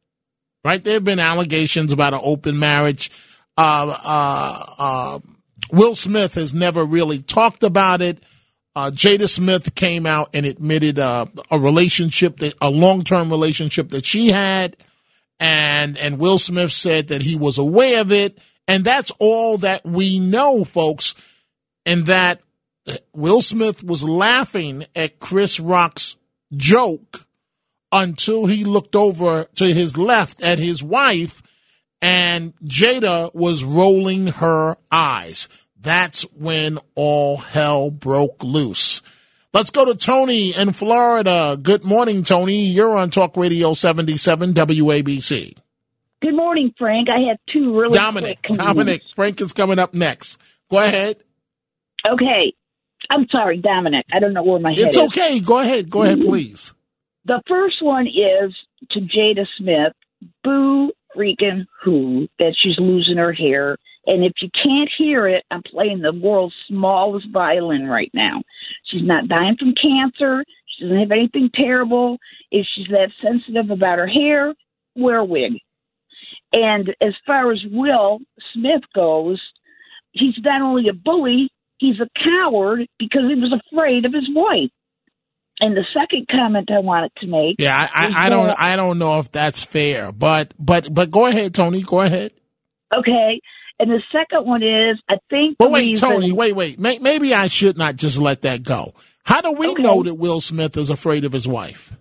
Right? 0.64 0.84
There 0.84 0.94
have 0.94 1.04
been 1.04 1.20
allegations 1.20 1.92
about 1.92 2.14
an 2.14 2.22
open 2.24 2.60
marriage. 2.60 3.10
Uh, 3.58 3.98
uh, 4.04 4.66
uh, 4.78 5.20
Will 5.72 5.96
Smith 5.96 6.36
has 6.36 6.54
never 6.54 6.84
really 6.86 7.24
talked 7.24 7.64
about 7.64 8.02
it. 8.02 8.22
Uh, 8.76 8.90
Jada 8.90 9.28
Smith 9.28 9.76
came 9.76 10.06
out 10.06 10.30
and 10.34 10.46
admitted 10.46 10.98
uh, 10.98 11.26
a 11.50 11.60
relationship 11.60 12.38
that 12.38 12.54
a 12.62 12.70
long 12.70 13.04
term 13.04 13.30
relationship 13.30 13.90
that 13.90 14.06
she 14.06 14.30
had, 14.30 14.78
and 15.40 15.98
and 15.98 16.20
Will 16.20 16.38
Smith 16.38 16.72
said 16.72 17.08
that 17.08 17.22
he 17.22 17.36
was 17.36 17.58
aware 17.58 18.02
of 18.02 18.12
it, 18.12 18.38
and 18.68 18.84
that's 18.84 19.12
all 19.20 19.58
that 19.60 19.84
we 19.86 20.20
know, 20.20 20.64
folks. 20.64 21.16
And 21.86 22.06
that 22.06 22.42
Will 23.14 23.42
Smith 23.42 23.84
was 23.84 24.08
laughing 24.08 24.86
at 24.96 25.20
Chris 25.20 25.60
Rock's 25.60 26.16
joke 26.56 27.26
until 27.92 28.46
he 28.46 28.64
looked 28.64 28.96
over 28.96 29.46
to 29.56 29.66
his 29.74 29.98
left 29.98 30.42
at 30.42 30.60
his 30.60 30.82
wife, 30.84 31.42
and 32.02 32.54
Jada 32.64 33.34
was 33.36 33.64
rolling 33.64 34.28
her 34.28 34.78
eyes. 34.92 35.50
That's 35.82 36.24
when 36.38 36.78
all 36.96 37.38
hell 37.38 37.90
broke 37.90 38.44
loose. 38.44 39.02
Let's 39.54 39.72
go 39.72 39.84
to 39.86 39.96
Tony 39.96 40.56
in 40.56 40.74
Florida. 40.74 41.58
Good 41.62 41.84
morning, 41.84 42.24
Tony. 42.24 42.68
You're 42.68 42.96
on 42.96 43.10
Talk 43.10 43.36
Radio 43.36 43.74
77 43.74 44.54
WABC. 44.54 45.58
Good 46.22 46.36
morning, 46.36 46.74
Frank. 46.78 47.08
I 47.10 47.30
have 47.30 47.38
two 47.52 47.78
really 47.78 47.98
Dominic, 47.98 48.38
Dominic, 48.44 49.02
Frank 49.16 49.42
is 49.42 49.54
coming 49.54 49.80
up 49.80 49.94
next. 49.96 50.40
Go 50.70 50.78
ahead. 50.78 51.18
Okay. 52.08 52.54
I'm 53.10 53.28
sorry, 53.32 53.58
Dominic. 53.58 54.06
I 54.14 54.20
don't 54.20 54.34
know 54.34 54.44
where 54.44 54.60
my 54.60 54.70
head 54.70 54.88
It's 54.88 54.98
is. 54.98 55.04
okay. 55.08 55.40
Go 55.40 55.58
ahead. 55.58 55.90
Go 55.90 56.04
ahead, 56.04 56.20
mm-hmm. 56.20 56.30
please. 56.30 56.76
The 57.26 57.42
first 57.48 57.82
one 57.82 58.08
is 58.08 58.56
to 58.92 59.00
Jada 59.00 59.46
Smith. 59.58 59.94
Boo 60.44 60.92
freaking 61.18 61.66
who 61.84 62.28
that 62.40 62.56
she's 62.62 62.78
losing 62.78 63.18
her 63.18 63.34
hair. 63.34 63.78
And 64.06 64.24
if 64.24 64.34
you 64.42 64.50
can't 64.64 64.90
hear 64.98 65.28
it, 65.28 65.44
I'm 65.52 65.62
playing 65.64 66.02
the 66.02 66.12
world's 66.14 66.56
smallest 66.68 67.28
violin 67.32 67.86
right 67.88 68.10
now. 68.14 68.42
She's 68.86 69.04
not 69.04 69.28
dying 69.28 69.56
from 69.60 69.74
cancer. 69.80 70.44
She 70.68 70.86
doesn't 70.86 71.00
have 71.00 71.12
anything 71.12 71.50
terrible. 71.54 72.18
If 72.50 72.66
she's 72.74 72.88
that 72.88 73.12
sensitive 73.22 73.70
about 73.70 74.00
her 74.00 74.08
hair, 74.08 74.54
wear 74.96 75.18
a 75.18 75.26
wig. 75.26 75.54
And 76.54 76.90
as 77.02 77.14
far 77.26 77.52
as 77.52 77.60
Will 77.72 78.20
Smith 78.54 78.82
goes, 78.96 79.40
he's 80.12 80.34
not 80.40 80.62
only 80.62 80.90
a 80.90 80.94
bully, 80.94 81.50
he's 81.78 82.00
a 82.00 82.10
coward 82.20 82.88
because 83.00 83.22
he 83.30 83.36
was 83.40 83.54
afraid 83.72 84.06
of 84.06 84.14
his 84.14 84.28
wife. 84.34 84.70
And 85.60 85.78
the 85.78 85.86
second 85.94 86.28
comment 86.28 86.70
I 86.76 86.80
wanted 86.80 87.12
to 87.20 87.28
make, 87.28 87.58
Yeah, 87.60 87.78
I, 87.94 88.08
I, 88.08 88.26
I 88.26 88.30
don't 88.30 88.48
that- 88.48 88.60
I 88.62 88.76
don't 88.76 88.98
know 88.98 89.20
if 89.20 89.32
that's 89.32 89.62
fair, 89.62 90.12
but 90.12 90.54
but 90.58 90.92
but 90.92 91.12
go 91.12 91.28
ahead, 91.28 91.54
Tony. 91.54 91.84
Go 91.84 92.02
ahead. 92.02 92.32
Okay, 92.94 93.40
and 93.82 93.92
the 93.92 94.02
second 94.12 94.46
one 94.46 94.64
is 94.64 95.02
I 95.10 95.16
think. 95.30 95.58
But 95.58 95.72
wait, 95.72 95.98
Tony, 95.98 96.32
wait, 96.32 96.54
wait. 96.56 96.80
May, 96.80 97.00
maybe 97.00 97.34
I 97.34 97.48
should 97.48 97.78
not 97.78 97.96
just 97.98 98.18
let 98.20 98.44
that 98.44 98.64
go. 98.64 98.94
How 99.24 99.42
do 99.42 99.52
we 99.54 99.74
know 99.76 100.04
that 100.04 100.16
Will 100.16 100.42
Smith 100.42 100.78
is 100.78 100.90
afraid 100.90 101.26
of 101.26 101.32
his 101.34 101.48
wife? 101.48 101.94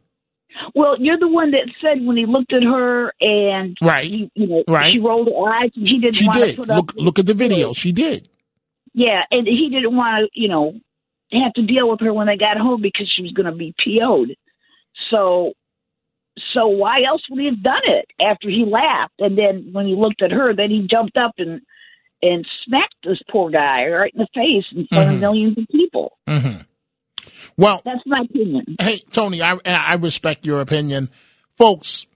Well, 0.74 0.96
you're 0.98 1.18
the 1.18 1.28
one 1.28 1.52
that 1.52 1.68
said 1.80 2.04
when 2.04 2.16
he 2.16 2.26
looked 2.26 2.52
at 2.52 2.62
her 2.62 3.12
and 3.20 3.76
Right. 3.82 4.04
he, 4.10 4.30
you 4.34 4.46
know, 4.46 4.64
Right. 4.68 4.92
she 4.92 4.98
rolled 4.98 5.28
her 5.28 5.52
eyes 5.52 5.70
and 5.74 5.88
he 5.88 5.98
didn't 6.00 6.16
She 6.16 6.26
want 6.26 6.38
did. 6.38 6.54
to 6.56 6.60
put 6.62 6.70
up. 6.70 6.76
Look 6.76 6.94
look 6.96 7.18
at 7.18 7.26
the 7.26 7.34
video. 7.34 7.72
She 7.72 7.92
did. 7.92 8.28
Yeah, 8.94 9.22
and 9.30 9.46
he 9.46 9.68
didn't 9.70 9.96
want 9.96 10.24
to, 10.32 10.40
you 10.40 10.48
know, 10.48 10.74
have 11.32 11.52
to 11.54 11.62
deal 11.62 11.88
with 11.88 12.00
her 12.00 12.12
when 12.12 12.26
they 12.26 12.36
got 12.36 12.56
home 12.58 12.82
because 12.82 13.10
she 13.14 13.22
was 13.22 13.32
going 13.32 13.46
to 13.46 13.56
be 13.56 13.74
PO'd. 13.84 14.34
So 15.10 15.52
so 16.54 16.68
why 16.68 17.02
else 17.06 17.22
would 17.30 17.40
he 17.40 17.46
have 17.46 17.62
done 17.62 17.82
it 17.84 18.06
after 18.20 18.48
he 18.48 18.64
laughed? 18.64 19.14
And 19.18 19.36
then 19.36 19.70
when 19.72 19.86
he 19.86 19.94
looked 19.94 20.22
at 20.22 20.30
her, 20.32 20.54
then 20.54 20.70
he 20.70 20.86
jumped 20.90 21.16
up 21.16 21.32
and 21.38 21.60
and 22.22 22.46
smacked 22.64 22.94
this 23.04 23.18
poor 23.30 23.50
guy 23.50 23.86
right 23.86 24.12
in 24.14 24.18
the 24.20 24.28
face 24.34 24.64
in 24.74 24.86
front 24.88 25.08
of 25.10 25.16
Mhm. 25.16 25.20
millions 25.20 25.58
of 25.58 25.66
people. 25.68 26.18
hmm 26.28 26.62
Well, 27.56 27.82
That's 27.84 28.04
my 28.06 28.20
opinion. 28.22 28.76
Hey, 28.80 28.98
Tony, 29.10 29.42
I 29.42 29.58
I 29.64 29.94
respect 29.94 30.46
your 30.46 30.60
opinion, 30.60 31.10
folks. 31.56 32.06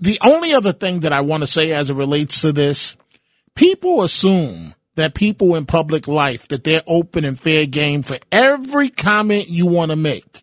The 0.00 0.18
only 0.22 0.52
other 0.52 0.72
thing 0.72 1.00
that 1.00 1.12
I 1.12 1.20
want 1.20 1.42
to 1.44 1.46
say 1.46 1.72
as 1.72 1.90
it 1.90 1.94
relates 1.94 2.40
to 2.42 2.52
this, 2.52 2.96
people 3.54 4.02
assume 4.02 4.74
that 4.96 5.14
people 5.14 5.54
in 5.54 5.64
public 5.64 6.08
life 6.08 6.48
that 6.48 6.64
they're 6.64 6.82
open 6.88 7.24
and 7.24 7.38
fair 7.38 7.66
game 7.66 8.02
for 8.02 8.18
every 8.32 8.88
comment 8.90 9.48
you 9.48 9.66
want 9.66 9.92
to 9.92 9.96
make. 9.96 10.42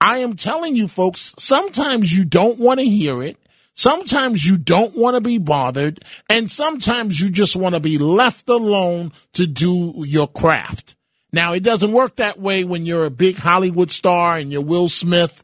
I 0.00 0.18
am 0.18 0.34
telling 0.36 0.76
you 0.76 0.86
folks, 0.86 1.34
sometimes 1.38 2.16
you 2.16 2.24
don't 2.24 2.58
want 2.58 2.78
to 2.78 2.86
hear 2.86 3.20
it. 3.22 3.36
Sometimes 3.80 4.46
you 4.46 4.58
don't 4.58 4.94
want 4.94 5.14
to 5.14 5.22
be 5.22 5.38
bothered. 5.38 6.04
And 6.28 6.50
sometimes 6.50 7.18
you 7.18 7.30
just 7.30 7.56
want 7.56 7.74
to 7.74 7.80
be 7.80 7.96
left 7.96 8.46
alone 8.50 9.10
to 9.32 9.46
do 9.46 9.94
your 10.06 10.28
craft. 10.28 10.96
Now, 11.32 11.54
it 11.54 11.62
doesn't 11.62 11.90
work 11.90 12.16
that 12.16 12.38
way 12.38 12.62
when 12.62 12.84
you're 12.84 13.06
a 13.06 13.10
big 13.10 13.38
Hollywood 13.38 13.90
star 13.90 14.36
and 14.36 14.52
you're 14.52 14.60
Will 14.60 14.90
Smith 14.90 15.42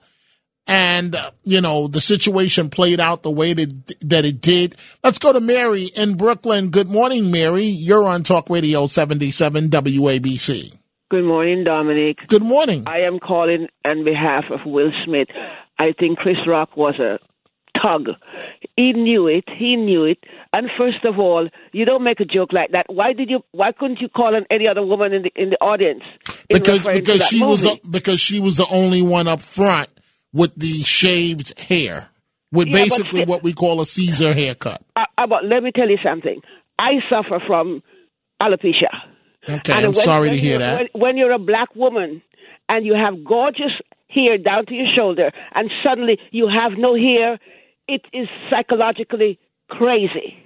and, 0.66 1.14
uh, 1.14 1.30
you 1.44 1.62
know, 1.62 1.88
the 1.88 2.02
situation 2.02 2.68
played 2.68 3.00
out 3.00 3.22
the 3.22 3.30
way 3.30 3.54
that, 3.54 3.94
that 4.02 4.26
it 4.26 4.42
did. 4.42 4.76
Let's 5.02 5.18
go 5.18 5.32
to 5.32 5.40
Mary 5.40 5.84
in 5.84 6.18
Brooklyn. 6.18 6.68
Good 6.68 6.90
morning, 6.90 7.30
Mary. 7.30 7.64
You're 7.64 8.06
on 8.06 8.22
Talk 8.22 8.50
Radio 8.50 8.86
77 8.86 9.70
WABC. 9.70 10.74
Good 11.08 11.24
morning, 11.24 11.64
Dominic. 11.64 12.18
Good 12.28 12.42
morning. 12.42 12.84
I 12.86 13.06
am 13.06 13.18
calling 13.18 13.68
on 13.82 14.04
behalf 14.04 14.44
of 14.50 14.60
Will 14.66 14.90
Smith. 15.06 15.28
I 15.78 15.94
think 15.98 16.18
Chris 16.18 16.36
Rock 16.46 16.76
was 16.76 16.98
a 17.00 17.18
tug. 17.82 18.14
He 18.76 18.92
knew 18.92 19.26
it. 19.26 19.44
He 19.58 19.76
knew 19.76 20.04
it. 20.04 20.18
And 20.52 20.68
first 20.78 21.04
of 21.04 21.18
all, 21.18 21.48
you 21.72 21.84
don't 21.84 22.02
make 22.04 22.20
a 22.20 22.24
joke 22.24 22.52
like 22.52 22.72
that. 22.72 22.86
Why 22.88 23.12
did 23.12 23.30
you? 23.30 23.40
Why 23.52 23.72
couldn't 23.72 24.00
you 24.00 24.08
call 24.08 24.34
on 24.36 24.46
any 24.50 24.66
other 24.68 24.84
woman 24.84 25.12
in 25.12 25.22
the 25.22 25.30
in 25.34 25.50
the 25.50 25.56
audience? 25.56 26.02
Because, 26.48 26.80
because 26.86 27.26
she 27.26 27.42
was, 27.42 27.64
movie? 27.64 27.80
because 27.90 28.20
she 28.20 28.40
was 28.40 28.56
the 28.56 28.66
only 28.70 29.02
one 29.02 29.28
up 29.28 29.40
front 29.40 29.88
with 30.32 30.54
the 30.56 30.82
shaved 30.82 31.58
hair 31.58 32.08
with 32.52 32.68
Yeah, 32.68 32.84
basically 32.84 33.20
still- 33.22 33.26
what 33.26 33.42
we 33.42 33.52
call 33.52 33.80
a 33.80 33.86
Caesar 33.86 34.32
haircut. 34.32 34.82
Uh, 34.94 35.04
uh, 35.18 35.26
but 35.26 35.44
let 35.44 35.62
me 35.62 35.72
tell 35.74 35.88
you 35.88 35.98
something. 36.04 36.40
I 36.78 37.00
suffer 37.10 37.40
from 37.46 37.82
alopecia. 38.42 38.92
Okay. 39.48 39.72
And 39.72 39.86
I'm 39.86 39.92
when- 39.92 39.94
sorry 39.94 40.30
to 40.30 40.36
hear 40.36 40.58
that. 40.58 40.88
When, 40.94 41.00
when 41.02 41.16
you're 41.16 41.32
a 41.32 41.38
black 41.38 41.74
woman 41.74 42.22
and 42.68 42.84
you 42.84 42.94
have 42.94 43.24
gorgeous 43.24 43.72
hair 44.08 44.38
down 44.38 44.66
to 44.66 44.74
your 44.74 44.86
shoulder, 44.96 45.30
and 45.54 45.70
suddenly 45.84 46.18
you 46.30 46.48
have 46.48 46.78
no 46.78 46.94
hair, 46.96 47.38
it 47.88 48.02
is 48.12 48.28
psychologically 48.50 49.38
crazy. 49.70 50.42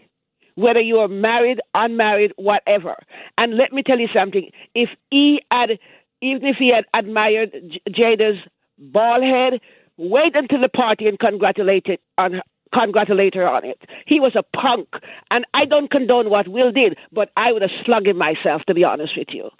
Whether 0.56 0.80
you 0.80 0.98
are 0.98 1.08
married, 1.08 1.60
unmarried, 1.74 2.32
whatever. 2.36 2.96
And 3.38 3.56
let 3.56 3.72
me 3.72 3.82
tell 3.82 3.98
you 3.98 4.08
something. 4.14 4.50
If 4.74 4.90
he 5.10 5.42
had, 5.50 5.78
even 6.20 6.44
if 6.44 6.56
he 6.58 6.72
had 6.74 6.84
admired 6.92 7.52
J- 7.52 7.80
Jada's 7.88 8.38
bald 8.78 9.22
head, 9.22 9.60
wait 9.96 10.34
until 10.34 10.60
the 10.60 10.68
party 10.68 11.06
and 11.06 11.18
congratulate 11.18 11.86
it 11.86 12.00
on 12.18 12.34
her. 12.34 12.42
Congratulate 12.72 13.34
her 13.34 13.48
on 13.48 13.64
it. 13.64 13.80
He 14.06 14.20
was 14.20 14.36
a 14.36 14.44
punk, 14.56 14.86
and 15.28 15.44
I 15.52 15.64
don't 15.64 15.90
condone 15.90 16.30
what 16.30 16.46
Will 16.46 16.70
did, 16.70 16.96
but 17.10 17.30
I 17.36 17.50
would 17.50 17.62
have 17.62 17.70
slugged 17.84 18.06
him 18.06 18.16
myself, 18.16 18.62
to 18.68 18.74
be 18.74 18.84
honest 18.84 19.14
with 19.16 19.26
you. 19.32 19.50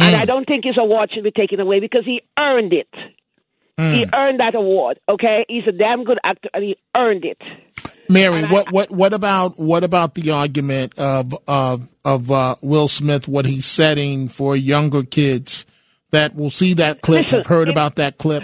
And 0.00 0.16
I 0.16 0.24
mm. 0.24 0.26
don't 0.26 0.46
think 0.46 0.64
his 0.64 0.76
award 0.76 1.10
should 1.14 1.22
be 1.22 1.30
taken 1.30 1.60
away 1.60 1.78
because 1.78 2.04
he 2.04 2.22
earned 2.36 2.72
it. 2.72 2.88
He 3.80 4.06
earned 4.14 4.40
that 4.40 4.54
award. 4.54 4.98
Okay, 5.08 5.44
he's 5.48 5.64
a 5.68 5.72
damn 5.72 6.04
good 6.04 6.18
actor, 6.24 6.48
and 6.54 6.62
he 6.64 6.76
earned 6.96 7.24
it. 7.24 7.38
Mary, 8.08 8.42
what, 8.50 8.72
what, 8.72 8.90
what 8.90 9.12
about, 9.12 9.58
what 9.58 9.84
about 9.84 10.14
the 10.14 10.32
argument 10.32 10.98
of, 10.98 11.32
of, 11.46 11.88
of, 12.04 12.30
uh, 12.30 12.56
Will 12.60 12.88
Smith, 12.88 13.28
what 13.28 13.44
he's 13.46 13.66
setting 13.66 14.28
for 14.28 14.56
younger 14.56 15.04
kids 15.04 15.64
that 16.10 16.34
will 16.34 16.50
see 16.50 16.74
that 16.74 17.02
clip, 17.02 17.26
Listen, 17.26 17.38
have 17.38 17.46
heard 17.46 17.68
it- 17.68 17.72
about 17.72 17.94
that 17.96 18.18
clip? 18.18 18.42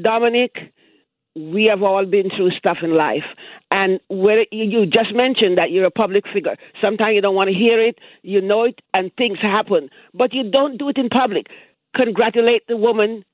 Dominic, 0.00 0.52
we 1.34 1.68
have 1.70 1.82
all 1.82 2.06
been 2.06 2.30
through 2.34 2.50
stuff 2.52 2.78
in 2.82 2.94
life. 2.96 3.24
And 3.70 4.00
where 4.08 4.46
you 4.50 4.86
just 4.86 5.12
mentioned 5.14 5.58
that 5.58 5.70
you're 5.70 5.84
a 5.86 5.90
public 5.90 6.24
figure. 6.32 6.56
Sometimes 6.80 7.14
you 7.14 7.20
don't 7.20 7.34
want 7.34 7.48
to 7.48 7.54
hear 7.54 7.82
it, 7.82 7.98
you 8.22 8.40
know 8.40 8.64
it, 8.64 8.80
and 8.94 9.10
things 9.16 9.38
happen. 9.42 9.90
But 10.14 10.32
you 10.32 10.50
don't 10.50 10.78
do 10.78 10.88
it 10.88 10.96
in 10.96 11.08
public. 11.08 11.46
Congratulate 11.94 12.66
the 12.68 12.76
woman. 12.76 13.24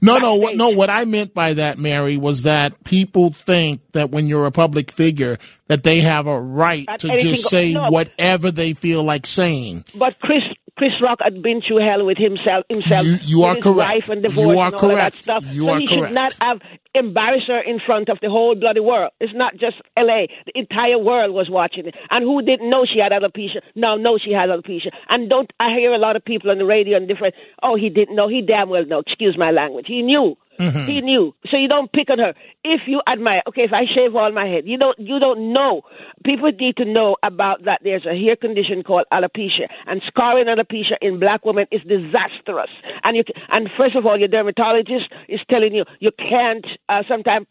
No, 0.00 0.18
no, 0.18 0.34
what, 0.34 0.56
no. 0.56 0.70
What 0.70 0.90
I 0.90 1.04
meant 1.04 1.34
by 1.34 1.54
that, 1.54 1.78
Mary, 1.78 2.16
was 2.16 2.42
that 2.42 2.84
people 2.84 3.32
think 3.32 3.80
that 3.92 4.10
when 4.10 4.26
you're 4.26 4.46
a 4.46 4.52
public 4.52 4.90
figure, 4.90 5.38
that 5.68 5.82
they 5.82 6.00
have 6.00 6.26
a 6.26 6.40
right 6.40 6.86
to 6.98 7.18
just 7.18 7.48
say 7.48 7.72
no. 7.74 7.88
whatever 7.88 8.50
they 8.50 8.74
feel 8.74 9.02
like 9.02 9.26
saying. 9.26 9.84
But 9.94 10.18
Chris 10.20 10.42
Chris 10.78 10.92
Rock 11.02 11.18
had 11.22 11.42
been 11.42 11.60
through 11.60 11.78
hell 11.84 12.06
with 12.06 12.16
himself 12.18 12.64
himself. 12.72 13.04
You- 13.04 13.18
you 13.24 13.42
are 13.44 13.56
his 13.56 13.64
correct. 13.64 13.90
Wife 13.90 14.08
and 14.10 14.22
divorce 14.22 14.54
You 14.54 14.58
are 14.60 14.66
and 14.66 14.74
all 14.74 14.80
correct. 14.80 15.14
that 15.16 15.22
stuff. 15.22 15.44
You 15.52 15.66
so 15.66 15.70
are 15.72 15.80
he 15.80 15.86
correct. 15.86 16.06
should 16.06 16.14
not 16.14 16.32
have 16.40 16.60
embarrassed 16.94 17.48
her 17.48 17.60
in 17.60 17.80
front 17.84 18.08
of 18.08 18.18
the 18.22 18.30
whole 18.30 18.54
bloody 18.54 18.80
world. 18.80 19.10
It's 19.20 19.34
not 19.34 19.52
just 19.56 19.76
L.A. 19.96 20.28
The 20.46 20.52
entire 20.58 20.98
world 20.98 21.34
was 21.34 21.50
watching 21.50 21.86
it. 21.86 21.94
And 22.10 22.24
who 22.24 22.42
didn't 22.42 22.70
know 22.70 22.86
she 22.86 22.98
had 23.00 23.12
alopecia? 23.12 23.60
Now 23.74 23.96
know 23.96 24.18
she 24.18 24.32
had 24.32 24.48
alopecia. 24.48 24.90
And 25.08 25.28
don't 25.28 25.52
I 25.60 25.74
hear 25.74 25.92
a 25.92 25.98
lot 25.98 26.16
of 26.16 26.24
people 26.24 26.50
on 26.50 26.58
the 26.58 26.64
radio 26.64 26.96
and 26.96 27.06
different. 27.08 27.34
Oh, 27.62 27.76
he 27.76 27.88
didn't 27.90 28.16
know. 28.16 28.28
He 28.28 28.40
damn 28.40 28.68
well 28.70 28.84
know. 28.86 29.00
Excuse 29.00 29.36
my 29.36 29.50
language. 29.50 29.86
He 29.88 30.02
knew. 30.02 30.36
Mhm. 30.58 30.88
He 30.88 31.00
knew. 31.00 31.34
So 31.50 31.56
you 31.56 31.68
don't 31.68 31.90
pick 31.92 32.10
on 32.10 32.18
her. 32.18 32.34
If 32.64 32.82
you 32.86 33.00
admire, 33.06 33.42
okay, 33.48 33.62
if 33.62 33.72
I 33.72 33.84
shave 33.86 34.16
all 34.16 34.32
my 34.32 34.46
head, 34.46 34.66
you 34.66 34.76
don't 34.76 34.98
you 34.98 35.18
don't 35.18 35.52
know. 35.52 35.82
People 36.24 36.50
need 36.50 36.76
to 36.78 36.84
know 36.84 37.16
about 37.22 37.64
that 37.64 37.80
there's 37.84 38.06
a 38.06 38.16
hair 38.18 38.34
condition 38.36 38.82
called 38.82 39.06
alopecia. 39.12 39.68
And 39.86 40.02
scarring 40.06 40.46
alopecia 40.46 40.96
in 41.00 41.20
black 41.20 41.44
women 41.44 41.66
is 41.70 41.82
disastrous. 41.82 42.70
And 43.04 43.16
you 43.16 43.24
and 43.50 43.70
first 43.76 43.94
of 43.94 44.04
all 44.04 44.18
your 44.18 44.28
dermatologist 44.28 45.08
is 45.28 45.40
telling 45.48 45.74
you 45.74 45.84
you 46.00 46.10
can't 46.18 46.66
uh, 46.88 47.02
sometimes 47.08 47.46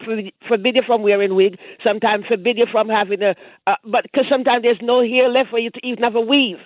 forbid 0.48 0.76
you 0.76 0.84
from 0.86 1.02
wearing 1.02 1.36
wig, 1.36 1.58
sometimes 1.84 2.26
forbid 2.28 2.58
you 2.58 2.66
from 2.72 2.90
having 2.90 3.22
a 3.24 3.36
uh, 3.68 3.76
but 3.86 4.04
because 4.04 4.26
sometimes 4.30 4.64
there's 4.64 4.82
no 4.82 5.02
hair 5.02 5.30
left 5.30 5.50
for 5.50 5.60
you 5.60 5.70
to 5.70 5.80
even 5.84 6.04
have 6.04 6.16
a 6.16 6.22
weave. 6.22 6.58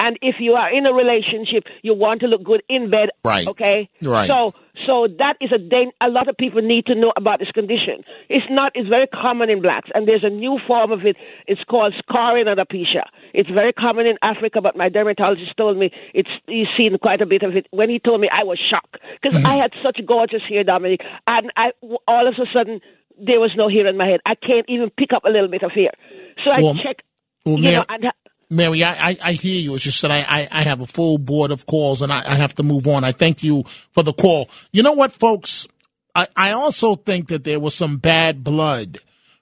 And 0.00 0.18
if 0.22 0.36
you 0.40 0.54
are 0.54 0.72
in 0.72 0.86
a 0.86 0.92
relationship, 0.92 1.64
you 1.82 1.94
want 1.94 2.20
to 2.20 2.26
look 2.26 2.42
good 2.42 2.62
in 2.68 2.90
bed, 2.90 3.10
Right. 3.24 3.46
Okay, 3.46 3.88
Right. 4.02 4.28
So, 4.28 4.52
so 4.86 5.06
that 5.18 5.36
is 5.40 5.52
a 5.52 5.58
dan- 5.58 5.92
a 6.00 6.08
lot 6.08 6.28
of 6.28 6.36
people 6.36 6.60
need 6.60 6.86
to 6.86 6.94
know 6.94 7.12
about 7.16 7.38
this 7.38 7.50
condition. 7.52 8.02
It's 8.28 8.46
not. 8.50 8.72
It's 8.74 8.88
very 8.88 9.06
common 9.06 9.48
in 9.48 9.62
blacks, 9.62 9.90
and 9.94 10.06
there's 10.06 10.24
a 10.24 10.30
new 10.30 10.58
form 10.66 10.90
of 10.90 11.06
it. 11.06 11.16
It's 11.46 11.62
called 11.64 11.94
scarring 11.98 12.46
alopecia. 12.46 13.06
It's 13.32 13.48
very 13.48 13.72
common 13.72 14.06
in 14.06 14.16
Africa, 14.22 14.60
but 14.60 14.76
my 14.76 14.88
dermatologist 14.88 15.56
told 15.56 15.78
me 15.78 15.90
it's 16.12 16.30
he's 16.46 16.66
seen 16.76 16.98
quite 16.98 17.20
a 17.20 17.26
bit 17.26 17.42
of 17.42 17.54
it. 17.54 17.66
When 17.70 17.88
he 17.88 18.00
told 18.00 18.20
me, 18.20 18.28
I 18.28 18.42
was 18.42 18.58
shocked 18.58 18.98
because 19.22 19.36
I 19.44 19.50
mm-hmm. 19.50 19.60
had 19.60 19.72
such 19.82 20.00
gorgeous 20.06 20.42
hair, 20.48 20.64
Dominic, 20.64 21.00
and 21.26 21.52
I 21.56 21.70
all 22.08 22.26
of 22.26 22.34
a 22.34 22.46
sudden 22.52 22.80
there 23.16 23.38
was 23.38 23.52
no 23.56 23.68
hair 23.68 23.86
in 23.86 23.96
my 23.96 24.06
head. 24.06 24.20
I 24.26 24.34
can't 24.34 24.66
even 24.68 24.90
pick 24.90 25.12
up 25.14 25.24
a 25.24 25.30
little 25.30 25.48
bit 25.48 25.62
of 25.62 25.70
hair. 25.70 25.92
So 26.38 26.50
I 26.50 26.60
Well, 26.60 26.74
check. 26.74 27.04
well, 27.44 27.58
you 27.58 27.72
know, 27.72 27.84
and 27.88 28.06
Mary, 28.50 28.84
I, 28.84 29.10
I, 29.10 29.18
I 29.22 29.32
hear 29.32 29.60
you. 29.60 29.74
It's 29.74 29.84
just 29.84 30.02
that 30.02 30.10
I, 30.10 30.24
I, 30.28 30.48
I 30.50 30.62
have 30.62 30.80
a 30.80 30.86
full 30.86 31.18
board 31.18 31.50
of 31.50 31.66
calls 31.66 32.02
and 32.02 32.12
I, 32.12 32.18
I 32.18 32.34
have 32.34 32.54
to 32.56 32.62
move 32.62 32.86
on. 32.86 33.04
I 33.04 33.12
thank 33.12 33.42
you 33.42 33.64
for 33.92 34.02
the 34.02 34.12
call. 34.12 34.48
You 34.72 34.82
know 34.82 34.92
what, 34.92 35.12
folks? 35.12 35.66
I, 36.14 36.28
I 36.36 36.52
also 36.52 36.94
think 36.94 37.28
that 37.28 37.44
there 37.44 37.60
was 37.60 37.74
some 37.74 37.98
bad 37.98 38.44
blood 38.44 38.98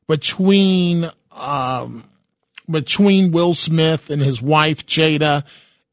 between 0.08 1.10
um, 1.30 2.04
between 2.70 3.32
Will 3.32 3.54
Smith 3.54 4.10
and 4.10 4.22
his 4.22 4.40
wife 4.40 4.86
Jada 4.86 5.44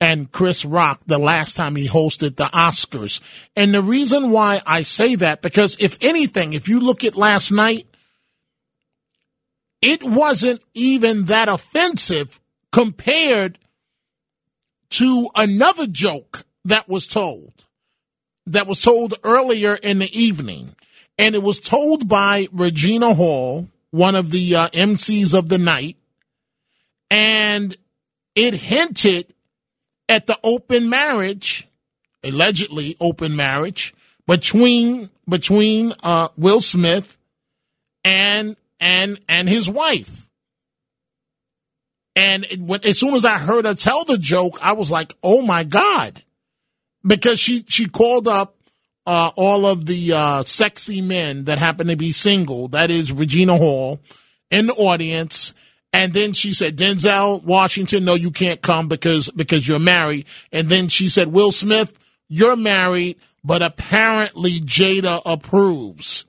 and 0.02 0.32
Chris 0.32 0.64
Rock 0.64 1.02
the 1.06 1.18
last 1.18 1.56
time 1.56 1.76
he 1.76 1.88
hosted 1.88 2.38
the 2.38 2.46
Oscars. 2.46 3.20
And 3.56 3.74
the 3.74 3.82
reason 3.82 4.32
why 4.32 4.62
I 4.66 4.84
say 4.84 5.16
that 5.16 5.42
because 5.42 5.76
if 5.80 5.98
anything, 6.02 6.54
if 6.54 6.70
you 6.70 6.80
look 6.80 7.04
at 7.04 7.16
last 7.16 7.52
night, 7.52 7.86
it 9.82 10.04
wasn't 10.04 10.64
even 10.74 11.26
that 11.26 11.50
offensive 11.50 12.39
compared 12.72 13.58
to 14.92 15.30
another 15.36 15.88
joke 15.88 16.46
that 16.66 16.88
was 16.88 17.08
told 17.08 17.66
that 18.46 18.68
was 18.68 18.82
told 18.82 19.14
earlier 19.24 19.76
in 19.76 20.00
the 20.00 20.20
evening. 20.20 20.76
And 21.18 21.36
it 21.36 21.44
was 21.44 21.60
told 21.60 22.08
by 22.08 22.48
Regina 22.52 23.14
Hall 23.14 23.68
one 23.92 24.16
of 24.16 24.32
the 24.32 24.56
uh, 24.56 24.70
MCs 24.70 25.38
of 25.38 25.50
the 25.50 25.58
night. 25.58 25.98
And 27.12 27.76
it 28.36 28.56
hinted 28.56 29.34
at 30.08 30.26
the 30.26 30.40
open 30.44 30.90
marriage 30.90 31.68
allegedly 32.24 32.96
open 33.00 33.36
marriage 33.36 33.94
between 34.28 35.10
between 35.28 35.94
uh, 36.04 36.30
Will 36.38 36.62
Smith 36.62 37.18
and 38.04 38.56
and 38.80 39.20
and 39.28 39.48
his 39.48 39.70
wife 39.70 40.29
and 42.20 42.86
as 42.86 43.00
soon 43.00 43.16
as 43.16 43.24
I 43.24 43.38
heard 43.38 43.66
her 43.66 43.76
tell 43.76 44.04
the 44.04 44.18
joke, 44.18 44.60
I 44.62 44.74
was 44.74 44.92
like, 44.92 45.16
"Oh 45.24 45.42
my 45.42 45.64
god!" 45.64 46.22
Because 47.06 47.40
she 47.40 47.64
she 47.68 47.86
called 47.86 48.28
up 48.28 48.56
uh, 49.10 49.32
all 49.36 49.66
of 49.66 49.86
the 49.86 50.14
uh, 50.14 50.44
sexy 50.44 51.02
men 51.02 51.46
that 51.46 51.58
happen 51.58 51.88
to 51.88 51.96
be 51.96 52.12
single, 52.12 52.68
that 52.68 52.92
is 52.92 53.12
Regina 53.12 53.58
Hall, 53.58 54.00
in 54.52 54.68
the 54.68 54.74
audience. 54.74 55.54
And 55.92 56.14
then 56.14 56.34
she 56.34 56.54
said, 56.54 56.78
Denzel 56.78 57.44
Washington, 57.44 58.06
no, 58.06 58.14
you 58.14 58.30
can't 58.30 58.62
come 58.62 58.88
because 58.88 59.32
because 59.32 59.68
you're 59.68 59.80
married. 59.80 60.28
And 60.52 60.70
then 60.70 60.90
she 60.90 61.10
said, 61.10 61.30
Will 61.30 61.52
Smith, 61.52 61.98
you're 62.28 62.56
married, 62.56 63.18
but 63.44 63.64
apparently 63.64 64.60
Jada 64.60 65.22
approves. 65.26 66.26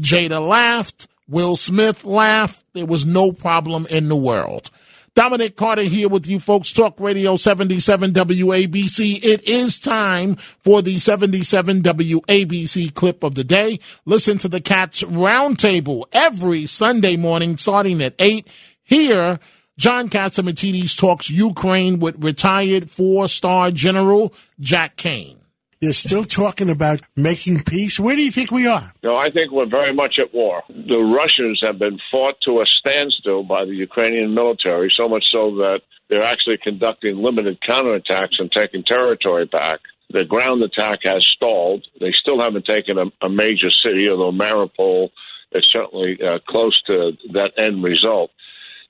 Jada 0.00 0.46
laughed. 0.46 1.06
Will 1.28 1.56
Smith 1.56 2.04
laughed. 2.04 2.62
There 2.74 2.84
was 2.84 3.06
no 3.06 3.32
problem 3.32 3.86
in 3.88 4.08
the 4.08 4.16
world. 4.16 4.70
Dominic 5.14 5.56
Carter 5.56 5.82
here 5.82 6.08
with 6.08 6.26
you 6.26 6.38
folks. 6.38 6.72
Talk 6.72 7.00
Radio 7.00 7.36
77 7.36 8.12
WABC. 8.12 9.24
It 9.24 9.48
is 9.48 9.80
time 9.80 10.36
for 10.36 10.82
the 10.82 10.98
77 10.98 11.82
WABC 11.82 12.94
clip 12.94 13.24
of 13.24 13.34
the 13.34 13.44
day. 13.44 13.80
Listen 14.04 14.38
to 14.38 14.48
the 14.48 14.60
Cats 14.60 15.02
Roundtable 15.02 16.04
every 16.12 16.66
Sunday 16.66 17.16
morning 17.16 17.56
starting 17.56 18.00
at 18.00 18.14
8 18.18 18.46
here. 18.82 19.40
John 19.76 20.10
Catsimatidis 20.10 20.96
talks 20.96 21.30
Ukraine 21.30 21.98
with 21.98 22.22
retired 22.22 22.90
four-star 22.90 23.70
General 23.70 24.32
Jack 24.60 24.96
Keane. 24.96 25.39
You're 25.80 25.94
still 25.94 26.24
talking 26.24 26.68
about 26.68 27.00
making 27.16 27.62
peace. 27.62 27.98
Where 27.98 28.14
do 28.14 28.22
you 28.22 28.30
think 28.30 28.50
we 28.50 28.66
are? 28.66 28.92
No, 29.02 29.16
I 29.16 29.30
think 29.30 29.50
we're 29.50 29.64
very 29.64 29.94
much 29.94 30.18
at 30.18 30.34
war. 30.34 30.62
The 30.68 30.98
Russians 30.98 31.58
have 31.64 31.78
been 31.78 31.98
fought 32.10 32.34
to 32.42 32.60
a 32.60 32.66
standstill 32.66 33.44
by 33.44 33.64
the 33.64 33.74
Ukrainian 33.74 34.34
military, 34.34 34.92
so 34.94 35.08
much 35.08 35.24
so 35.32 35.56
that 35.56 35.80
they're 36.10 36.22
actually 36.22 36.58
conducting 36.62 37.16
limited 37.16 37.58
counterattacks 37.66 38.38
and 38.38 38.52
taking 38.52 38.84
territory 38.84 39.46
back. 39.46 39.80
The 40.10 40.26
ground 40.26 40.62
attack 40.62 40.98
has 41.04 41.24
stalled. 41.34 41.86
They 41.98 42.12
still 42.12 42.40
haven't 42.40 42.66
taken 42.66 42.98
a, 42.98 43.06
a 43.22 43.30
major 43.30 43.70
city, 43.70 44.10
although 44.10 44.36
Mariupol 44.36 45.08
is 45.52 45.66
certainly 45.70 46.18
uh, 46.22 46.40
close 46.46 46.78
to 46.88 47.12
that 47.32 47.54
end 47.56 47.82
result. 47.82 48.32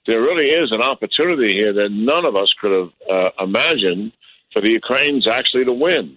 There 0.09 0.21
really 0.21 0.49
is 0.49 0.73
an 0.73 0.83
opportunity 0.83 1.55
here 1.55 1.73
that 1.73 1.91
none 1.93 2.27
of 2.27 2.35
us 2.35 2.53
could 2.61 2.73
have 2.73 2.91
uh, 3.09 3.31
imagined 3.39 4.11
for 4.53 4.61
the 4.61 4.71
Ukrainians 4.71 5.29
actually 5.29 5.67
to 5.67 5.73
win. 5.73 6.17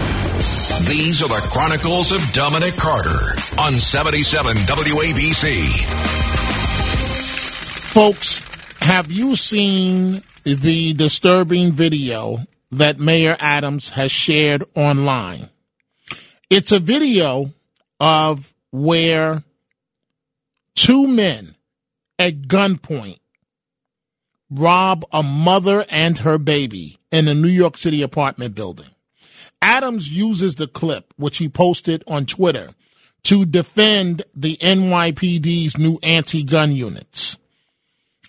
These 0.91 1.21
are 1.21 1.29
the 1.29 1.47
Chronicles 1.49 2.11
of 2.11 2.21
Dominic 2.33 2.75
Carter 2.75 3.33
on 3.57 3.71
77 3.71 4.57
WABC. 4.57 5.85
Folks, 7.93 8.39
have 8.81 9.09
you 9.09 9.37
seen 9.37 10.21
the 10.43 10.93
disturbing 10.93 11.71
video 11.71 12.39
that 12.71 12.99
Mayor 12.99 13.37
Adams 13.39 13.91
has 13.91 14.11
shared 14.11 14.65
online? 14.75 15.49
It's 16.49 16.73
a 16.73 16.79
video 16.79 17.53
of 18.01 18.53
where 18.71 19.43
two 20.75 21.07
men 21.07 21.55
at 22.19 22.33
gunpoint 22.41 23.19
rob 24.49 25.05
a 25.13 25.23
mother 25.23 25.85
and 25.87 26.17
her 26.17 26.37
baby 26.37 26.97
in 27.13 27.29
a 27.29 27.33
New 27.33 27.47
York 27.47 27.77
City 27.77 28.01
apartment 28.01 28.55
building. 28.55 28.90
Adams 29.61 30.09
uses 30.09 30.55
the 30.55 30.67
clip, 30.67 31.13
which 31.17 31.37
he 31.37 31.47
posted 31.49 32.03
on 32.07 32.25
Twitter, 32.25 32.73
to 33.23 33.45
defend 33.45 34.23
the 34.35 34.57
NYPD's 34.57 35.77
new 35.77 35.99
anti 36.01 36.43
gun 36.43 36.71
units. 36.71 37.37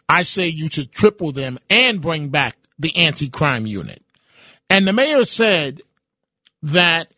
I 0.09 0.22
say 0.24 0.49
you 0.49 0.68
should 0.68 0.93
triple 0.93 1.33
them 1.33 1.59
and 1.70 2.01
bring 2.01 2.28
back 2.28 2.57
the 2.78 2.95
anti 2.97 3.30
crime 3.30 3.66
unit. 3.66 4.03
And 4.68 4.87
the 4.87 4.93
mayor 4.93 5.24
said 5.24 5.83
that 6.62 7.12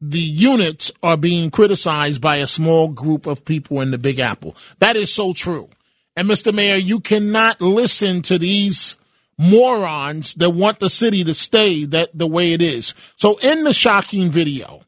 the 0.00 0.20
units 0.20 0.90
are 1.02 1.16
being 1.16 1.50
criticized 1.50 2.20
by 2.20 2.36
a 2.36 2.46
small 2.46 2.88
group 2.88 3.26
of 3.26 3.44
people 3.44 3.80
in 3.80 3.92
the 3.92 3.98
Big 3.98 4.18
Apple. 4.18 4.56
That 4.80 4.96
is 4.96 5.14
so 5.14 5.32
true. 5.32 5.70
And 6.16 6.28
Mr. 6.28 6.52
Mayor, 6.52 6.76
you 6.76 7.00
cannot 7.00 7.60
listen 7.60 8.20
to 8.22 8.38
these 8.38 8.96
morons 9.42 10.34
that 10.34 10.50
want 10.50 10.78
the 10.78 10.88
city 10.88 11.24
to 11.24 11.34
stay 11.34 11.84
that 11.84 12.16
the 12.16 12.26
way 12.28 12.52
it 12.52 12.62
is. 12.62 12.94
So 13.16 13.38
in 13.38 13.64
the 13.64 13.74
shocking 13.74 14.30
video, 14.30 14.82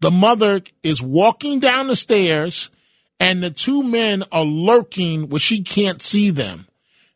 the 0.00 0.12
mother 0.12 0.62
is 0.82 1.02
walking 1.02 1.58
down 1.58 1.88
the 1.88 1.96
stairs 1.96 2.70
and 3.18 3.42
the 3.42 3.50
two 3.50 3.82
men 3.82 4.22
are 4.30 4.44
lurking 4.44 5.28
where 5.28 5.40
she 5.40 5.62
can't 5.62 6.00
see 6.00 6.30
them. 6.30 6.68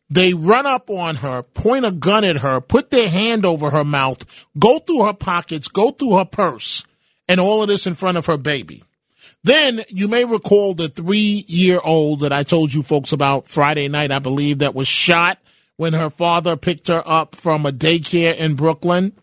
They 0.09 0.33
run 0.33 0.67
up 0.67 0.89
on 0.89 1.15
her, 1.17 1.41
point 1.41 1.85
a 1.85 1.91
gun 1.91 2.23
at 2.25 2.37
her, 2.37 2.61
put 2.61 2.91
their 2.91 3.09
hand 3.09 3.45
over 3.45 3.71
her 3.71 3.85
mouth, 3.85 4.23
go 4.59 4.77
through 4.79 5.05
her 5.05 5.13
pockets, 5.13 5.67
go 5.67 5.91
through 5.91 6.17
her 6.17 6.25
purse, 6.25 6.83
and 7.27 7.39
all 7.39 7.61
of 7.61 7.69
this 7.69 7.87
in 7.87 7.95
front 7.95 8.17
of 8.17 8.27
her 8.27 8.37
baby. 8.37 8.83
Then 9.43 9.83
you 9.87 10.07
may 10.07 10.25
recall 10.25 10.73
the 10.73 10.89
three 10.89 11.45
year 11.47 11.79
old 11.83 12.19
that 12.19 12.33
I 12.33 12.43
told 12.43 12.73
you 12.73 12.83
folks 12.83 13.13
about 13.13 13.47
Friday 13.47 13.87
night, 13.87 14.11
I 14.11 14.19
believe, 14.19 14.59
that 14.59 14.75
was 14.75 14.87
shot 14.87 15.39
when 15.77 15.93
her 15.93 16.09
father 16.09 16.55
picked 16.55 16.87
her 16.87 17.03
up 17.05 17.35
from 17.35 17.65
a 17.65 17.71
daycare 17.71 18.35
in 18.35 18.55
Brooklyn. 18.55 19.13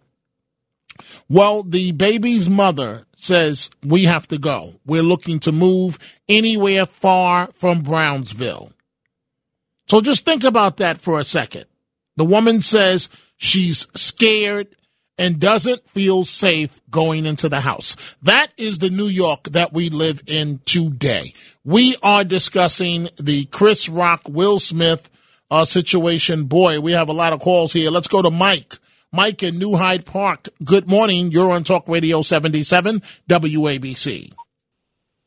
Well, 1.28 1.62
the 1.62 1.92
baby's 1.92 2.48
mother 2.48 3.06
says, 3.16 3.70
We 3.82 4.04
have 4.04 4.28
to 4.28 4.38
go. 4.38 4.74
We're 4.84 5.02
looking 5.02 5.38
to 5.40 5.52
move 5.52 5.98
anywhere 6.28 6.86
far 6.86 7.48
from 7.54 7.80
Brownsville. 7.80 8.72
So 9.88 10.00
just 10.00 10.24
think 10.24 10.44
about 10.44 10.78
that 10.78 11.00
for 11.00 11.18
a 11.18 11.24
second. 11.24 11.66
The 12.16 12.24
woman 12.24 12.62
says 12.62 13.08
she's 13.36 13.86
scared 13.94 14.68
and 15.18 15.38
doesn't 15.38 15.88
feel 15.90 16.24
safe 16.24 16.80
going 16.90 17.26
into 17.26 17.48
the 17.48 17.60
house. 17.60 17.96
That 18.22 18.48
is 18.56 18.78
the 18.78 18.90
New 18.90 19.06
York 19.06 19.44
that 19.50 19.72
we 19.72 19.90
live 19.90 20.22
in 20.26 20.60
today. 20.64 21.32
We 21.64 21.96
are 22.02 22.24
discussing 22.24 23.08
the 23.18 23.44
Chris 23.46 23.88
Rock, 23.88 24.22
Will 24.28 24.58
Smith 24.58 25.10
uh, 25.52 25.66
situation. 25.66 26.44
Boy, 26.44 26.80
we 26.80 26.92
have 26.92 27.10
a 27.10 27.12
lot 27.12 27.34
of 27.34 27.40
calls 27.40 27.72
here. 27.74 27.90
Let's 27.90 28.08
go 28.08 28.22
to 28.22 28.30
Mike. 28.30 28.78
Mike 29.12 29.42
in 29.42 29.58
New 29.58 29.76
Hyde 29.76 30.06
Park. 30.06 30.48
Good 30.64 30.88
morning. 30.88 31.30
You're 31.30 31.52
on 31.52 31.62
Talk 31.62 31.86
Radio 31.86 32.22
77 32.22 33.02
WABC. 33.28 34.32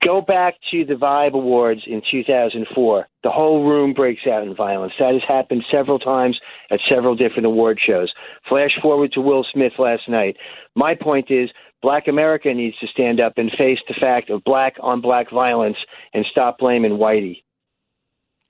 Go 0.03 0.21
back 0.21 0.55
to 0.71 0.85
the 0.85 0.95
Vibe 0.95 1.33
Awards 1.33 1.81
in 1.85 2.01
2004. 2.11 3.07
The 3.23 3.29
whole 3.29 3.67
room 3.67 3.93
breaks 3.93 4.21
out 4.31 4.43
in 4.43 4.55
violence. 4.55 4.93
That 4.99 5.13
has 5.13 5.21
happened 5.27 5.63
several 5.71 5.99
times 5.99 6.39
at 6.71 6.79
several 6.89 7.15
different 7.15 7.45
award 7.45 7.79
shows. 7.85 8.11
Flash 8.49 8.71
forward 8.81 9.11
to 9.13 9.21
Will 9.21 9.45
Smith 9.53 9.73
last 9.77 10.09
night. 10.09 10.37
My 10.75 10.95
point 10.99 11.27
is, 11.29 11.49
Black 11.81 12.07
America 12.07 12.51
needs 12.53 12.77
to 12.79 12.87
stand 12.87 13.19
up 13.19 13.33
and 13.37 13.51
face 13.51 13.79
the 13.87 13.95
fact 13.99 14.31
of 14.31 14.43
black 14.43 14.75
on 14.79 15.01
black 15.01 15.29
violence 15.31 15.77
and 16.13 16.25
stop 16.31 16.57
blaming 16.57 16.93
Whitey. 16.93 17.43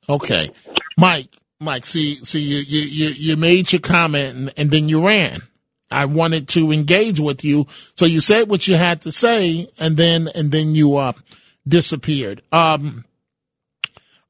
Okay. 0.07 0.51
Mike, 0.97 1.29
Mike, 1.59 1.85
see, 1.85 2.15
see, 2.15 2.41
you, 2.41 2.57
you, 2.81 3.07
you, 3.17 3.37
made 3.37 3.71
your 3.71 3.79
comment 3.79 4.35
and, 4.35 4.53
and 4.57 4.71
then 4.71 4.89
you 4.89 5.05
ran. 5.05 5.41
I 5.89 6.05
wanted 6.05 6.49
to 6.49 6.71
engage 6.71 7.19
with 7.19 7.45
you. 7.45 7.67
So 7.95 8.05
you 8.05 8.19
said 8.19 8.49
what 8.49 8.67
you 8.67 8.75
had 8.75 9.01
to 9.03 9.11
say 9.11 9.69
and 9.79 9.95
then, 9.95 10.29
and 10.35 10.51
then 10.51 10.75
you, 10.75 10.97
uh, 10.97 11.13
disappeared. 11.67 12.41
Um, 12.51 13.05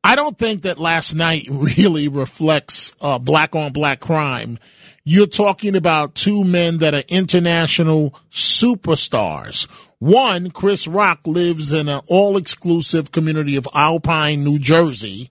I 0.04 0.16
don't 0.16 0.38
think 0.38 0.62
that 0.62 0.78
last 0.78 1.16
night 1.16 1.48
really 1.50 2.08
reflects 2.08 2.94
uh, 3.02 3.18
black 3.18 3.56
on 3.56 3.74
black 3.74 4.00
crime. 4.00 4.60
You're 5.04 5.28
talking 5.28 5.76
about 5.76 6.16
two 6.16 6.44
men 6.44 6.80
that 6.80 6.96
are 6.96 7.04
international 7.08 8.16
superstars. 8.32 9.68
One, 10.00 10.50
Chris 10.52 10.88
Rock, 10.88 11.26
lives 11.26 11.74
in 11.74 11.90
an 11.90 12.02
all 12.08 12.38
exclusive 12.38 13.12
community 13.12 13.56
of 13.56 13.68
Alpine, 13.74 14.44
New 14.44 14.58
Jersey, 14.58 15.30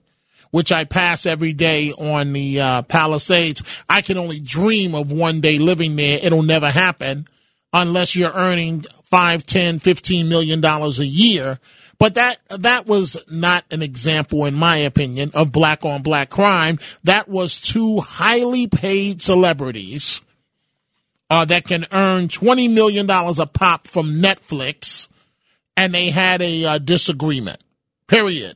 which 0.55 0.71
I 0.71 0.85
pass 0.85 1.25
every 1.25 1.51
day 1.51 1.91
on 1.91 2.31
the 2.31 2.61
uh, 2.61 2.81
Palisades. 2.83 3.61
I 3.89 4.01
can 4.01 4.17
only 4.17 4.39
dream 4.39 4.95
of 4.95 5.11
one 5.11 5.41
day 5.41 5.57
living 5.59 5.97
there. 5.97 6.17
It'll 6.23 6.43
never 6.43 6.71
happen 6.71 7.27
unless 7.73 8.15
you're 8.15 8.31
earning 8.31 8.85
five, 9.11 9.45
ten, 9.45 9.79
fifteen 9.79 10.29
million 10.29 10.61
dollars 10.61 11.01
a 11.01 11.05
year. 11.05 11.59
But 11.97 12.13
that 12.13 12.37
that 12.47 12.87
was 12.87 13.17
not 13.29 13.65
an 13.69 13.81
example, 13.81 14.45
in 14.45 14.53
my 14.53 14.77
opinion, 14.77 15.31
of 15.33 15.51
black 15.51 15.83
on 15.83 16.03
black 16.03 16.29
crime. 16.29 16.79
That 17.03 17.27
was 17.27 17.59
two 17.59 17.99
highly 17.99 18.67
paid 18.67 19.21
celebrities 19.21 20.21
uh, 21.29 21.43
that 21.43 21.65
can 21.65 21.85
earn 21.91 22.29
$20 22.29 22.73
million 22.73 23.09
a 23.09 23.45
pop 23.45 23.87
from 23.87 24.21
Netflix, 24.21 25.09
and 25.75 25.93
they 25.93 26.11
had 26.11 26.41
a 26.41 26.63
uh, 26.63 26.77
disagreement. 26.77 27.59
Period. 28.07 28.55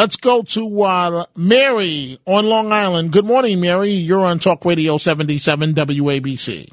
Let's 0.00 0.16
go 0.16 0.40
to 0.42 0.82
uh, 0.82 1.24
Mary 1.36 2.18
on 2.24 2.46
Long 2.46 2.72
Island. 2.72 3.12
Good 3.12 3.26
morning, 3.26 3.60
Mary. 3.60 3.90
You're 3.90 4.24
on 4.24 4.38
Talk 4.38 4.64
Radio 4.64 4.96
77 4.96 5.74
WABC. 5.74 6.70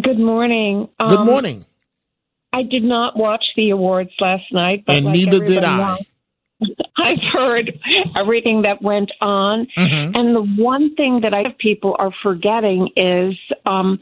Good 0.00 0.18
morning. 0.20 0.88
Good 1.08 1.18
Um, 1.18 1.26
morning. 1.26 1.66
I 2.52 2.62
did 2.62 2.84
not 2.84 3.16
watch 3.16 3.42
the 3.56 3.70
awards 3.70 4.10
last 4.20 4.44
night, 4.52 4.84
but 4.86 4.94
And 4.94 5.06
like 5.06 5.14
neither 5.16 5.44
did 5.44 5.64
I. 5.64 5.90
else, 5.90 6.02
I've 6.96 7.18
heard 7.32 7.80
everything 8.16 8.62
that 8.62 8.80
went 8.80 9.10
on, 9.20 9.66
Mhm. 9.76 10.12
and 10.16 10.36
the 10.36 10.62
one 10.62 10.94
thing 10.94 11.22
that 11.22 11.34
I 11.34 11.42
think 11.42 11.58
people 11.58 11.96
are 11.98 12.12
forgetting 12.22 12.90
is 12.94 13.34
um, 13.66 13.98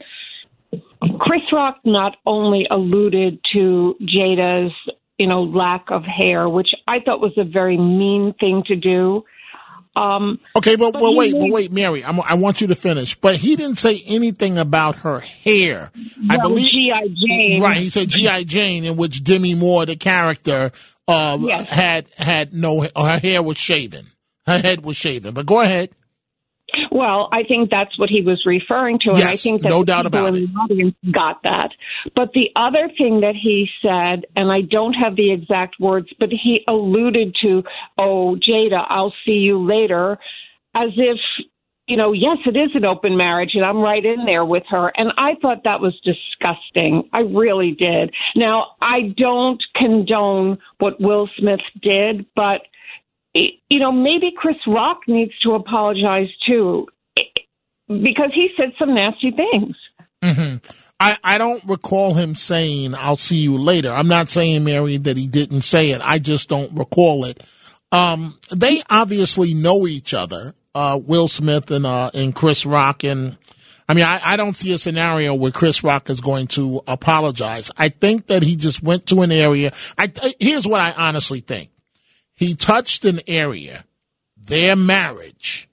Chris 1.19 1.41
Rock 1.51 1.79
not 1.83 2.15
only 2.27 2.67
alluded 2.69 3.39
to 3.53 3.95
Jada's 4.03 4.71
you 5.17 5.27
know 5.27 5.43
lack 5.43 5.85
of 5.91 6.03
hair, 6.03 6.47
which 6.49 6.69
I 6.87 6.99
thought 7.03 7.21
was 7.21 7.33
a 7.37 7.43
very 7.43 7.77
mean 7.77 8.33
thing 8.39 8.63
to 8.67 8.75
do. 8.75 9.23
Um, 9.95 10.39
Okay, 10.57 10.75
but, 10.75 10.91
But 10.91 11.01
well, 11.01 11.15
wait, 11.15 11.31
made- 11.33 11.39
but 11.39 11.51
wait, 11.53 11.71
Mary. 11.71 12.03
I'm, 12.03 12.19
I 12.19 12.33
want 12.33 12.59
you 12.59 12.67
to 12.67 12.75
finish. 12.75 13.15
But 13.15 13.37
he 13.37 13.55
didn't 13.55 13.79
say 13.79 14.01
anything 14.05 14.57
about 14.57 14.95
her 14.97 15.21
hair. 15.21 15.89
I 16.29 16.37
believe 16.37 16.67
G.I. 16.67 17.07
Jane, 17.07 17.61
Right, 17.61 17.77
he 17.77 17.87
said 17.89 18.09
GI 18.09 18.43
Jane, 18.43 18.83
in 18.83 18.97
which 18.97 19.23
Demi 19.23 19.55
Moore, 19.55 19.85
the 19.85 19.95
character, 19.95 20.71
uh, 21.07 21.37
Yes. 21.39 21.69
had 21.69 22.07
had 22.17 22.53
no 22.53 22.81
her 22.81 23.19
hair 23.19 23.41
was 23.41 23.57
shaven, 23.57 24.07
her 24.45 24.57
head 24.59 24.83
was 24.83 24.97
shaven. 24.97 25.33
But 25.33 25.45
go 25.45 25.61
ahead. 25.61 25.91
Well, 26.91 27.29
I 27.31 27.43
think 27.43 27.69
that's 27.69 27.97
what 27.97 28.09
he 28.09 28.21
was 28.21 28.43
referring 28.45 28.99
to, 28.99 29.11
and 29.11 29.23
I 29.23 29.35
think 29.35 29.61
that 29.61 29.69
no 29.69 29.83
doubt 29.83 30.05
about 30.05 30.35
in 30.35 30.41
the 30.41 30.59
audience 30.59 30.95
got 31.11 31.43
that. 31.43 31.69
But 32.15 32.31
the 32.33 32.49
other 32.55 32.89
thing 32.97 33.21
that 33.21 33.35
he 33.35 33.67
said, 33.81 34.25
and 34.35 34.51
I 34.51 34.61
don't 34.61 34.93
have 34.93 35.15
the 35.15 35.31
exact 35.31 35.75
words, 35.79 36.07
but 36.19 36.29
he 36.29 36.61
alluded 36.67 37.35
to, 37.41 37.63
"Oh, 37.97 38.37
Jada, 38.37 38.85
I'll 38.87 39.13
see 39.25 39.39
you 39.39 39.59
later," 39.65 40.17
as 40.73 40.91
if 40.97 41.19
you 41.87 41.97
know, 41.97 42.13
yes, 42.13 42.37
it 42.45 42.57
is 42.57 42.71
an 42.73 42.83
open 42.83 43.15
marriage, 43.15 43.51
and 43.53 43.63
I'm 43.63 43.77
right 43.77 44.03
in 44.03 44.25
there 44.25 44.43
with 44.43 44.63
her. 44.69 44.91
And 44.97 45.11
I 45.17 45.35
thought 45.39 45.65
that 45.65 45.81
was 45.81 45.93
disgusting. 46.03 47.09
I 47.13 47.19
really 47.19 47.71
did. 47.71 48.11
Now, 48.35 48.71
I 48.81 49.13
don't 49.15 49.63
condone 49.75 50.57
what 50.79 50.99
Will 50.99 51.29
Smith 51.37 51.59
did, 51.81 52.25
but 52.35 52.61
you 53.35 53.79
know, 53.79 53.91
maybe 53.91 54.31
Chris 54.35 54.55
Rock 54.65 55.01
needs 55.07 55.37
to 55.43 55.53
apologize 55.53 56.29
too, 56.47 56.87
because 57.87 58.31
he 58.33 58.49
said 58.57 58.71
some 58.79 58.95
nasty 58.95 59.31
things. 59.31 59.75
hmm 60.23 60.55
I, 60.97 61.17
I 61.23 61.37
don't 61.37 61.61
recall 61.65 62.13
him 62.13 62.35
saying, 62.35 62.95
I'll 62.95 63.17
see 63.17 63.35
you 63.35 63.57
later. 63.57 63.91
I'm 63.91 64.07
not 64.07 64.29
saying, 64.29 64.63
Mary, 64.63 64.95
that 64.95 65.17
he 65.17 65.27
didn't 65.27 65.61
say 65.63 65.91
it. 65.91 65.99
I 66.01 66.19
just 66.19 66.47
don't 66.47 66.71
recall 66.77 67.25
it. 67.25 67.43
Um, 67.91 68.39
they 68.49 68.81
obviously 68.89 69.53
know 69.53 69.87
each 69.87 70.13
other, 70.13 70.55
uh, 70.73 70.97
Will 71.03 71.27
Smith 71.27 71.69
and, 71.69 71.85
uh, 71.85 72.11
and 72.13 72.33
Chris 72.33 72.65
Rock. 72.65 73.03
And 73.03 73.37
I 73.89 73.93
mean, 73.93 74.05
I, 74.05 74.21
I 74.23 74.37
don't 74.37 74.55
see 74.55 74.71
a 74.71 74.77
scenario 74.77 75.33
where 75.35 75.51
Chris 75.51 75.83
Rock 75.83 76.09
is 76.09 76.21
going 76.21 76.47
to 76.47 76.81
apologize. 76.87 77.69
I 77.75 77.89
think 77.89 78.27
that 78.27 78.41
he 78.41 78.55
just 78.55 78.81
went 78.81 79.05
to 79.07 79.21
an 79.21 79.33
area. 79.33 79.73
I, 79.97 80.11
here's 80.39 80.65
what 80.65 80.79
I 80.79 80.91
honestly 80.91 81.41
think. 81.41 81.71
He 82.35 82.55
touched 82.55 83.05
an 83.05 83.21
area, 83.27 83.85
their 84.37 84.75
marriage, 84.75 85.69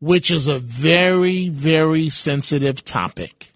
which 0.00 0.30
is 0.30 0.46
a 0.46 0.58
very, 0.58 1.48
very 1.48 2.08
sensitive 2.08 2.82
topic. 2.82 3.52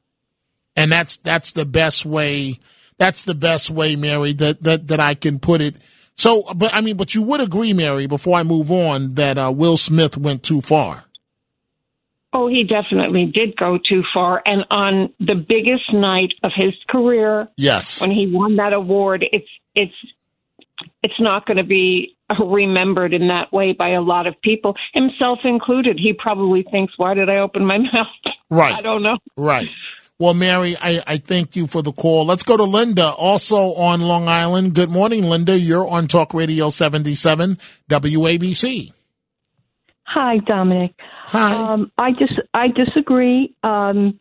And 0.77 0.93
that's 0.93 1.17
that's 1.19 1.53
the 1.53 1.65
best 1.65 2.05
way 2.05 2.59
that's 2.99 3.25
the 3.25 3.35
best 3.35 3.71
way 3.71 3.97
mary 3.97 4.33
that 4.33 4.63
that, 4.63 4.89
that 4.89 5.01
i 5.01 5.15
can 5.15 5.39
put 5.39 5.61
it. 5.61 5.77
So 6.17 6.43
but 6.55 6.75
i 6.75 6.81
mean 6.81 6.97
but 6.97 7.15
you 7.15 7.23
would 7.23 7.41
agree 7.41 7.73
mary 7.73 8.07
before 8.07 8.39
i 8.39 8.43
move 8.43 8.71
on 8.71 9.11
that 9.11 9.39
uh, 9.39 9.53
will 9.55 9.77
smith 9.77 10.17
went 10.17 10.43
too 10.43 10.61
far. 10.61 11.05
Oh, 12.37 12.49
he 12.49 12.65
definitely 12.65 13.27
did 13.27 13.57
go 13.57 13.79
too 13.79 14.03
far. 14.13 14.43
And 14.45 14.65
on 14.69 15.13
the 15.21 15.37
biggest 15.37 15.93
night 15.93 16.35
of 16.43 16.51
his 16.53 16.75
career, 16.89 17.49
yes. 17.57 18.01
when 18.01 18.11
he 18.11 18.29
won 18.29 18.57
that 18.57 18.73
award, 18.73 19.25
it's 19.31 19.47
it's 19.77 19.95
it's 21.01 21.21
not 21.21 21.47
going 21.47 21.59
to 21.59 21.65
be 21.65 22.14
remembered 22.43 23.13
in 23.15 23.29
that 23.29 23.53
way 23.53 23.73
by 23.73 23.91
a 23.91 24.01
lot 24.01 24.27
of 24.27 24.35
people, 24.43 24.75
himself 24.93 25.41
included. 25.45 25.99
He 25.99 26.13
probably 26.13 26.65
thinks, 26.71 26.95
"Why 26.97 27.15
did 27.15 27.29
I 27.29 27.39
open 27.39 27.65
my 27.67 27.79
mouth?" 27.93 28.35
right 28.51 28.75
I 28.75 28.83
don't 28.83 29.03
know. 29.03 29.17
right 29.37 29.69
well 30.19 30.35
mary 30.35 30.77
I, 30.81 31.03
I 31.07 31.17
thank 31.17 31.57
you 31.57 31.67
for 31.67 31.83
the 31.83 31.93
call 31.93 32.25
let's 32.27 32.43
go 32.45 32.57
to 32.57 32.63
linda 32.63 33.09
also 33.11 33.75
on 33.75 34.01
long 34.03 34.29
island 34.29 34.75
good 34.75 34.91
morning 34.91 35.25
linda 35.25 35.59
you're 35.59 35.89
on 35.89 36.07
talk 36.07 36.35
radio 36.35 36.71
77 36.71 37.59
wabc 37.89 38.93
Hi, 40.07 40.37
Dominic. 40.47 40.93
Hi. 41.27 41.55
Um, 41.55 41.91
I 41.99 42.13
just 42.13 42.35
I 42.53 42.69
disagree. 42.69 43.55
Um, 43.65 44.19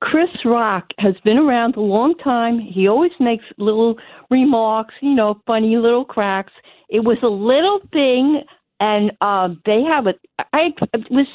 Chris 0.00 0.28
Rock 0.44 0.84
has 0.98 1.14
been 1.24 1.38
around 1.38 1.74
a 1.76 1.80
long 1.80 2.14
time. 2.22 2.58
He 2.60 2.86
always 2.86 3.12
makes 3.18 3.44
little 3.58 3.96
remarks, 4.30 4.94
you 5.00 5.14
know, 5.14 5.40
funny 5.46 5.76
little 5.76 6.04
cracks. 6.04 6.52
It 6.88 7.00
was 7.00 7.18
a 7.22 7.28
little 7.28 7.80
thing, 7.92 8.42
and 8.78 9.12
uh, 9.20 9.48
they 9.64 9.82
have 9.82 10.06
a. 10.06 10.14
I 10.52 10.68
was 11.10 11.26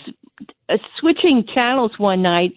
uh, 0.69 0.77
switching 0.99 1.45
channels 1.53 1.91
one 1.97 2.21
night. 2.21 2.51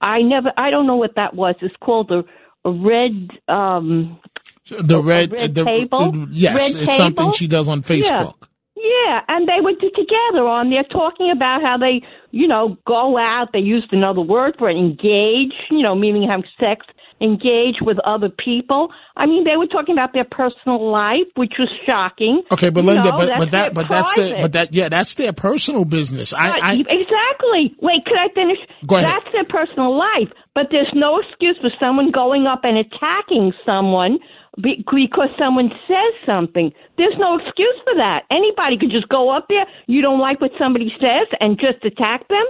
I 0.00 0.22
never. 0.22 0.52
I 0.56 0.70
don't 0.70 0.86
know 0.86 0.96
what 0.96 1.16
that 1.16 1.34
was. 1.34 1.56
It's 1.60 1.74
called 1.80 2.10
a 2.12 2.24
red. 2.70 3.30
Um, 3.48 4.20
the 4.68 5.00
red, 5.00 5.32
red 5.32 5.54
the, 5.54 5.64
table? 5.64 6.26
yes 6.30 6.74
Red 6.74 6.82
it's 6.82 6.96
something 6.96 7.32
she 7.32 7.46
does 7.46 7.68
on 7.68 7.82
facebook 7.82 8.34
Yeah, 8.76 9.20
and 9.28 9.48
they 9.48 9.60
were 9.62 9.72
together 9.72 10.46
on 10.46 10.70
there 10.70 10.84
talking 10.84 11.30
about 11.30 11.62
how 11.62 11.76
they, 11.78 12.02
you 12.30 12.46
know, 12.46 12.76
go 12.86 13.16
out. 13.16 13.48
They 13.52 13.60
used 13.60 13.92
another 13.92 14.20
word 14.20 14.56
for 14.58 14.68
it, 14.68 14.76
engage, 14.76 15.54
you 15.70 15.82
know, 15.82 15.94
meaning 15.94 16.28
have 16.28 16.42
sex, 16.60 16.86
engage 17.20 17.76
with 17.80 17.98
other 18.00 18.28
people. 18.28 18.90
I 19.16 19.26
mean, 19.26 19.44
they 19.44 19.56
were 19.56 19.66
talking 19.66 19.94
about 19.94 20.12
their 20.12 20.24
personal 20.24 20.90
life, 20.90 21.26
which 21.34 21.54
was 21.58 21.68
shocking. 21.86 22.42
Okay, 22.52 22.70
but 22.70 22.84
Linda, 22.84 23.10
know, 23.10 23.16
but 23.16 23.32
but 23.36 23.50
that 23.52 23.74
but 23.74 23.88
that's 23.88 24.12
their 24.14 24.40
but 24.40 24.52
that 24.52 24.74
yeah, 24.74 24.88
that's 24.88 25.14
their 25.14 25.32
personal 25.32 25.84
business. 25.84 26.32
I, 26.32 26.58
I 26.58 26.72
exactly. 26.74 27.74
Wait, 27.80 28.04
could 28.04 28.18
I 28.18 28.28
finish? 28.34 28.58
Go 28.86 28.96
ahead. 28.96 29.10
That's 29.10 29.32
their 29.32 29.44
personal 29.44 29.96
life, 29.96 30.28
but 30.54 30.68
there's 30.70 30.92
no 30.94 31.20
excuse 31.20 31.56
for 31.60 31.70
someone 31.80 32.10
going 32.10 32.46
up 32.46 32.60
and 32.64 32.78
attacking 32.78 33.52
someone 33.64 34.18
be- 34.62 34.84
because 34.90 35.28
someone 35.38 35.70
says 35.86 36.14
something. 36.24 36.72
There's 36.96 37.16
no 37.18 37.38
excuse 37.38 37.76
for 37.84 37.94
that. 37.96 38.24
Anybody 38.30 38.78
could 38.78 38.90
just 38.90 39.08
go 39.08 39.30
up 39.30 39.46
there. 39.48 39.66
You 39.86 40.02
don't 40.02 40.20
like 40.20 40.40
what 40.40 40.52
somebody 40.58 40.92
says 41.00 41.28
and 41.40 41.58
just 41.58 41.84
attack 41.84 42.28
them. 42.28 42.44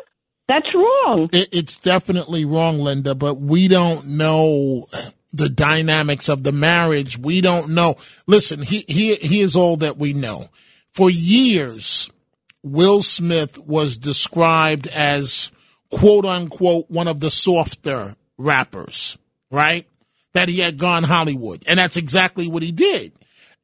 That's 0.49 0.67
wrong. 0.75 1.29
it, 1.33 1.49
it's 1.53 1.77
definitely 1.77 2.45
wrong, 2.45 2.79
Linda. 2.79 3.15
But 3.15 3.35
we 3.35 3.69
don't 3.69 4.07
know 4.07 4.89
the 5.33 5.49
dynamics 5.49 6.29
of 6.29 6.45
the 6.45 6.53
marriage. 6.53 7.19
We 7.19 7.41
don't 7.41 7.71
know. 7.71 7.97
Listen, 8.27 8.63
he 8.63 8.85
he 8.89 9.15
here's 9.17 9.57
all 9.57 9.77
that 9.79 9.99
we 9.99 10.13
know. 10.13 10.49
For 10.93 11.11
years, 11.11 12.11
Will 12.63 13.03
Smith 13.03 13.59
was 13.59 13.99
described 13.99 14.87
as 14.89 15.51
quote 15.91 16.25
unquote 16.25 16.91
one 16.91 17.09
of 17.09 17.21
the 17.21 17.31
softer 17.31 18.17
rappers, 18.39 19.19
right? 19.51 19.87
That 20.33 20.49
he 20.49 20.61
had 20.61 20.79
gone 20.79 21.03
Hollywood. 21.03 21.65
And 21.67 21.79
that's 21.79 21.97
exactly 21.97 22.49
what 22.49 22.63
he 22.63 22.73
did. 22.73 23.13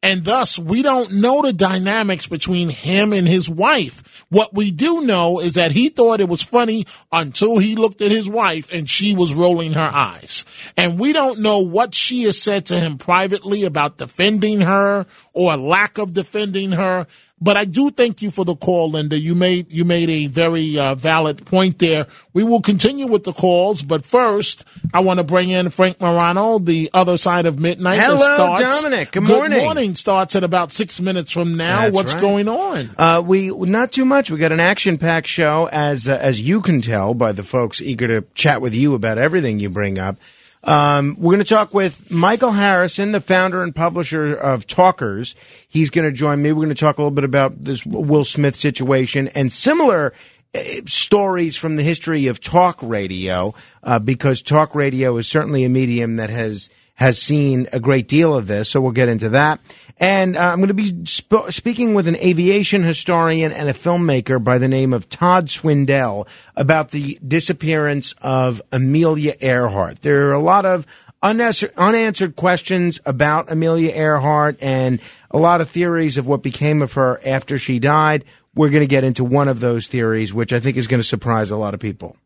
And 0.03 0.25
thus, 0.25 0.59
we 0.59 0.83
don't 0.83 1.13
know 1.13 1.43
the 1.43 1.53
dynamics 1.53 2.27
between 2.27 2.69
him 2.69 3.13
and 3.13 3.29
his 3.29 3.49
wife. 3.49 4.25
What 4.31 4.53
we 4.53 4.73
do 4.73 5.03
know 5.03 5.39
is 5.39 5.55
that 5.55 5.71
he 5.71 5.91
thought 5.91 6.21
it 6.21 6.29
was 6.29 6.43
funny 6.43 6.87
until 7.13 7.59
he 7.59 7.77
looked 7.77 8.03
at 8.03 8.11
his 8.11 8.29
wife 8.29 8.73
and 8.73 8.91
she 8.91 9.15
was 9.15 9.33
rolling 9.33 9.75
her 9.75 9.81
eyes. 9.81 10.45
And 10.77 10.99
we 10.99 11.13
don't 11.13 11.39
know 11.39 11.61
what 11.61 11.95
she 11.95 12.25
has 12.25 12.41
said 12.41 12.67
to 12.67 12.81
him 12.81 12.99
privately 12.99 13.63
about 13.63 13.99
defending 13.99 14.63
her 14.63 15.07
or 15.35 15.57
lack 15.57 15.99
of 15.99 16.15
defending 16.15 16.73
her. 16.73 17.07
But 17.43 17.57
I 17.57 17.65
do 17.65 17.91
thank 17.91 18.23
you 18.23 18.31
for 18.31 18.45
the 18.45 18.55
call, 18.55 18.91
Linda. 18.91 19.19
You 19.19 19.35
made 19.35 19.73
you 19.73 19.85
made 19.85 20.09
a 20.09 20.29
very 20.29 20.79
uh, 20.79 20.95
valid 20.95 21.45
point 21.45 21.81
there. 21.81 22.07
We 22.33 22.45
will 22.45 22.61
continue 22.61 23.09
with 23.09 23.25
the 23.25 23.33
calls, 23.33 23.83
but 23.83 24.07
first, 24.07 24.65
I 24.95 25.01
want 25.01 25.19
to 25.19 25.25
bring 25.25 25.51
in 25.51 25.71
Frank 25.71 26.01
Morano, 26.01 26.61
the 26.61 26.89
other 26.95 27.17
side 27.17 27.47
of 27.47 27.59
midnight. 27.59 27.99
Hello, 27.99 28.17
starts- 28.19 28.83
Dominic. 28.83 29.11
Good 29.11 29.25
morning. 29.25 29.59
Good 29.59 29.65
morning. 29.65 29.95
Starts 29.97 30.37
at 30.37 30.45
about 30.45 30.71
six 30.71 31.01
minutes 31.01 31.33
from 31.33 31.57
now. 31.57 31.81
That's 31.81 31.95
What's 31.97 32.13
right. 32.15 32.21
going 32.21 32.49
on? 32.49 32.91
Uh, 32.97 33.23
we 33.27 33.51
not 33.51 33.91
too 33.91 34.05
much. 34.05 34.31
We 34.31 34.39
got 34.39 34.53
an 34.53 34.61
action-packed 34.61 35.27
show, 35.27 35.69
as 35.73 36.07
uh, 36.07 36.17
as 36.21 36.41
you 36.41 36.61
can 36.61 36.81
tell 36.81 37.13
by 37.13 37.33
the 37.33 37.43
folks 37.43 37.83
eager 37.83 38.07
to 38.07 38.25
chat 38.35 38.61
with 38.63 38.73
you 38.73 38.95
about 38.95 39.19
everything 39.19 39.59
you 39.59 39.69
bring 39.69 39.99
up. 39.99 40.17
Um, 40.65 41.17
we're 41.19 41.33
going 41.33 41.45
to 41.45 41.55
talk 41.55 41.75
with 41.75 42.11
Michael 42.11 42.53
Harrison, 42.53 43.13
the 43.13 43.21
founder 43.21 43.63
and 43.63 43.75
publisher 43.75 44.35
of 44.35 44.67
Talkers. 44.67 45.35
He's 45.69 45.91
going 45.91 46.05
to 46.05 46.13
join 46.13 46.41
me. 46.41 46.53
We're 46.53 46.65
going 46.65 46.69
to 46.69 46.75
talk 46.75 46.99
a 46.99 47.03
little 47.03 47.15
bit 47.15 47.25
about 47.25 47.65
this 47.65 47.85
Will 47.85 48.25
Smith 48.25 48.55
situation 48.55 49.29
and 49.29 49.53
similar 49.53 50.13
eh, 50.55 50.83
stories 50.87 51.57
from 51.57 51.77
the 51.77 51.83
history 51.83 52.29
of 52.29 52.41
talk 52.41 52.79
radio, 52.81 53.55
uh, 53.83 53.99
because 53.99 54.41
talk 54.41 54.75
radio 54.77 55.17
is 55.17 55.27
certainly 55.27 55.65
a 55.65 55.69
medium 55.69 56.17
that 56.17 56.31
has 56.31 56.71
has 56.95 57.21
seen 57.21 57.67
a 57.73 57.81
great 57.81 58.07
deal 58.07 58.35
of 58.35 58.47
this. 58.47 58.69
So 58.69 58.81
we'll 58.81 58.93
get 58.93 59.09
into 59.09 59.31
that. 59.31 59.61
And 59.99 60.37
uh, 60.37 60.41
I'm 60.41 60.59
going 60.59 60.69
to 60.69 60.75
be 60.75 61.07
sp- 61.07 61.51
speaking 61.51 61.95
with 61.95 62.07
an 62.07 62.17
aviation 62.17 62.83
historian 62.83 63.53
and 63.53 63.69
a 63.69 63.73
filmmaker 63.73 64.43
by 64.43 64.59
the 64.59 64.69
name 64.69 64.93
of 64.93 65.09
Todd 65.09 65.47
Swindell 65.47 66.27
about 66.57 66.91
the 66.91 67.19
disappearance 67.27 68.15
of 68.21 68.61
Amelia 68.73 69.35
Earhart. 69.41 70.03
There 70.03 70.29
are 70.29 70.33
a 70.33 70.41
lot 70.41 70.65
of 70.65 70.87
unanswered, 71.23 71.73
unanswered 71.77 72.37
questions 72.37 73.01
about 73.07 73.51
Amelia 73.51 73.93
Earhart 73.93 74.63
and 74.63 75.01
a 75.31 75.39
lot 75.39 75.61
of 75.61 75.71
theories 75.71 76.19
of 76.19 76.27
what 76.27 76.43
became 76.43 76.83
of 76.83 76.95
her 76.95 77.21
after 77.25 77.59
she 77.59 77.79
died. 77.79 78.25
We're 78.55 78.71
going 78.71 78.83
to 78.83 78.89
get 78.89 79.05
into 79.05 79.25
one 79.25 79.49
of 79.49 79.61
those 79.61 79.87
theories, 79.87 80.35
which 80.35 80.53
I 80.53 80.61
think 80.61 80.77
is 80.77 80.89
going 80.89 81.01
to 81.01 81.09
surprise 81.09 81.51
a 81.51 81.57
lot 81.57 81.75
of 81.75 81.81
people. 81.81 82.17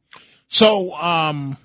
So, 0.48 0.94
um, 0.94 1.56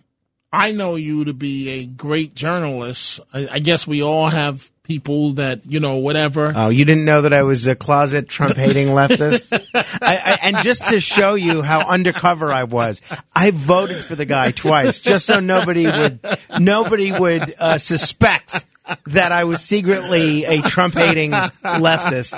I 0.54 0.72
know 0.72 0.95
you 0.95 1.26
to 1.26 1.34
be 1.34 1.70
a 1.70 1.86
great 1.86 2.36
journalist. 2.36 3.22
I, 3.34 3.47
I 3.54 3.60
guess 3.60 3.88
we 3.88 4.04
all 4.04 4.30
have 4.30 4.70
people 4.84 5.34
that, 5.34 5.66
you 5.66 5.80
know, 5.80 5.95
whatever. 5.97 6.52
Oh, 6.54 6.68
you 6.68 6.84
didn't 6.84 7.06
know 7.06 7.22
that 7.22 7.32
I 7.32 7.43
was 7.43 7.66
a 7.68 7.76
closet 7.76 8.28
Trump 8.28 8.58
hating 8.58 8.88
leftist? 8.89 9.54
I, 10.02 10.18
I, 10.18 10.39
and 10.43 10.58
just 10.58 10.88
to 10.88 10.99
show 10.99 11.36
you 11.36 11.62
how 11.62 11.80
undercover 11.88 12.52
I 12.52 12.66
was, 12.66 13.02
I 13.34 13.52
voted 13.52 14.04
for 14.04 14.16
the 14.16 14.26
guy 14.26 14.52
twice 14.52 14.99
just 14.99 15.26
so 15.26 15.39
nobody 15.39 15.86
would, 15.86 16.20
nobody 16.60 17.14
would 17.14 17.56
uh, 17.58 17.78
suspect 17.78 18.66
that 19.06 19.32
I 19.32 19.45
was 19.45 19.62
secretly 19.62 20.43
a 20.43 20.62
Trump 20.62 20.95
hating 20.95 21.32
leftist 21.32 22.36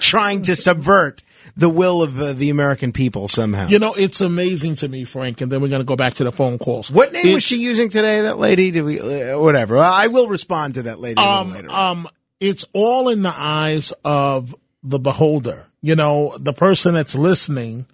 trying 0.00 0.42
to 0.42 0.56
subvert 0.56 1.22
the 1.58 1.68
will 1.68 2.02
of 2.04 2.20
uh, 2.20 2.32
the 2.34 2.50
American 2.50 2.92
people 2.92 3.26
somehow. 3.26 3.66
You 3.66 3.80
know, 3.80 3.92
it's 3.92 4.20
amazing 4.20 4.76
to 4.76 4.88
me, 4.88 5.04
Frank, 5.04 5.40
and 5.40 5.50
then 5.50 5.60
we're 5.60 5.68
going 5.68 5.80
to 5.80 5.84
go 5.84 5.96
back 5.96 6.14
to 6.14 6.24
the 6.24 6.30
phone 6.30 6.56
calls. 6.56 6.88
What 6.88 7.12
name 7.12 7.34
was 7.34 7.42
she 7.42 7.56
using 7.56 7.90
today, 7.90 8.22
that 8.22 8.38
lady? 8.38 8.70
Do 8.70 8.84
we, 8.84 9.00
uh, 9.00 9.38
whatever. 9.40 9.76
I 9.76 10.06
will 10.06 10.28
respond 10.28 10.74
to 10.74 10.84
that 10.84 11.00
lady 11.00 11.20
um, 11.20 11.52
later. 11.52 11.68
um, 11.68 12.08
it's 12.38 12.64
all 12.72 13.08
in 13.08 13.22
the 13.22 13.34
eyes 13.36 13.92
of 14.04 14.54
the 14.84 15.00
beholder. 15.00 15.66
You 15.82 15.96
know, 15.96 16.36
the 16.38 16.52
person 16.52 16.94
that's 16.94 17.16
listening. 17.16 17.86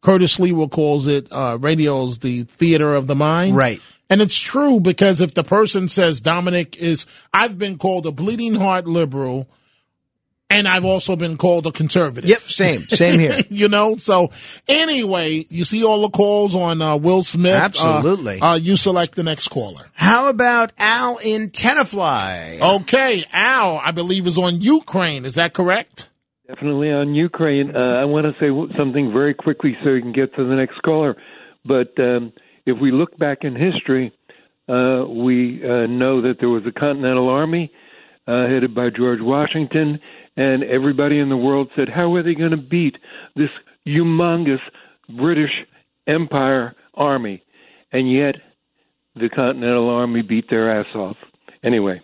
Curtis 0.00 0.36
Sliwa 0.36 0.68
calls 0.68 1.06
it 1.06 1.28
uh, 1.30 1.58
radio's 1.60 2.18
the 2.18 2.42
theater 2.42 2.92
of 2.92 3.06
the 3.06 3.14
mind. 3.14 3.54
Right. 3.54 3.80
And 4.10 4.20
it's 4.20 4.36
true 4.36 4.80
because 4.80 5.20
if 5.20 5.34
the 5.34 5.44
person 5.44 5.88
says 5.88 6.20
Dominic 6.20 6.76
is, 6.76 7.06
I've 7.32 7.56
been 7.56 7.78
called 7.78 8.04
a 8.06 8.10
bleeding 8.10 8.56
heart 8.56 8.88
liberal, 8.88 9.48
and 10.52 10.68
I've 10.68 10.84
also 10.84 11.16
been 11.16 11.36
called 11.36 11.66
a 11.66 11.72
conservative. 11.72 12.28
Yep, 12.28 12.40
same, 12.42 12.82
same 12.88 13.18
here. 13.18 13.38
you 13.50 13.68
know, 13.68 13.96
so 13.96 14.30
anyway, 14.68 15.46
you 15.48 15.64
see 15.64 15.84
all 15.84 16.02
the 16.02 16.10
calls 16.10 16.54
on 16.54 16.82
uh, 16.82 16.96
Will 16.96 17.22
Smith. 17.22 17.54
Uh, 17.54 17.64
Absolutely. 17.64 18.40
Uh, 18.40 18.54
you 18.54 18.76
select 18.76 19.14
the 19.14 19.22
next 19.22 19.48
caller. 19.48 19.90
How 19.94 20.28
about 20.28 20.72
Al 20.78 21.16
in 21.18 21.50
Tenafly? 21.50 22.60
Okay, 22.60 23.24
Al, 23.32 23.78
I 23.78 23.92
believe 23.92 24.26
is 24.26 24.38
on 24.38 24.60
Ukraine. 24.60 25.24
Is 25.24 25.34
that 25.34 25.54
correct? 25.54 26.08
Definitely 26.48 26.90
on 26.90 27.14
Ukraine. 27.14 27.74
Uh, 27.74 27.94
I 27.98 28.04
want 28.04 28.26
to 28.26 28.32
say 28.38 28.76
something 28.76 29.12
very 29.12 29.32
quickly 29.32 29.76
so 29.82 29.92
we 29.92 30.02
can 30.02 30.12
get 30.12 30.34
to 30.36 30.44
the 30.46 30.54
next 30.54 30.80
caller. 30.82 31.16
But 31.64 31.98
um, 31.98 32.32
if 32.66 32.78
we 32.80 32.92
look 32.92 33.16
back 33.16 33.38
in 33.42 33.54
history, 33.54 34.12
uh, 34.68 35.04
we 35.08 35.62
uh, 35.64 35.86
know 35.86 36.20
that 36.22 36.34
there 36.40 36.48
was 36.48 36.64
a 36.66 36.78
Continental 36.78 37.28
Army 37.28 37.72
uh, 38.26 38.46
headed 38.48 38.74
by 38.74 38.88
George 38.96 39.20
Washington, 39.20 39.98
and 40.36 40.64
everybody 40.64 41.18
in 41.18 41.28
the 41.28 41.36
world 41.36 41.68
said, 41.76 41.88
How 41.88 42.14
are 42.14 42.22
they 42.22 42.34
going 42.34 42.52
to 42.52 42.56
beat 42.56 42.96
this 43.36 43.50
humongous 43.86 44.60
British 45.16 45.50
Empire 46.06 46.74
army? 46.94 47.42
And 47.92 48.10
yet, 48.10 48.36
the 49.14 49.28
Continental 49.28 49.88
Army 49.90 50.22
beat 50.22 50.48
their 50.48 50.80
ass 50.80 50.86
off. 50.94 51.16
Anyway, 51.62 52.00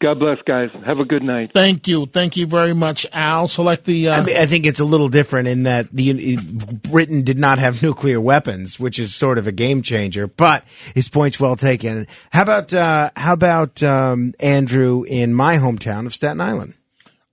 God 0.00 0.18
bless, 0.18 0.38
guys. 0.46 0.68
Have 0.86 0.98
a 0.98 1.04
good 1.04 1.22
night. 1.22 1.52
Thank 1.54 1.88
you. 1.88 2.06
Thank 2.06 2.36
you 2.36 2.46
very 2.46 2.74
much, 2.74 3.06
Al. 3.12 3.48
Select 3.48 3.84
the. 3.84 4.08
Uh, 4.08 4.20
I, 4.20 4.24
mean, 4.24 4.36
I 4.36 4.46
think 4.46 4.66
it's 4.66 4.80
a 4.80 4.84
little 4.84 5.08
different 5.08 5.48
in 5.48 5.62
that 5.62 5.88
the 5.90 6.36
Britain 6.36 7.22
did 7.22 7.38
not 7.38 7.58
have 7.58 7.82
nuclear 7.82 8.20
weapons, 8.20 8.78
which 8.78 8.98
is 8.98 9.14
sort 9.14 9.38
of 9.38 9.46
a 9.46 9.52
game 9.52 9.82
changer. 9.82 10.26
But 10.26 10.64
his 10.94 11.08
point's 11.08 11.40
well 11.40 11.56
taken. 11.56 12.06
How 12.30 12.42
about 12.42 12.74
uh, 12.74 13.10
how 13.16 13.32
about 13.32 13.82
um, 13.82 14.34
Andrew 14.38 15.02
in 15.04 15.32
my 15.32 15.56
hometown 15.56 16.04
of 16.04 16.14
Staten 16.14 16.40
Island? 16.40 16.74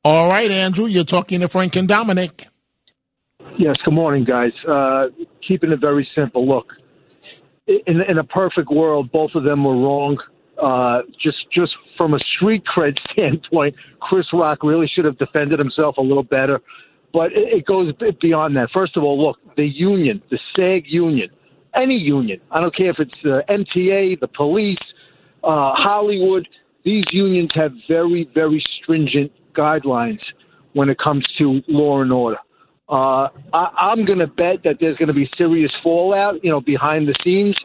All 0.03 0.27
right, 0.27 0.51
Andrew, 0.51 0.85
you're 0.85 1.03
talking 1.03 1.39
to 1.39 1.47
Frank 1.47 1.75
and 1.75 1.87
Dominic. 1.87 2.47
Yes, 3.57 3.75
good 3.85 3.93
morning, 3.93 4.25
guys. 4.25 4.51
Uh, 4.67 5.05
keeping 5.47 5.71
it 5.71 5.79
very 5.79 6.07
simple. 6.15 6.47
Look, 6.47 6.67
in, 7.67 8.01
in 8.01 8.17
a 8.17 8.23
perfect 8.23 8.69
world, 8.69 9.11
both 9.11 9.31
of 9.35 9.43
them 9.43 9.63
were 9.63 9.75
wrong. 9.75 10.17
Uh, 10.61 11.01
just, 11.21 11.37
just 11.53 11.71
from 11.97 12.13
a 12.13 12.19
street 12.35 12.63
cred 12.65 12.97
standpoint, 13.11 13.75
Chris 14.01 14.25
Rock 14.33 14.63
really 14.63 14.89
should 14.93 15.05
have 15.05 15.17
defended 15.17 15.59
himself 15.59 15.97
a 15.97 16.01
little 16.01 16.23
better. 16.23 16.59
But 17.13 17.31
it, 17.31 17.59
it 17.59 17.65
goes 17.65 17.93
beyond 18.21 18.55
that. 18.57 18.69
First 18.73 18.97
of 18.97 19.03
all, 19.03 19.23
look, 19.23 19.37
the 19.55 19.65
union, 19.65 20.21
the 20.31 20.39
SAG 20.55 20.85
union, 20.87 21.29
any 21.75 21.95
union, 21.95 22.39
I 22.51 22.59
don't 22.59 22.75
care 22.75 22.89
if 22.89 22.99
it's 22.99 23.13
the 23.23 23.43
MTA, 23.49 24.19
the 24.19 24.27
police, 24.27 24.77
uh, 25.43 25.73
Hollywood, 25.75 26.47
these 26.83 27.05
unions 27.11 27.51
have 27.55 27.71
very, 27.87 28.29
very 28.33 28.63
stringent 28.81 29.31
guidelines 29.53 30.19
when 30.73 30.89
it 30.89 30.97
comes 30.97 31.25
to 31.37 31.61
law 31.67 32.01
and 32.01 32.11
order. 32.11 32.37
Uh, 32.89 33.29
I, 33.53 33.91
I'm 33.93 34.05
going 34.05 34.19
to 34.19 34.27
bet 34.27 34.57
that 34.63 34.77
there's 34.79 34.97
going 34.97 35.07
to 35.07 35.13
be 35.13 35.29
serious 35.37 35.71
fallout, 35.81 36.43
you 36.43 36.51
know, 36.51 36.61
behind 36.61 37.07
the 37.07 37.15
scenes. 37.23 37.55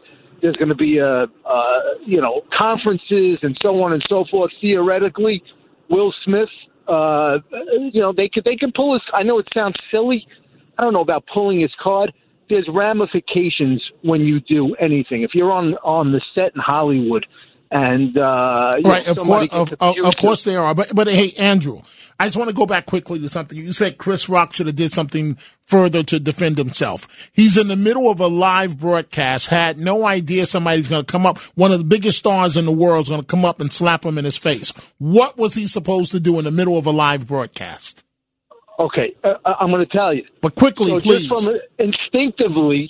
There's 0.41 0.55
going 0.55 0.69
to 0.69 0.75
be, 0.75 1.01
uh, 1.01 1.27
uh, 1.45 1.79
you 2.05 2.21
know, 2.21 2.41
conferences 2.57 3.39
and 3.41 3.57
so 3.61 3.83
on 3.83 3.93
and 3.93 4.03
so 4.07 4.25
forth. 4.31 4.51
Theoretically, 4.61 5.43
Will 5.89 6.13
Smith, 6.23 6.49
uh, 6.87 7.39
you 7.91 7.99
know, 7.99 8.13
they 8.15 8.29
could 8.29 8.45
they 8.45 8.55
can 8.55 8.71
pull 8.73 8.93
his. 8.93 9.01
I 9.13 9.23
know 9.23 9.37
it 9.39 9.47
sounds 9.53 9.75
silly. 9.91 10.25
I 10.77 10.83
don't 10.83 10.93
know 10.93 11.01
about 11.01 11.25
pulling 11.31 11.59
his 11.59 11.71
card. 11.81 12.13
There's 12.49 12.67
ramifications 12.71 13.83
when 14.01 14.21
you 14.21 14.39
do 14.39 14.75
anything. 14.75 15.23
If 15.23 15.35
you're 15.35 15.51
on 15.51 15.73
on 15.83 16.11
the 16.11 16.21
set 16.33 16.55
in 16.55 16.61
Hollywood, 16.61 17.25
and 17.71 18.17
uh, 18.17 18.71
right, 18.83 19.05
know, 19.05 19.11
of 19.11 19.17
course, 19.17 19.47
of, 19.51 19.73
of, 19.79 19.95
of 20.03 20.15
course 20.17 20.43
they 20.43 20.55
are. 20.55 20.73
But 20.73 20.95
but 20.95 21.07
hey, 21.07 21.31
Andrew, 21.37 21.81
I 22.19 22.25
just 22.25 22.37
want 22.37 22.49
to 22.49 22.55
go 22.55 22.65
back 22.65 22.85
quickly 22.85 23.19
to 23.19 23.29
something 23.29 23.57
you 23.57 23.71
said. 23.71 23.97
Chris 23.97 24.27
Rock 24.27 24.53
should 24.53 24.67
have 24.67 24.75
did 24.75 24.91
something 24.91 25.37
further 25.61 26.01
to 26.03 26.19
defend 26.19 26.57
himself. 26.57 27.07
He's 27.31 27.57
in 27.57 27.67
the 27.67 27.75
middle 27.75 28.09
of 28.09 28.19
a 28.19 28.27
live 28.27 28.79
broadcast, 28.79 29.47
had 29.47 29.77
no 29.77 30.05
idea 30.05 30.45
somebody's 30.45 30.87
going 30.87 31.05
to 31.05 31.11
come 31.11 31.25
up. 31.25 31.37
One 31.55 31.71
of 31.71 31.77
the 31.77 31.85
biggest 31.85 32.17
stars 32.17 32.57
in 32.57 32.65
the 32.65 32.71
world 32.71 33.05
is 33.05 33.09
going 33.09 33.21
to 33.21 33.27
come 33.27 33.45
up 33.45 33.61
and 33.61 33.71
slap 33.71 34.05
him 34.05 34.17
in 34.17 34.25
his 34.25 34.37
face. 34.37 34.73
What 34.97 35.37
was 35.37 35.53
he 35.53 35.67
supposed 35.67 36.11
to 36.11 36.19
do 36.19 36.39
in 36.39 36.45
the 36.45 36.51
middle 36.51 36.77
of 36.77 36.87
a 36.87 36.91
live 36.91 37.27
broadcast? 37.27 38.03
Okay, 38.79 39.13
uh, 39.23 39.33
I'm 39.45 39.71
going 39.71 39.85
to 39.85 39.91
tell 39.91 40.13
you. 40.13 40.23
But 40.41 40.55
quickly, 40.55 40.91
so 40.91 40.99
please. 41.01 41.27
Just 41.27 41.45
from 41.45 41.59
instinctively, 41.77 42.89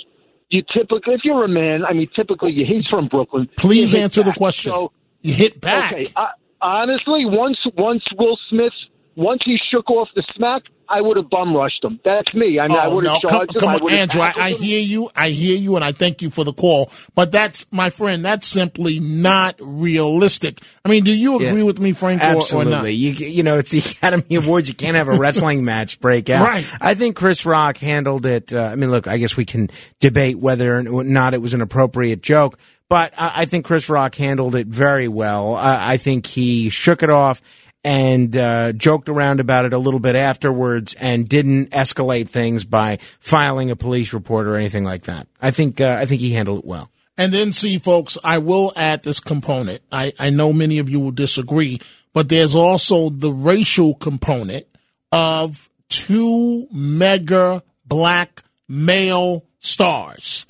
you 0.50 0.64
typically, 0.74 1.14
if 1.14 1.22
you're 1.24 1.44
a 1.44 1.48
man, 1.48 1.86
I 1.86 1.94
mean, 1.94 2.08
typically, 2.16 2.54
you, 2.54 2.66
he's 2.66 2.90
from 2.90 3.08
Brooklyn. 3.08 3.50
Please 3.56 3.94
answer 3.94 4.24
the 4.24 4.34
question. 4.34 4.72
So, 4.72 4.92
you 5.22 5.34
hit 5.34 5.62
back. 5.62 5.94
Okay, 5.94 6.12
I, 6.16 6.32
honestly, 6.62 7.26
once 7.26 7.58
once 7.78 8.04
Will 8.18 8.38
Smith, 8.50 8.74
once 9.20 9.42
he 9.46 9.58
shook 9.72 9.90
off 9.92 10.08
the 10.16 10.24
smack, 10.36 10.64
I 10.88 11.02
would 11.02 11.18
have 11.18 11.30
bum 11.30 11.56
rushed 11.56 11.84
him. 11.84 12.00
That's 12.04 12.34
me. 12.34 12.58
I 12.60 12.68
mean, 12.68 12.78
I 12.78 12.86
Oh, 12.86 12.96
would 12.96 13.06
have 13.06 13.20
no. 13.22 13.30
Come, 13.30 13.38
charged 13.40 13.56
him. 13.56 13.60
come 13.60 13.70
on, 13.76 13.84
would 13.84 13.92
have 13.94 14.02
Andrew. 14.10 14.22
I, 14.22 14.34
I 14.38 14.52
hear 14.54 14.80
you. 14.80 15.10
I 15.16 15.30
hear 15.30 15.56
you, 15.56 15.76
and 15.76 15.86
I 15.86 15.92
thank 15.92 16.22
you 16.24 16.32
for 16.32 16.44
the 16.44 16.54
call. 16.54 16.90
But 17.14 17.32
that's, 17.32 17.68
my 17.70 17.92
friend, 17.92 18.26
that's 18.26 18.48
simply 18.48 19.00
not 19.00 19.56
realistic. 19.60 20.62
I 20.84 20.90
mean, 20.90 21.04
do 21.04 21.14
you 21.14 21.36
agree 21.36 21.60
Yeah. 21.60 21.64
with 21.64 21.80
me, 21.80 21.92
Frank, 21.94 22.22
or, 22.24 22.26
or 22.26 22.30
Absolutely. 22.38 22.72
not? 22.72 22.84
You, 22.86 23.12
you 23.12 23.44
know, 23.44 23.58
it's 23.60 23.72
the 23.72 23.80
Academy 23.92 24.36
Awards. 24.36 24.68
You 24.70 24.74
can't 24.76 24.96
have 24.96 25.10
a 25.10 25.18
wrestling 25.18 25.64
match 25.64 26.00
break 26.00 26.30
out. 26.30 26.48
Right. 26.48 26.78
I 26.82 26.94
think 26.96 27.16
Chris 27.16 27.46
Rock 27.46 27.78
handled 27.78 28.26
it. 28.26 28.52
Uh, 28.54 28.62
I 28.64 28.76
mean, 28.76 28.90
look, 28.90 29.08
I 29.08 29.18
guess 29.18 29.36
we 29.38 29.46
can 29.46 29.70
debate 30.00 30.40
whether 30.40 30.78
or 30.78 31.04
not 31.04 31.34
it 31.34 31.42
was 31.42 31.54
an 31.54 31.62
appropriate 31.62 32.22
joke, 32.22 32.58
but 32.90 33.14
I, 33.18 33.42
I 33.42 33.46
think 33.46 33.66
Chris 33.66 33.90
Rock 33.90 34.16
handled 34.16 34.56
it 34.56 34.66
very 34.68 35.08
well. 35.08 35.54
I, 35.56 35.94
I 35.94 35.98
think 35.98 36.26
he 36.26 36.70
shook 36.70 37.04
it 37.04 37.10
off 37.12 37.42
and 37.84 38.36
uh, 38.36 38.74
joked 38.74 39.10
around 39.10 39.40
about 39.40 39.66
it 39.66 39.74
a 39.74 39.78
little 39.78 40.00
bit 40.00 40.16
afterwards 40.16 40.96
and 40.96 41.28
didn't 41.28 41.72
escalate 41.72 42.30
things 42.30 42.66
by 42.66 43.00
filing 43.20 43.72
a 43.72 43.76
police 43.76 44.14
report 44.14 44.48
or 44.48 44.56
anything 44.56 44.84
like 44.84 45.04
that. 45.04 45.28
I 45.42 45.52
think 45.52 45.80
uh, 45.80 45.98
I 46.00 46.06
think 46.06 46.22
he 46.22 46.34
handled 46.34 46.60
it 46.60 46.66
well. 46.66 46.92
And 47.18 47.34
then, 47.34 47.52
see, 47.52 47.80
folks, 47.80 48.18
I 48.24 48.38
will 48.38 48.72
add 48.78 49.04
this 49.04 49.20
component. 49.20 49.82
I, 49.92 50.14
I 50.18 50.30
know 50.30 50.54
many 50.54 50.80
of 50.80 50.90
you 50.90 51.02
will 51.02 51.12
disagree, 51.12 51.82
but 52.14 52.30
there's 52.30 52.56
also 52.56 53.10
the 53.10 53.32
racial 53.32 53.94
component 53.94 54.66
of 55.12 55.70
two 55.90 56.68
mega 56.72 57.62
black 57.86 58.44
male 58.70 59.44
stars. 59.60 60.46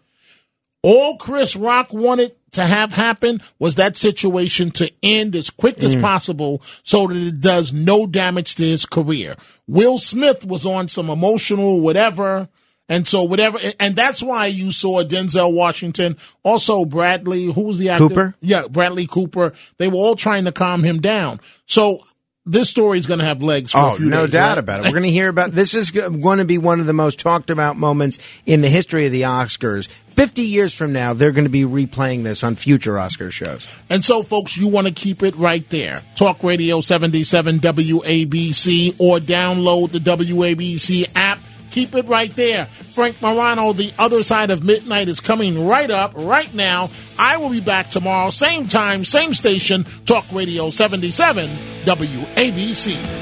All 0.83 1.17
Chris 1.17 1.55
Rock 1.55 1.91
wanted 1.91 2.35
to 2.59 2.65
have 2.65 2.93
happen 2.93 3.41
was 3.57 3.75
that 3.75 3.97
situation 3.97 4.71
to 4.71 4.91
end 5.01 5.35
as 5.35 5.49
quick 5.49 5.83
as 5.83 5.95
Mm. 5.95 6.01
possible 6.01 6.61
so 6.83 7.07
that 7.07 7.17
it 7.17 7.41
does 7.41 7.73
no 7.73 8.05
damage 8.05 8.55
to 8.55 8.63
his 8.63 8.85
career. 8.85 9.35
Will 9.67 9.97
Smith 9.97 10.45
was 10.45 10.65
on 10.65 10.87
some 10.87 11.09
emotional 11.09 11.79
whatever, 11.81 12.49
And 12.91 13.07
so 13.07 13.21
whatever, 13.21 13.59
and 13.79 13.95
that's 13.95 14.23
why 14.23 14.47
you 14.47 14.71
saw 14.71 15.03
Denzel 15.03 15.53
Washington, 15.53 16.17
also 16.41 16.85
Bradley, 16.85 17.45
who 17.45 17.61
was 17.61 17.77
the 17.77 17.89
actor? 17.89 18.07
Cooper? 18.07 18.35
Yeah, 18.41 18.63
Bradley 18.67 19.05
Cooper. 19.05 19.53
They 19.77 19.87
were 19.87 19.97
all 19.97 20.15
trying 20.15 20.45
to 20.45 20.51
calm 20.51 20.81
him 20.81 20.99
down. 20.99 21.39
So 21.67 22.01
this 22.49 22.69
story 22.69 22.97
is 22.99 23.05
going 23.07 23.19
to 23.19 23.25
have 23.25 23.41
legs 23.43 23.71
for 23.71 23.77
Oh, 23.79 23.93
a 23.93 23.95
few 23.95 24.09
no 24.09 24.25
days, 24.25 24.33
doubt 24.33 24.49
right? 24.49 24.57
about 24.57 24.79
it. 24.79 24.83
We're 24.85 24.91
going 24.91 25.03
to 25.03 25.11
hear 25.11 25.29
about 25.29 25.51
this. 25.51 25.75
Is 25.75 25.91
going 25.91 26.39
to 26.39 26.45
be 26.45 26.57
one 26.57 26.79
of 26.79 26.85
the 26.85 26.93
most 26.93 27.19
talked 27.19 27.49
about 27.49 27.77
moments 27.77 28.19
in 28.45 28.61
the 28.61 28.69
history 28.69 29.05
of 29.05 29.11
the 29.11 29.21
Oscars. 29.23 29.87
Fifty 30.09 30.41
years 30.41 30.73
from 30.73 30.91
now, 30.91 31.13
they're 31.13 31.31
going 31.31 31.45
to 31.45 31.49
be 31.49 31.63
replaying 31.63 32.23
this 32.23 32.43
on 32.43 32.55
future 32.55 32.99
Oscar 32.99 33.31
shows. 33.31 33.67
And 33.89 34.03
so, 34.03 34.21
folks, 34.23 34.57
you 34.57 34.67
want 34.67 34.87
to 34.87 34.93
keep 34.93 35.23
it 35.23 35.35
right 35.35 35.67
there. 35.69 36.01
Talk 36.15 36.43
Radio 36.43 36.81
77 36.81 37.59
WABC 37.59 38.95
or 38.99 39.19
download 39.19 39.91
the 39.91 39.99
WABC 39.99 41.09
app. 41.15 41.39
Keep 41.71 41.95
it 41.95 42.07
right 42.07 42.35
there. 42.35 42.65
Frank 42.65 43.21
Morano, 43.21 43.73
The 43.73 43.93
Other 43.97 44.23
Side 44.23 44.49
of 44.49 44.63
Midnight 44.63 45.07
is 45.07 45.19
coming 45.19 45.65
right 45.65 45.89
up, 45.89 46.13
right 46.15 46.53
now. 46.53 46.89
I 47.17 47.37
will 47.37 47.49
be 47.49 47.61
back 47.61 47.89
tomorrow, 47.89 48.29
same 48.29 48.67
time, 48.67 49.05
same 49.05 49.33
station, 49.33 49.85
Talk 50.05 50.25
Radio 50.31 50.69
77 50.69 51.47
WABC. 51.85 53.19